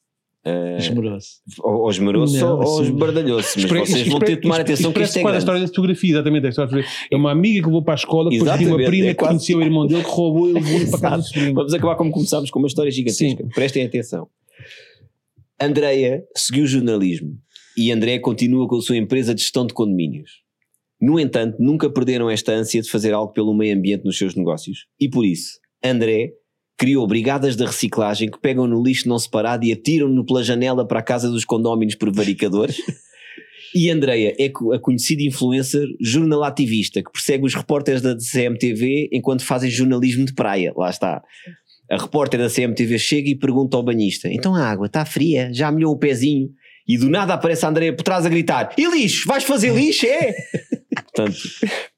[0.46, 1.28] uh, Esmeroso.
[1.64, 5.04] ou esmeroso Não, ou assim, esbardalhoso, mas vocês vão ter de tomar atenção isto que
[5.06, 6.46] isto é quase a história da fotografia, exatamente.
[6.46, 7.08] a história fotografia.
[7.10, 9.16] É uma amiga que levou para a escola, depois tinha uma Exatamente, prima é que
[9.20, 11.54] quase- conhecia o irmão dele que roubou e levou para casa do sobrinho.
[11.54, 13.48] Vamos acabar como começámos, com uma história gigantesca.
[13.56, 14.28] Prestem atenção.
[15.62, 17.38] Andreia seguiu jornalismo
[17.78, 20.44] e André continua com a sua empresa de gestão de condomínios.
[21.02, 24.86] No entanto, nunca perderam esta ânsia de fazer algo pelo meio ambiente nos seus negócios.
[25.00, 26.32] E por isso, André
[26.78, 31.00] criou brigadas de reciclagem que pegam no lixo não separado e atiram-no pela janela para
[31.00, 32.78] a casa dos condóminos prevaricadores.
[33.76, 39.72] E Andreia é a conhecida influencer jornalativista que persegue os repórteres da CMTV enquanto fazem
[39.72, 40.72] jornalismo de praia.
[40.78, 41.24] Lá está.
[41.90, 45.52] A repórter da CMTV chega e pergunta ao banhista: Então a água está fria?
[45.52, 46.50] Já molhou o pezinho?
[46.88, 49.28] E do nada aparece a Andreia por trás a gritar: E lixo?
[49.28, 50.06] Vais fazer lixo?
[50.06, 50.34] É?
[50.96, 51.38] Portanto,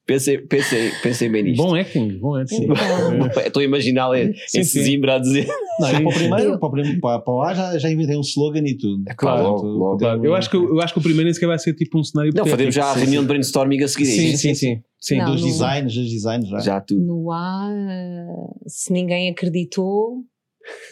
[0.06, 1.62] pensem, pensem, pensem bem nisto.
[1.62, 2.64] Bom acting, bom acting.
[2.64, 4.10] Então, Estou a imaginar
[4.46, 4.62] sim.
[4.62, 5.46] Zimbra a dizer.
[5.80, 8.16] Não, eu para o primeiro, para o, primeiro, para, para o A já, já inventei
[8.16, 9.02] um slogan e tudo.
[9.16, 11.58] Claro, Portanto, logo, Claro, eu, acho que, eu acho que o primeiro nem sequer vai
[11.58, 14.04] ser tipo um cenário Não, fazemos já a reunião de brainstorming a seguir.
[14.04, 14.82] é Sim, sim, sim.
[15.00, 15.18] sim.
[15.18, 16.58] Não, dos no- designs, dos designs já.
[16.60, 17.02] Já tudo.
[17.04, 20.22] no A, eh, se ninguém acreditou,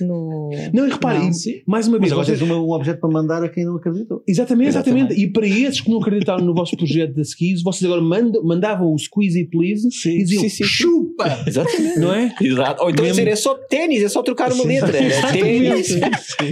[0.00, 0.50] no.
[0.72, 1.30] Não, e repare, Não.
[1.30, 3.64] e mais uma Mas vez, agora vocês, tens um, um objeto para mandar a quem
[3.64, 4.22] não acreditou.
[4.26, 5.20] Exatamente, exatamente, Exatamente.
[5.28, 8.92] E para esses que não acreditaram no vosso projeto da Skis, vocês agora mandam, mandavam
[8.92, 10.64] o Squeeze It Please e diziam sim, sim, sim.
[10.64, 11.24] chupa!
[11.46, 11.98] Exatamente.
[11.98, 12.34] Não é?
[12.40, 12.82] Exato.
[12.82, 14.96] Ou então Mesmo- dizer, é só ténis, é só trocar uma letra.
[14.96, 15.90] É ténis.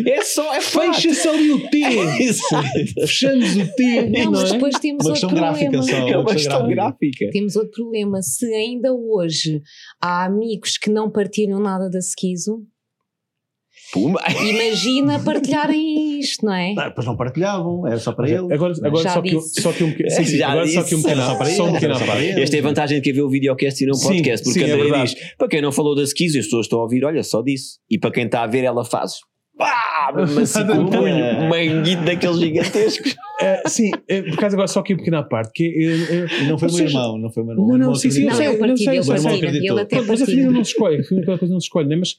[0.07, 0.61] É só, é.
[0.61, 1.79] Fecha-se ali o T!
[2.21, 2.69] Exato.
[3.01, 4.11] Fechamos o T!
[4.11, 4.53] Não, mas é?
[4.55, 6.01] depois temos Uma outro gráfica problema.
[6.01, 6.09] só.
[6.09, 7.31] É uma questão gráfica.
[7.33, 8.23] Temos outro problema.
[8.23, 9.61] Se ainda hoje
[10.01, 12.63] há amigos que não partilham nada da Skizo,
[13.93, 14.19] Puma.
[14.49, 16.73] imagina partilharem isto, não é?
[16.75, 18.53] Não, depois não partilhavam, era só para ele.
[18.53, 19.61] Agora, agora só, que, um- disse.
[19.63, 20.11] só que um pequeno.
[20.11, 21.03] Sim, sim, agora só que um disse.
[21.09, 21.23] pequeno.
[21.27, 21.95] Só para Só um pequeno.
[21.95, 24.59] Esta é a vantagem de quem vê o videocast e não o Sim, podcast, porque
[24.61, 25.15] sim, é a Andrea verdade.
[25.15, 27.79] diz: para quem não falou das skis, as pessoas estão a ouvir, olha, só disso.
[27.91, 29.13] E para quem está a ver, ela faz.
[29.59, 30.11] Pá!
[30.17, 33.15] Mesmo assim, um manguito daqueles gigantescos.
[33.41, 35.53] Eh, sim, eh, por acaso agora só que um pequeno à parte.
[35.55, 37.69] Que, é, E não foi o meu seja, irmão, não foi o meu irmão.
[37.69, 39.77] Não, O não, sim, sim, eu Não, sei, eu eu sei, eu eu acreditou.
[39.77, 40.51] Ele até Mas a família partilha.
[40.51, 41.97] não se escolhe, a família aquela coisa não se escolhe, né?
[41.97, 42.17] mas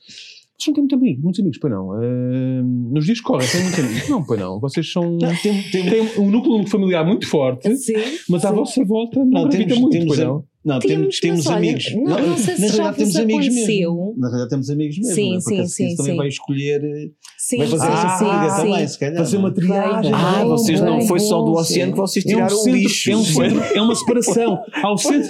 [0.64, 2.02] vocês não têm muito amigo, muitos amigos, pois não.
[2.04, 2.62] Eh,
[2.92, 4.10] nos dias que correm, têm muitos amigos.
[4.10, 4.60] Não, pois não.
[4.60, 5.04] Vocês são.
[5.18, 7.94] Não, tem, tem, têm um núcleo familiar muito forte, Sim.
[8.30, 8.56] mas à sim.
[8.56, 10.44] vossa volta não, Não, temos- muito, temos pois a- não.
[10.66, 11.94] não, Temos, temos, olha, amigos.
[11.96, 13.94] não- não sei se já temos amigos aconteceu.
[13.94, 14.16] mesmo.
[14.18, 15.14] Na realidade temos amigos mesmo.
[15.14, 15.40] Sim, né?
[15.44, 16.18] porque sim, seguir sim, também sim.
[16.18, 16.84] vai escolher.
[16.84, 18.62] eh, Sim, vai fazer sim, essa sim, sim.
[18.62, 19.18] também, se calhar.
[19.18, 19.60] Fazer uma não é?
[19.60, 20.12] triagem.
[20.14, 22.02] Ah, Bem, vocês não foi só do oceano que sim.
[22.02, 23.12] vocês É um, tiraram o centro, lixo.
[23.12, 24.60] é um centro, é uma separação.
[24.74, 25.30] Há o centro,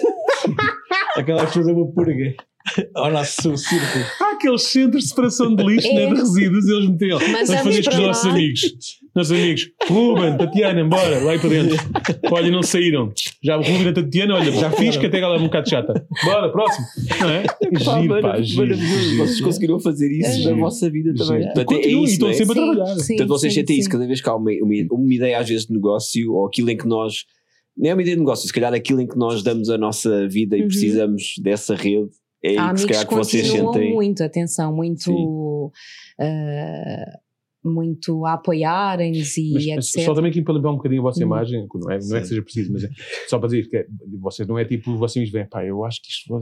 [1.18, 2.35] Aquela que fazer uma purga
[2.95, 4.06] ao nosso círculo.
[4.22, 5.94] há aqueles centros de separação de lixo, É.
[5.94, 7.19] né, de resíduos, eles metiam.
[7.19, 8.61] Mas Vamos vamos fazer isto com os nossos amigos.
[9.15, 9.69] Nossos amigos.
[9.88, 11.77] Ruben, Tatiana, bora, lá aí para dentro.
[12.31, 13.11] Olha, não saíram.
[13.44, 15.69] Já o Ruben e a Tatiana, olha, já fiz que até ela é um bocado
[15.69, 16.07] chata.
[16.23, 16.85] Bora, próximo.
[17.19, 17.44] Não é?
[17.44, 17.57] Pá,
[18.02, 19.03] Giro, pá, maravilhoso, giro, maravilhoso.
[19.10, 19.18] giro.
[19.27, 21.44] Vocês conseguiram fazer isso É na vossa vida também.
[21.44, 22.38] Portanto, é isso, estão não é?
[22.38, 22.95] sempre a Sim, trabalhar.
[22.99, 25.48] sim, Portanto, vocês sim, sentem isso cada vez que há uma, uma, uma ideia, às
[25.48, 27.26] vezes, de negócio, ou aquilo em que nós.
[27.77, 30.27] Não é uma ideia de negócio, se calhar aquilo em que nós damos a nossa
[30.27, 30.68] vida e Uhum.
[30.68, 32.10] precisamos dessa rede.
[32.44, 33.94] É Há aí que se amigos calhar que que vocês continuam sentem.
[33.94, 35.72] muito, atenção, muito,
[36.20, 37.20] ah,
[37.65, 39.65] muito a apoiarem-nos e Mas,
[39.95, 40.06] etc.
[40.06, 41.28] só também aqui para limpar um bocadinho a vossa Hum.
[41.28, 42.90] imagem, que não é, não é que seja preciso, mas é
[43.30, 43.86] só para dizer que é,
[44.20, 46.38] vocês não é tipo vocês veem, pá, eu acho que isto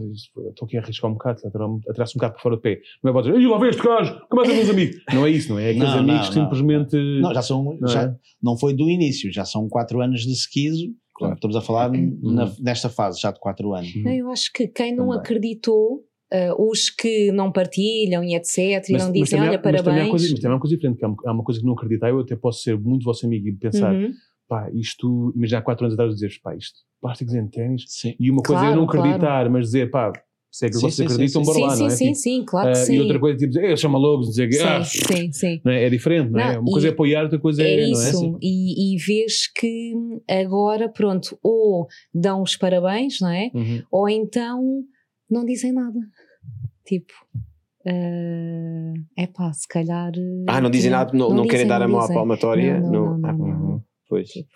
[0.49, 2.79] estou aqui a arriscar um bocado, atrás um bocado para fora do pé.
[3.03, 4.97] Não é vocês, e lá vem este gajo, começa a ver os amigos.
[5.13, 5.65] Não é isso, não é?
[5.65, 6.95] É aqueles Não, amigos não, que simplesmente.
[7.21, 7.77] Não, já são.
[7.79, 8.15] Não já, é?
[8.41, 10.87] não foi do início, já são 4 anos de esquizo.
[11.21, 11.35] Claro.
[11.35, 12.19] Estamos a falar Uhum.
[12.23, 13.93] na- nesta fase já de 4 anos.
[13.95, 15.19] Não, Eu acho que quem não Também.
[15.19, 16.03] acreditou,
[16.33, 18.57] ah, os que não partilham e etc,
[18.89, 20.09] e não dizem, também olha, mas também há parabéns.
[20.09, 22.19] coisa- mas também há uma coisa diferente, que há uma, coisa que não acreditar, eu
[22.19, 24.11] até posso ser muito vosso amigo e pensar, Uhum.
[24.47, 28.15] pá, isto, imagina há 4 anos atrás dizer, pá, isto, plásticos em ténis, Sim.
[28.19, 30.11] e uma coisa é eu não Claro, acreditar, mas dizer, pá,
[30.51, 31.45] se é que Sim, vocês sim, sim, acreditam, sim.
[31.45, 31.89] bora Sim, lá, sim, não é?
[31.95, 32.93] sim, Tipo, sim, claro que ah, sim.
[32.95, 35.61] E outra coisa, tipo, ele chama logos, não sei o quê, ah, Sim, sim, sim.
[35.63, 35.85] não é?
[35.85, 36.53] É diferente, não é?
[36.55, 38.09] Não, Uma coisa é apoiar, outra coisa é, É não é?
[38.09, 39.93] isso, e, e vês que
[40.29, 43.49] agora, pronto, ou dão os parabéns, não é?
[43.53, 43.81] Uhum.
[43.89, 44.61] Ou então
[45.29, 45.97] não dizem nada.
[46.85, 47.13] Tipo,
[49.17, 50.11] é pá, se calhar.
[50.47, 52.79] Ah, não dizem nada, não, não, querem dizem, dar a mão à palmatória?
[52.81, 53.83] Não, não, não, Ah, não, não.
[54.09, 54.27] Pois.
[54.29, 54.49] Tipo,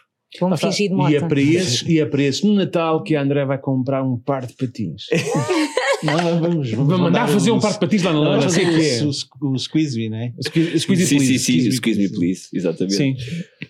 [0.49, 0.67] Lá está.
[0.69, 1.27] fingir de E é morta.
[1.29, 4.45] para esses, e é para esses no Natal que a André vai comprar um par
[4.45, 5.03] de patins.
[6.03, 9.03] Não, vamos, Vamos mandar fazer um par de patins lá na loja, sei que é.
[9.03, 9.11] o,
[9.47, 10.33] o, o squeeze me, não é?
[10.41, 12.19] Squeeze squeeze sim, please, sim, sim, excuse me, please.
[12.19, 12.95] please, exatamente.
[12.95, 13.15] Sim.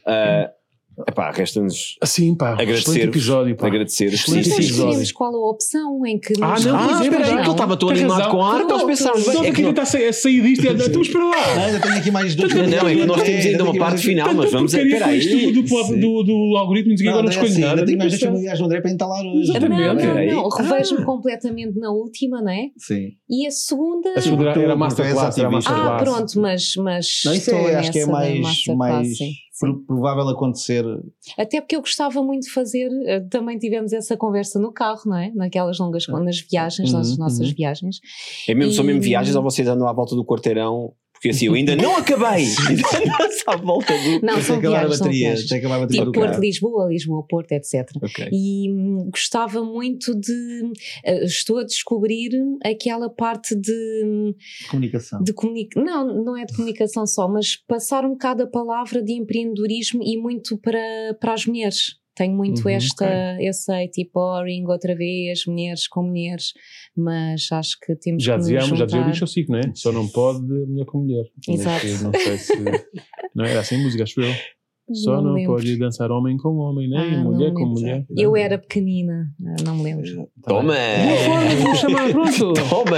[0.06, 0.52] Ah,
[1.08, 2.52] epá, resta-nos Assim, pá.
[2.54, 3.68] Excelente agradecer episódio, pá.
[3.68, 4.86] agradecer Mas Excelente nós episódio.
[4.86, 7.78] decidimos qual a opção em que Ah, não, Ah, é, espera aí, que ele estava
[7.78, 8.32] tão Tens animado razão.
[8.32, 10.12] com a arte, nós pensámos, Só bem, é que não, está a sair
[10.42, 11.56] disto e então espera lá.
[11.56, 12.54] Não, ainda tenho aqui mais dois.
[12.54, 15.52] não, não, é que nós temos ainda uma parte final, mas vamos espera aí.
[15.54, 17.74] do, do, algoritmo e agora não André, escolho sim, nada.
[17.74, 19.50] ainda tenho mais dois familiares do André para entalar hoje.
[19.50, 19.82] Exatamente.
[19.82, 20.32] Não, não, Peraí.
[20.32, 20.50] não.
[20.50, 21.06] Revejo-me Ah.
[21.06, 22.70] completamente na última, não é?
[22.78, 23.10] Sim.
[23.30, 24.14] E a segunda.
[24.16, 25.38] A segunda era tu Masterclass.
[25.68, 28.40] Ah, pronto, mas, mas Não, isso estou é, acho que é mais
[29.56, 29.74] sim, sim.
[29.74, 30.84] pro- provável acontecer.
[31.38, 35.18] Até porque eu gostava muito de fazer, eh, também tivemos essa conversa no carro, não
[35.18, 35.32] é?
[35.34, 37.56] Naquelas longas, nas viagens, nas Uhum, nossas uhum.
[37.56, 38.00] viagens.
[38.48, 40.94] É mesmo, são mesmo E- viagens ou vocês andam à volta do quarteirão?
[41.26, 42.46] Porque assim, eu ainda não acabei!
[42.68, 42.84] Ainda
[43.48, 44.22] à volta do.
[44.24, 45.50] Não, são que acabar a viagens, são viagens.
[45.50, 46.28] Tem que acabar a bateria Tipo do carro.
[46.28, 47.90] Porto, Lisboa, Lisboa, Porto, etc.
[48.00, 48.30] Ok.
[48.32, 50.72] E hum, gostava muito de.
[51.04, 52.30] eh, estou a descobrir
[52.64, 54.36] aquela parte de,
[54.70, 55.24] Comunicação.
[55.24, 55.84] de comunicação.
[55.84, 60.18] Não, não é de comunicação só, mas passar um bocado a palavra de empreendedorismo e
[60.18, 60.80] muito para,
[61.20, 61.96] para as mulheres.
[62.16, 66.54] Tenho muito Uhum, esta, eu sei, tipo boring outra vez, mulheres com mulheres,
[66.96, 69.12] mas acho que temos Já que nos dizíamos, já dizia o juntar.
[69.12, 69.72] bicho Chico, não é?
[69.76, 71.26] Só não pode mulher com mulher.
[71.48, 71.86] Exato.
[72.04, 72.54] Não sei se.
[73.36, 74.34] Não era assim a música, acho eu.
[74.94, 78.06] Só Não não, pode dançar homem com homem, nem Ah, não mulher com mulher.
[78.16, 80.06] Eu era pequenina, ah, não me lembro.
[80.48, 80.74] Toma!
[80.76, 82.54] Boa forma, vou chamar, pronto.
[82.70, 82.98] Toma!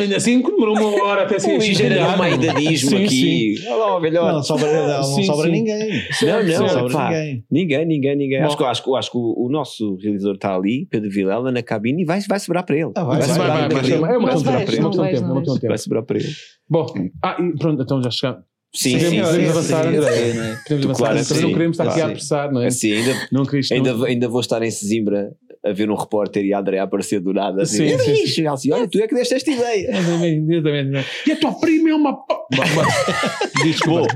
[0.00, 2.08] Ainda assim demorou uma hora até ser Um ligeiro xingalhado.
[2.22, 3.54] arrumaidadismo Sim, aqui.
[3.66, 4.32] Olha lá, velhote.
[4.32, 5.52] Não sobra, não, não Sim, sobra sim.
[5.52, 6.02] ninguém.
[6.22, 7.08] Não, não, não sobra pá.
[7.10, 7.44] ninguém.
[7.50, 8.40] Ninguém, ninguém, ninguém.
[8.40, 8.46] Bom.
[8.46, 11.62] Acho que, acho, que- acho que o, o nosso realizador está ali, Pedro Vilela, na
[11.62, 12.90] cabine e vai, vai sobrar para ele.
[12.94, 13.94] Ah, vai, Vai, vai, sobrar vai, para vai, ele.
[13.94, 15.26] É uma Mas questão de vais, tempo, é uma não questão de vais, tempo, é
[15.26, 15.70] uma não questão de tempo.
[15.70, 16.28] Vai sobrar para ele.
[16.70, 16.86] Bom,
[17.22, 18.40] ah, e pronto, então já chegamos.
[18.40, 19.48] Sim, Sim, sim, podemos sim.
[19.48, 20.32] avançar, sim, André.
[20.32, 20.56] sim, é?
[20.56, 22.66] Podemos avançar, Claro, sim, não queremos estar aqui a apressar, não é?
[22.68, 25.30] Assim, ainda, Não ainda, não- vou- ainda vou estar em Sesimbra
[25.64, 27.62] a ver um repórter e a André aparecer do nada.
[27.62, 28.46] Assim, Sim, sim, sim.
[28.46, 29.90] assim, olha, tu é que deste esta ideia.
[30.48, 31.06] Exatamente.
[31.26, 32.18] E a tua prima é uma.
[33.62, 34.14] Desculpa.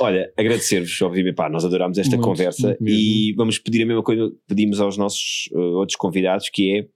[0.00, 4.02] Olha, agradecer-vos, obviamente, pá, nós adorámos esta Muito, conversa muito e vamos pedir a mesma
[4.02, 6.86] coisa que pedimos aos nossos uh, outros convidados, que é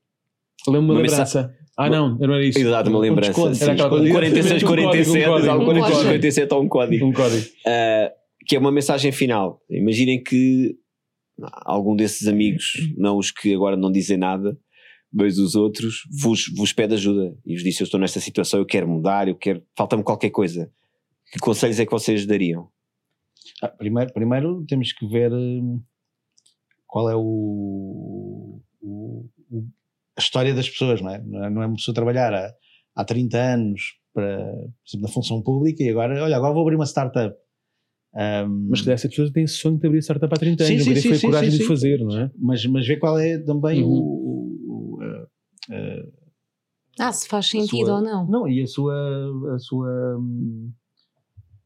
[0.69, 1.55] Lembro-me uma Uma lembrança.
[1.77, 2.59] Ah, não, não era isso.
[2.59, 3.31] Exato, uma lembrança.
[3.33, 3.55] desconto.
[3.55, 3.63] sim.
[3.65, 6.09] Era aquela coisa- um 46, Um código, um 47, código, um um 46, código.
[6.09, 7.07] 47 ou um código.
[7.07, 7.47] Um código.
[7.47, 8.11] Uh,
[8.47, 9.61] que é uma mensagem final.
[9.69, 10.77] Imaginem que
[11.67, 14.57] algum desses amigos, não os que agora não dizem nada,
[15.13, 18.67] mas os outros, vos, vos pede ajuda e vos disse: Eu estou nesta situação, eu
[18.67, 20.71] quero mudar, eu quero, falta-me qualquer coisa.
[21.33, 22.69] Que conselhos é que vocês dariam?
[23.63, 25.81] Ah, primeiro, primeiro temos que ver hum,
[26.87, 29.65] qual é o, o- o-
[30.17, 31.19] a história das pessoas, não é?
[31.23, 32.55] Não é, não é uma pessoa trabalhar há,
[32.95, 33.83] há 30 anos
[34.15, 37.37] para, por exemplo, na função pública e agora, olha, agora vou abrir uma startup.
[38.15, 40.85] Hum, Mas que dessas pessoas têm esse sonho de abrir startup há 30 Sim, anos.
[40.85, 41.69] sim, Nunca sim, foi sim, coragem sim, de sim.
[41.69, 42.31] fazer, não é?
[42.39, 43.91] mas, mas ver qual é também Uhum.
[43.91, 45.23] o, o- o, uh,
[45.75, 46.13] uh,
[46.99, 48.27] Ah, se faz sentido sua- ou não.
[48.27, 50.19] Não, e a sua, a sua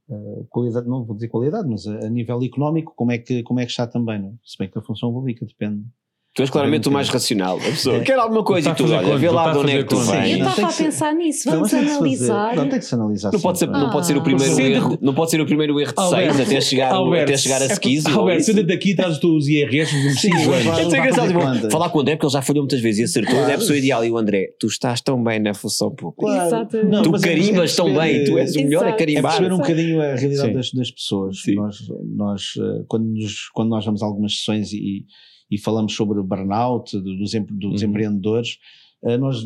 [0.08, 3.60] uh, qualidade, não vou dizer qualidade, mas a, a nível económico, como é, que, como
[3.60, 4.32] é que está também, não é?
[4.44, 5.84] Se bem que a função pública depende.
[6.32, 7.56] Tu és claramente o mais racional.
[7.58, 9.72] A pessoa quer alguma coisa Está e tu olha, conta, vê lá está de onde
[9.72, 10.38] é que tu vens.
[10.38, 12.54] Eu estava a pensar nisso, Não, vamos analisar.
[12.56, 13.32] não, tem que se analisar.
[13.32, 15.80] Não pode, ser, não pode ser o primeiro Senta- erro, não pode ser o primeiro
[15.80, 18.06] erro de 6 até chegar, até chegar a é- skis.
[18.06, 20.64] Alberto, senta-te aqui e traz os teus IRS dos últimos Sim, 5 vai- anos.
[20.64, 21.72] vai- É muito para engraçado, fazer contas.
[21.72, 23.76] falar com o André, porque ele já falhou muitas vezes e acertou, é a pessoa
[23.76, 24.04] ideal.
[24.04, 26.46] E o André, tu estás tão bem na função pública.
[26.46, 27.02] Exatamente.
[27.10, 28.94] Tu é- carimbas é tão bem, tu és o melhor a Exato.
[28.94, 29.32] É carimbar.
[29.32, 31.38] perceber um bocadinho a realidade das, pessoas.
[31.56, 31.76] Nós,
[32.16, 35.04] nós eh, quando nós vamos a algumas sessões e,
[35.50, 37.88] e falamos sobre o burnout do- dos, em- dos Uhum.
[37.88, 38.58] empreendedores,
[39.04, 39.44] eh, nós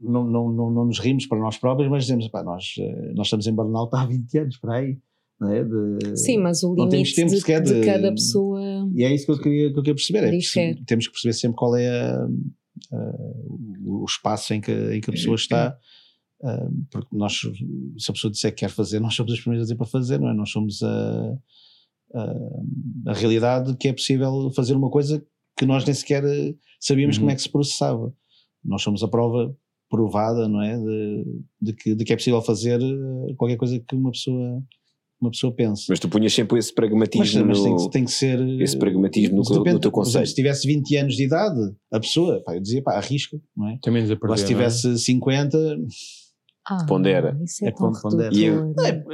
[0.00, 3.26] não, não, não, não nos rimos para nós próprios, mas dizemos, pá, nós, eh, nós
[3.26, 4.98] estamos em burnout há 20 anos, para aí.
[5.42, 5.64] É?
[5.64, 7.40] De- Sim, mas o limite tempo de,
[7.72, 8.60] de de- cada pessoa.
[8.94, 10.24] E é isso que eu queria, que eu queria perceber.
[10.24, 10.30] É
[10.86, 12.28] temos que perceber sempre qual é a-
[12.92, 13.34] a-
[13.84, 15.76] o espaço em que, em que a pessoa está.
[16.42, 17.40] ah, porque nós,
[17.98, 20.20] se a pessoa disser que quer fazer, nós somos os primeiros a dizer para fazer,
[20.20, 20.34] não é?
[20.34, 21.38] Nós somos a,
[22.14, 25.24] a, a realidade que é possível fazer uma coisa
[25.56, 27.22] que nós nem sequer eh, sabíamos Uhum.
[27.22, 28.12] como é que se processava.
[28.64, 29.54] Nós somos a prova
[29.90, 30.76] provada, não é?
[30.78, 31.24] De,
[31.60, 34.62] de, que, de que é possível fazer eh, qualquer coisa que uma pessoa,
[35.20, 35.84] uma pessoa pense.
[35.88, 37.76] Mas tu punhas sempre esse Mas, pragmatismo mas tem, no...
[37.78, 38.40] que, tem que ser.
[38.60, 40.26] esse pragmatismo no Mas teu- no depende, teu conceito.
[40.28, 41.60] Se tivesse 20 anos de idade,
[41.92, 43.78] a pessoa, pá, eu dizia, pá, arrisca, não é?
[43.82, 44.26] Tem menos a perder.
[44.26, 44.48] Agora, se é?
[44.48, 45.58] tivesse 50,
[46.66, 47.38] Ah, Pondera.
[47.44, 48.34] Isso é, É pondera.
[48.34, 49.04] E eu- não é,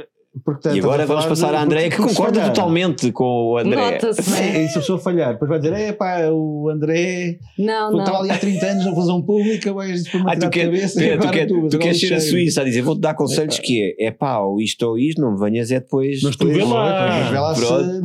[0.45, 2.53] Portanto, E agora vamos passar à Andréia que concorda falhar.
[2.53, 3.75] totalmente com o André.
[3.75, 4.63] Nota-se, não É, é?
[4.63, 8.21] e se a pessoa falhar, depois vai dizer: é pá, o André Não, estava não.
[8.21, 11.03] ali há 30 anos na televisão pública, vais para uma Ah, tu, quer, cabeça tu,
[11.03, 12.21] e quer- tu, quer- tu, tu queres ser a.
[12.21, 15.33] Suíça a dizer, vou-te dar conselhos que é, é pá, ou isto ou isto, não
[15.33, 16.21] me venhas é depois.
[16.23, 17.29] Mas tu vê lá.
[17.29, 17.63] Vê lá se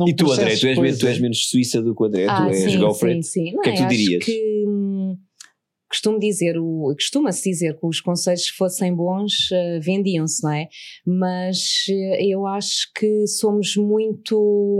[0.09, 1.21] E tu, André, tu és, menos, tu és é.
[1.21, 3.55] menos Suíça do que o André, Ah, tu és sim, go for sim, sim.
[3.55, 4.25] O que é que tu acho dirias?
[5.89, 10.67] Costumo dizer, o, costuma-se dizer que os conselhos fossem bons, eh, vendiam-se, não é?
[11.05, 11.57] Mas
[11.89, 14.77] eh, eu acho que somos muito.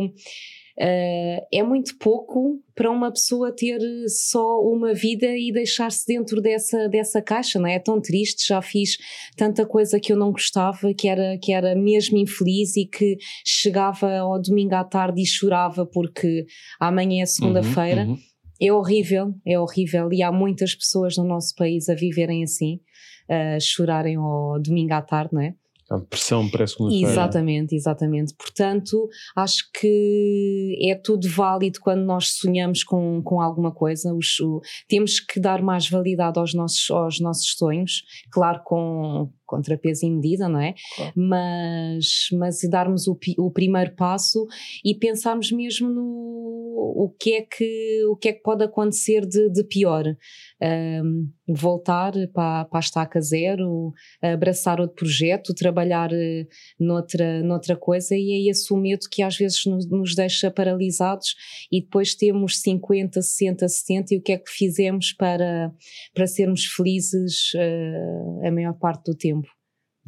[0.80, 6.88] eh, é muito pouco para uma pessoa ter só uma vida e deixar-se dentro dessa,
[6.88, 7.76] dessa caixa, não é?
[7.76, 8.98] É tão triste, já fiz
[9.36, 14.20] tanta coisa que eu não gostava, que era, que era mesmo infeliz e que chegava
[14.20, 16.46] ao domingo à tarde e chorava porque
[16.80, 18.04] amanhã é segunda-feira.
[18.04, 18.18] Uhum, uhum.
[18.62, 22.80] É horrível, é horrível e há muitas pessoas no nosso país a viverem assim,
[23.30, 25.54] a chorarem ao domingo à tarde, não é?
[25.90, 27.10] A pressão para a segunda-feira.
[27.10, 28.34] Exatamente, exatamente.
[28.36, 29.08] Portanto,
[29.38, 34.14] acho que é tudo válido quando nós sonhamos com, com alguma coisa.
[34.14, 34.60] Os- o-
[34.90, 38.04] temos que dar mais validade aos nossos, aos nossos sonhos,
[38.34, 40.76] claro, com contrapeso e medida, não é?
[40.96, 41.14] Claro.
[41.16, 44.46] Mas, mas darmos o, o primeiro passo
[44.86, 49.50] e pensarmos mesmo no o que é que, o que, é que pode acontecer de,
[49.50, 50.04] de pior.
[50.62, 56.46] Ahm, voltar para, para a estaca zero, abraçar outro projeto, trabalhar eh,
[56.80, 61.36] noutra, noutra coisa e é esse o medo que às vezes nos, nos deixa paralisados
[61.72, 65.72] e depois temos 50, 60, 70 e o que é que fizemos para,
[66.14, 69.37] para sermos felizes eh, a maior parte do tempo.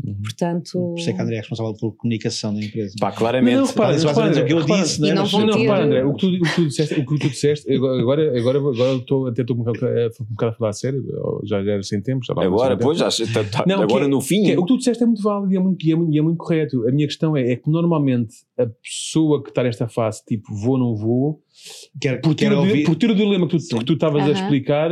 [0.05, 0.15] Uhum.
[0.23, 2.95] Portanto, Por isso é que a André é responsável pela comunicação da empresa.
[2.99, 3.53] Pá, claramente.
[3.55, 4.81] Não, não, repara, ou repara, menos o que eu repara.
[4.81, 5.13] disse, né?
[5.13, 7.19] Não Mas- Não, ter- repara, André, o que tu, o que tu disseste, o que
[7.19, 9.85] tu disseste agora, agora, agora estou até estou um bocado,
[10.21, 11.03] um bocado a falar a sério,
[11.43, 14.07] já, já era sem tempo, já Agora, pois, já, tá- tá- Não, agora que é-
[14.07, 14.43] no fim.
[14.43, 16.13] Que é, o que tu disseste é muito válido e é muito, e é muito,
[16.13, 16.87] e é muito correto.
[16.87, 20.77] A minha questão é, é que normalmente a pessoa que está nesta fase, tipo vou,
[20.77, 21.41] não vou,
[21.99, 22.85] Quer, por ter, quer o, ouvir.
[22.85, 24.89] por ter o dilema que tu estavas a explicar,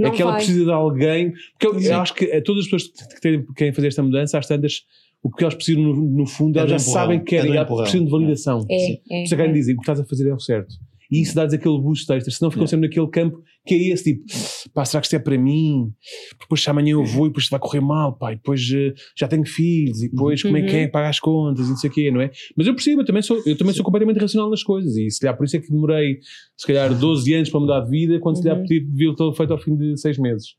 [0.00, 0.40] não é que ela vai.
[0.40, 1.32] precisa de alguém.
[1.58, 4.02] Porque eu, eu acho que eh, todas as pessoas que que têm- querem fazer esta
[4.02, 4.82] mudança, às tantas,
[5.22, 7.50] o que elas precisam no, no fundo, É elas já empurrão, sabem que é querem,
[7.52, 7.82] do elas empurrão.
[7.84, 8.66] precisam de validação.
[8.70, 9.54] É, é, Você querem é.
[9.54, 10.74] dizer o que estás a fazer é o certo.
[11.10, 12.70] E isso dá-lhes aquele boost extra, senão ficam Yeah.
[12.70, 14.24] sempre naquele campo que é esse tipo,
[14.72, 15.92] pá, será que isto é para mim?
[16.40, 18.94] Depois se amanhã eu vou e depois isto vai correr mal, pá, e depois eh,
[19.18, 20.90] já tenho filhos, e depois como é que é Uhum.
[20.90, 22.30] pagar as contas e não sei o quê, não é?
[22.56, 25.20] Mas eu percebo, eu também sou, eu também sou completamente racional nas coisas e se
[25.20, 26.18] calhar por isso é que demorei
[26.56, 28.64] se calhar 12 anos para mudar de vida, quando se calhar Uhum.
[28.66, 30.50] devia ter feito ao fim de 6 meses.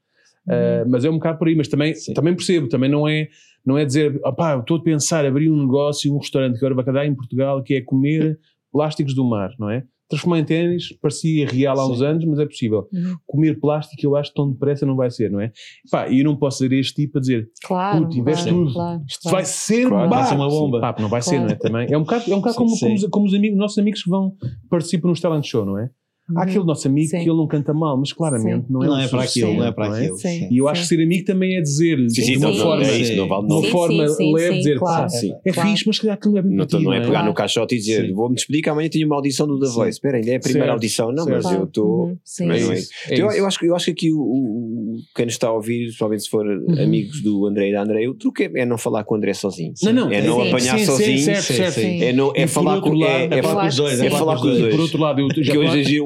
[0.48, 2.14] Uh, mas é um bocado por aí, mas também, Sim.
[2.14, 3.28] também percebo, também não é,
[3.66, 6.94] não é dizer, opá, estou a pensar abrir um negócio, um restaurante que agora vai
[6.94, 8.40] dar em Portugal, que é comer
[8.72, 9.84] plásticos do mar, não é?
[10.12, 12.06] Transformar em ténis, parecia real há uns Sim.
[12.06, 12.88] anos, mas é possível.
[12.94, 13.16] Uhum.
[13.26, 15.52] Comer plástico, eu acho que tão depressa não vai ser, não é?
[15.90, 18.74] Pá, e eu não posso ser este tipo a dizer, Claro, Puto, investe claro, tudo.
[18.74, 19.38] claro, isto claro.
[19.38, 20.80] vai ser Claro, vai ser uma bomba.
[20.82, 21.56] Pá, não vai ser, não é?
[21.56, 21.88] Também.
[21.92, 22.86] É um bocado, é um bocado Sim, como, sim.
[22.86, 24.34] como, os, como os amigos, nossos amigos que vão
[24.70, 25.90] participar nos talent show, não é?
[26.30, 26.40] Há Uhum.
[26.40, 27.18] aquele nosso amigo Sim.
[27.18, 29.72] que ele não canta mal, mas claramente não é Não é para aquilo, não é
[29.72, 30.00] para não é?
[30.02, 30.18] aquilo.
[30.18, 30.40] Sim.
[30.40, 30.48] sim.
[30.52, 32.62] E eu acho que ser amigo também é dizer Sim, sim, de não, uma Sim.
[32.62, 33.48] forma, é isso, não vale.
[33.48, 35.10] Não, uma Sim, forma sim, sim, leve sim, dizer, claro.
[35.10, 35.34] Sim.
[35.46, 35.70] é Claro.
[35.70, 37.02] fixe, mas se calhar aquilo é bem Não, é não é?
[37.02, 38.14] pegar no caixote e dizer Sim.
[38.14, 39.74] vou-me despedir que amanhã tenho uma audição do The Sim.
[39.74, 39.90] Voice.
[39.98, 41.12] Espera, ainda é a primeira Certo, audição.
[41.12, 41.44] Não, certo.
[41.44, 42.06] mas eu estou.
[42.06, 42.74] Uhum, sim, sim.
[42.74, 45.54] isso, é eu, acho, que- eu acho que aqui o, o- quem nos está a
[45.54, 46.46] ouvir, principalmente se for
[46.82, 49.74] amigos do André e da André, o truque é, não falar com o André sozinho.
[49.84, 50.48] Não, não, É não Sim.
[50.48, 51.18] apanhar sim, sozinho.
[51.18, 51.74] Sim, certo, Sim, certo.
[51.74, 52.00] sim.
[52.36, 54.72] É, falar com os dois, é falar com os dois.
[54.74, 55.54] por outro lado, eu já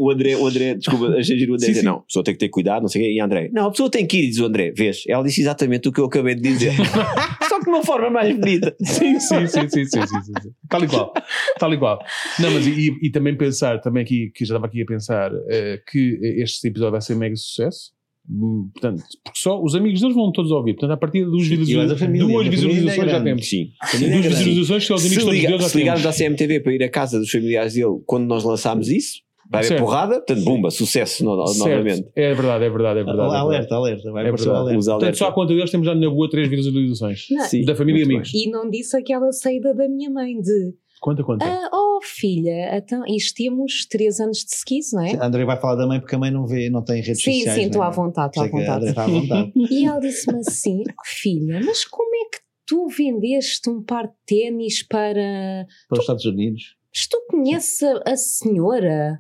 [0.06, 1.86] Que é o André, o André, desculpa, achei giro o André Sim, dizer, sim.
[1.86, 3.72] não, a pessoa tem que ter cuidado, não sei o quê, e André, não, a
[3.72, 6.36] pessoa tem que ir, diz o André, vês, ela disse exatamente o que eu acabei
[6.36, 6.74] de dizer,
[7.50, 8.76] só que de uma forma mais bonita.
[8.82, 10.50] Sim, sim, sim, sim, sim, sim, sim.
[10.70, 11.14] Tal e qual,
[11.60, 12.00] tal e qual.
[12.40, 15.82] Não, mas e, e também pensar, também aqui, que já estava aqui a pensar, eh,
[15.92, 17.94] que este episódio vai ser mega sucesso.
[18.30, 20.74] Hum, Portanto, porque só os amigos deles vão todos ouvir.
[20.74, 23.24] Portanto, a partir de duas, E visualizações, a família, duas a visualizações é já grande.
[23.26, 23.50] temos.
[23.50, 23.70] Sim.
[24.00, 26.84] Duas visualizações, só os Se, amigos todos deles já se ligarmos à CMTV para ir
[26.84, 29.20] à casa dos familiares dele quando nós lançámos isso,
[29.50, 32.10] vai haver porrada, portanto, bumba, sucesso no- novamente.
[32.16, 33.04] É verdade, é verdade, é verdade.
[33.04, 33.36] é verdade.
[33.36, 34.12] Alerta, alerta.
[34.12, 34.50] Vai É verdade.
[34.50, 34.92] alerta.
[34.92, 37.26] Portanto, só à conta deles temos já na boa três visualizações.
[37.32, 37.64] Não, Sim.
[37.66, 38.32] Da família e amigos.
[38.34, 41.44] E não disse aquela saída da minha mãe de Quanto, quanto?
[41.44, 45.16] ah, oh filha, então, isto temos três anos de skis, não é?
[45.16, 47.34] A André vai falar da mãe porque a mãe não vê, não tem redes Sim,
[47.40, 47.60] sociais.
[47.60, 47.88] sim, estou né?
[47.88, 48.86] à vontade, estou à a vontade.
[48.88, 49.52] Está à vontade.
[49.70, 54.14] E ela disse-me assim: "Oh, filha, mas como é que tu vendeste um par de
[54.26, 55.68] ténis para.
[55.90, 56.76] Para os Estados Unidos.
[56.96, 59.20] Mas tu conheces a, a senhora?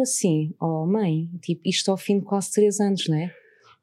[0.00, 3.34] Assim, oh mãe, tipo, isto ao fim de quase três anos, não é?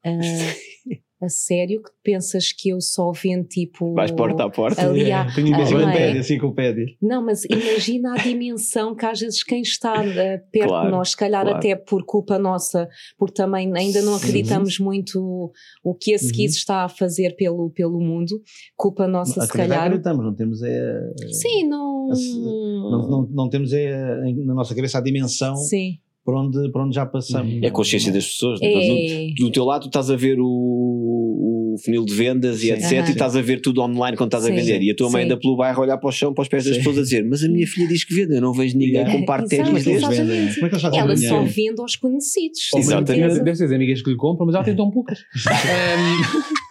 [0.04, 0.10] Ah,
[1.22, 3.94] A sério que pensas que eu só vendo tipo.
[3.94, 4.82] Vais porta a porta.
[4.88, 5.62] Ali É, tenho não é?
[5.62, 6.86] Enciclopédia, enciclopédia.
[7.00, 11.10] Não, mas imagina a dimensão que às vezes quem está eh, perto Claro, de nós,
[11.10, 11.58] se calhar claro.
[11.58, 15.52] até por culpa nossa, porque também ainda não acreditamos muito
[15.84, 16.32] o que esse Uhum.
[16.32, 18.40] Kiss está a fazer pelo, pelo mundo,
[18.76, 19.86] culpa nossa, se Acreditar, calhar.
[19.86, 22.08] acreditamos, não temos é, Sim, não.
[22.08, 23.94] não, não, não temos é,
[24.44, 25.98] na nossa cabeça a dimensão Sim.
[26.24, 27.62] Por onde, por onde já passamos.
[27.62, 28.60] É a consciência das pessoas.
[28.60, 28.68] né?
[28.68, 29.26] É.
[29.36, 32.72] Do, do teu lado, tu estás a ver o, o funil de vendas e Sim.
[32.72, 32.92] etc.
[32.92, 33.08] Aham.
[33.08, 34.54] E estás a ver tudo online quando estás a Sim.
[34.54, 34.82] vender.
[34.82, 36.64] E a tua mãe anda pelo bairro a olhar para o chão, para os pés
[36.64, 38.92] das pessoas a dizer: Mas a minha filha diz que vende, eu não vejo ninguém
[38.92, 39.18] Yeah.
[39.18, 39.82] com par de ténis Como é?
[39.82, 39.96] Como
[40.66, 42.60] é que fazem Ela só vende aos conhecidos.
[42.76, 43.28] Exatamente.
[43.28, 45.20] deve, deve ser as amigas que lhe compram, mas ela tem tão poucas.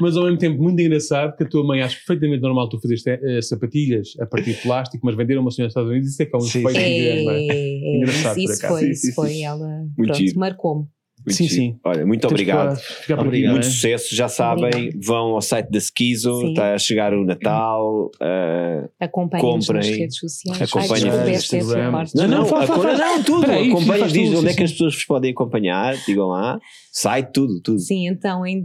[0.00, 3.04] Mas ao mesmo tempo, muito engraçado que a tua mãe acha perfeitamente normal tu fazeres
[3.06, 6.22] eh, sapatilhas a partir de plástico, mas vender a uma senhora nos Estados Unidos, isso
[6.22, 7.02] é que é um Sim, efeito sim.
[7.04, 7.46] grande, não é?
[7.46, 8.74] É, Engraçado, isso acaso.
[8.74, 9.68] foi, Sim, isso sim, foi ela.
[9.96, 10.86] Pronto, marcou-me.
[11.26, 11.54] Muito Sim, giro.
[11.54, 11.76] sim.
[11.84, 12.80] Olha, muito obrigado.
[13.10, 13.24] Obrigado.
[13.46, 13.70] não Muito é?
[13.70, 14.98] sucesso, já sabem, Obrigada.
[15.04, 18.10] vão ao site da Skizo, está a chegar o Natal.
[18.22, 20.00] ah, Acompanhem-nos nas Comprem.
[20.00, 20.62] redes sociais.
[20.62, 21.92] Acompanhem Ai, é Instagram.
[21.92, 22.16] parte.
[22.16, 23.44] não, não, fala, não, tudo.
[23.44, 26.58] Acompanhem, diz onde é que as pessoas vos podem acompanhar, digam lá.
[26.92, 27.78] Site, tudo, tudo.
[27.78, 28.60] Sim, então em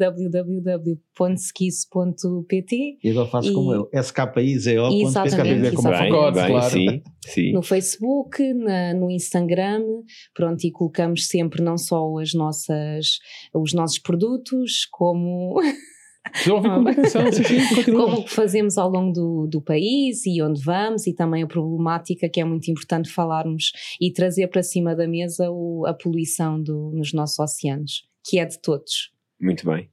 [1.65, 3.89] www.skis.pt E agora fazes E- como eu.
[3.93, 5.68] SKIZO.pt.
[5.68, 6.69] É como pacote, bem, claro.
[6.72, 7.52] sim, sim.
[7.53, 9.81] no Facebook, na- no Instagram,
[10.34, 13.19] pronto, e colocamos sempre não só as nossas,
[13.53, 15.60] os nossos produtos, como,
[16.43, 17.22] com atenção,
[17.85, 21.47] como o que fazemos ao longo do, do país e onde vamos, e também a
[21.47, 23.72] problemática que é muito importante falarmos
[24.02, 28.45] e trazer para cima da mesa o- a poluição do- nos nossos oceanos, que é
[28.45, 29.11] de todos.
[29.39, 29.88] Muito bem.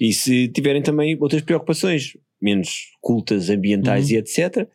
[0.00, 2.70] E se tiverem também outras preocupações menos
[3.00, 4.14] cultas, ambientais Uhum.
[4.14, 4.68] e etc.,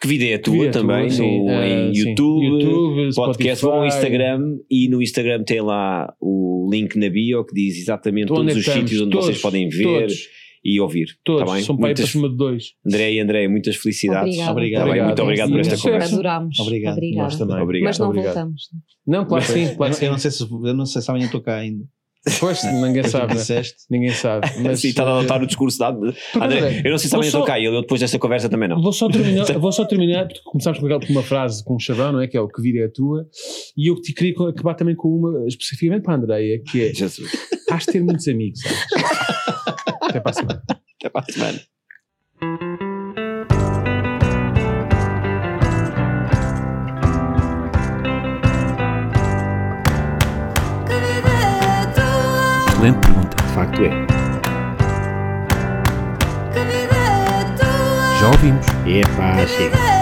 [0.00, 2.10] que vida é a tua é tua, também, sim, no, em sim.
[2.10, 3.86] YouTube, YouTube, podcast, Spotify.
[3.86, 8.52] Instagram e no Instagram tem lá o link na bio que diz exatamente é todos
[8.52, 8.80] os estamos?
[8.90, 10.28] sítios onde Todos, vocês podem ver Todos,
[10.62, 11.06] e ouvir.
[11.24, 11.46] todos.
[11.46, 11.62] Tá bem?
[11.62, 12.64] São para ir para muitas, cima de dois.
[12.86, 14.34] André e André, muitas felicidades.
[14.48, 14.52] Obrigada.
[14.52, 14.84] Obrigado.
[14.86, 16.12] Tá bem, muito obrigado por esta conversa.
[16.14, 16.58] Adorámos.
[16.60, 16.92] Obrigado.
[16.94, 17.22] Obrigada.
[17.22, 17.56] Nós também.
[17.56, 17.88] Obrigado.
[17.88, 18.34] Mas não Obrigado.
[18.34, 18.62] voltamos.
[19.06, 20.12] Não, claro que sim, Eu, claro não- que eu sim.
[20.12, 21.84] não sei se, eu não sei se amanhã estou cá ainda.
[22.40, 23.34] Pois, ninguém sabe,
[23.88, 24.48] ninguém sabe.
[24.62, 26.82] Mas, Sim, está a adotar eh, o discurso da André.
[26.84, 28.80] Eu não sei se só- estou cá, ele depois desta conversa também não.
[28.80, 32.20] Vou só terminar, vou só terminar porque começámos com, uma frase, com um chavão, não
[32.20, 32.26] é?
[32.26, 33.26] Que é o que vida é a tua.
[33.76, 37.30] E eu te queria acabar também com uma, especificamente para a Andreia, que é: Jesus.
[37.70, 38.78] has de ter muitos amigos, sabes?
[40.02, 40.62] Até para a semana.
[40.68, 41.75] Até para a semana.
[53.66, 54.06] Facto é.
[58.20, 58.66] Já ouvimos.
[58.86, 59.95] Epá, chega.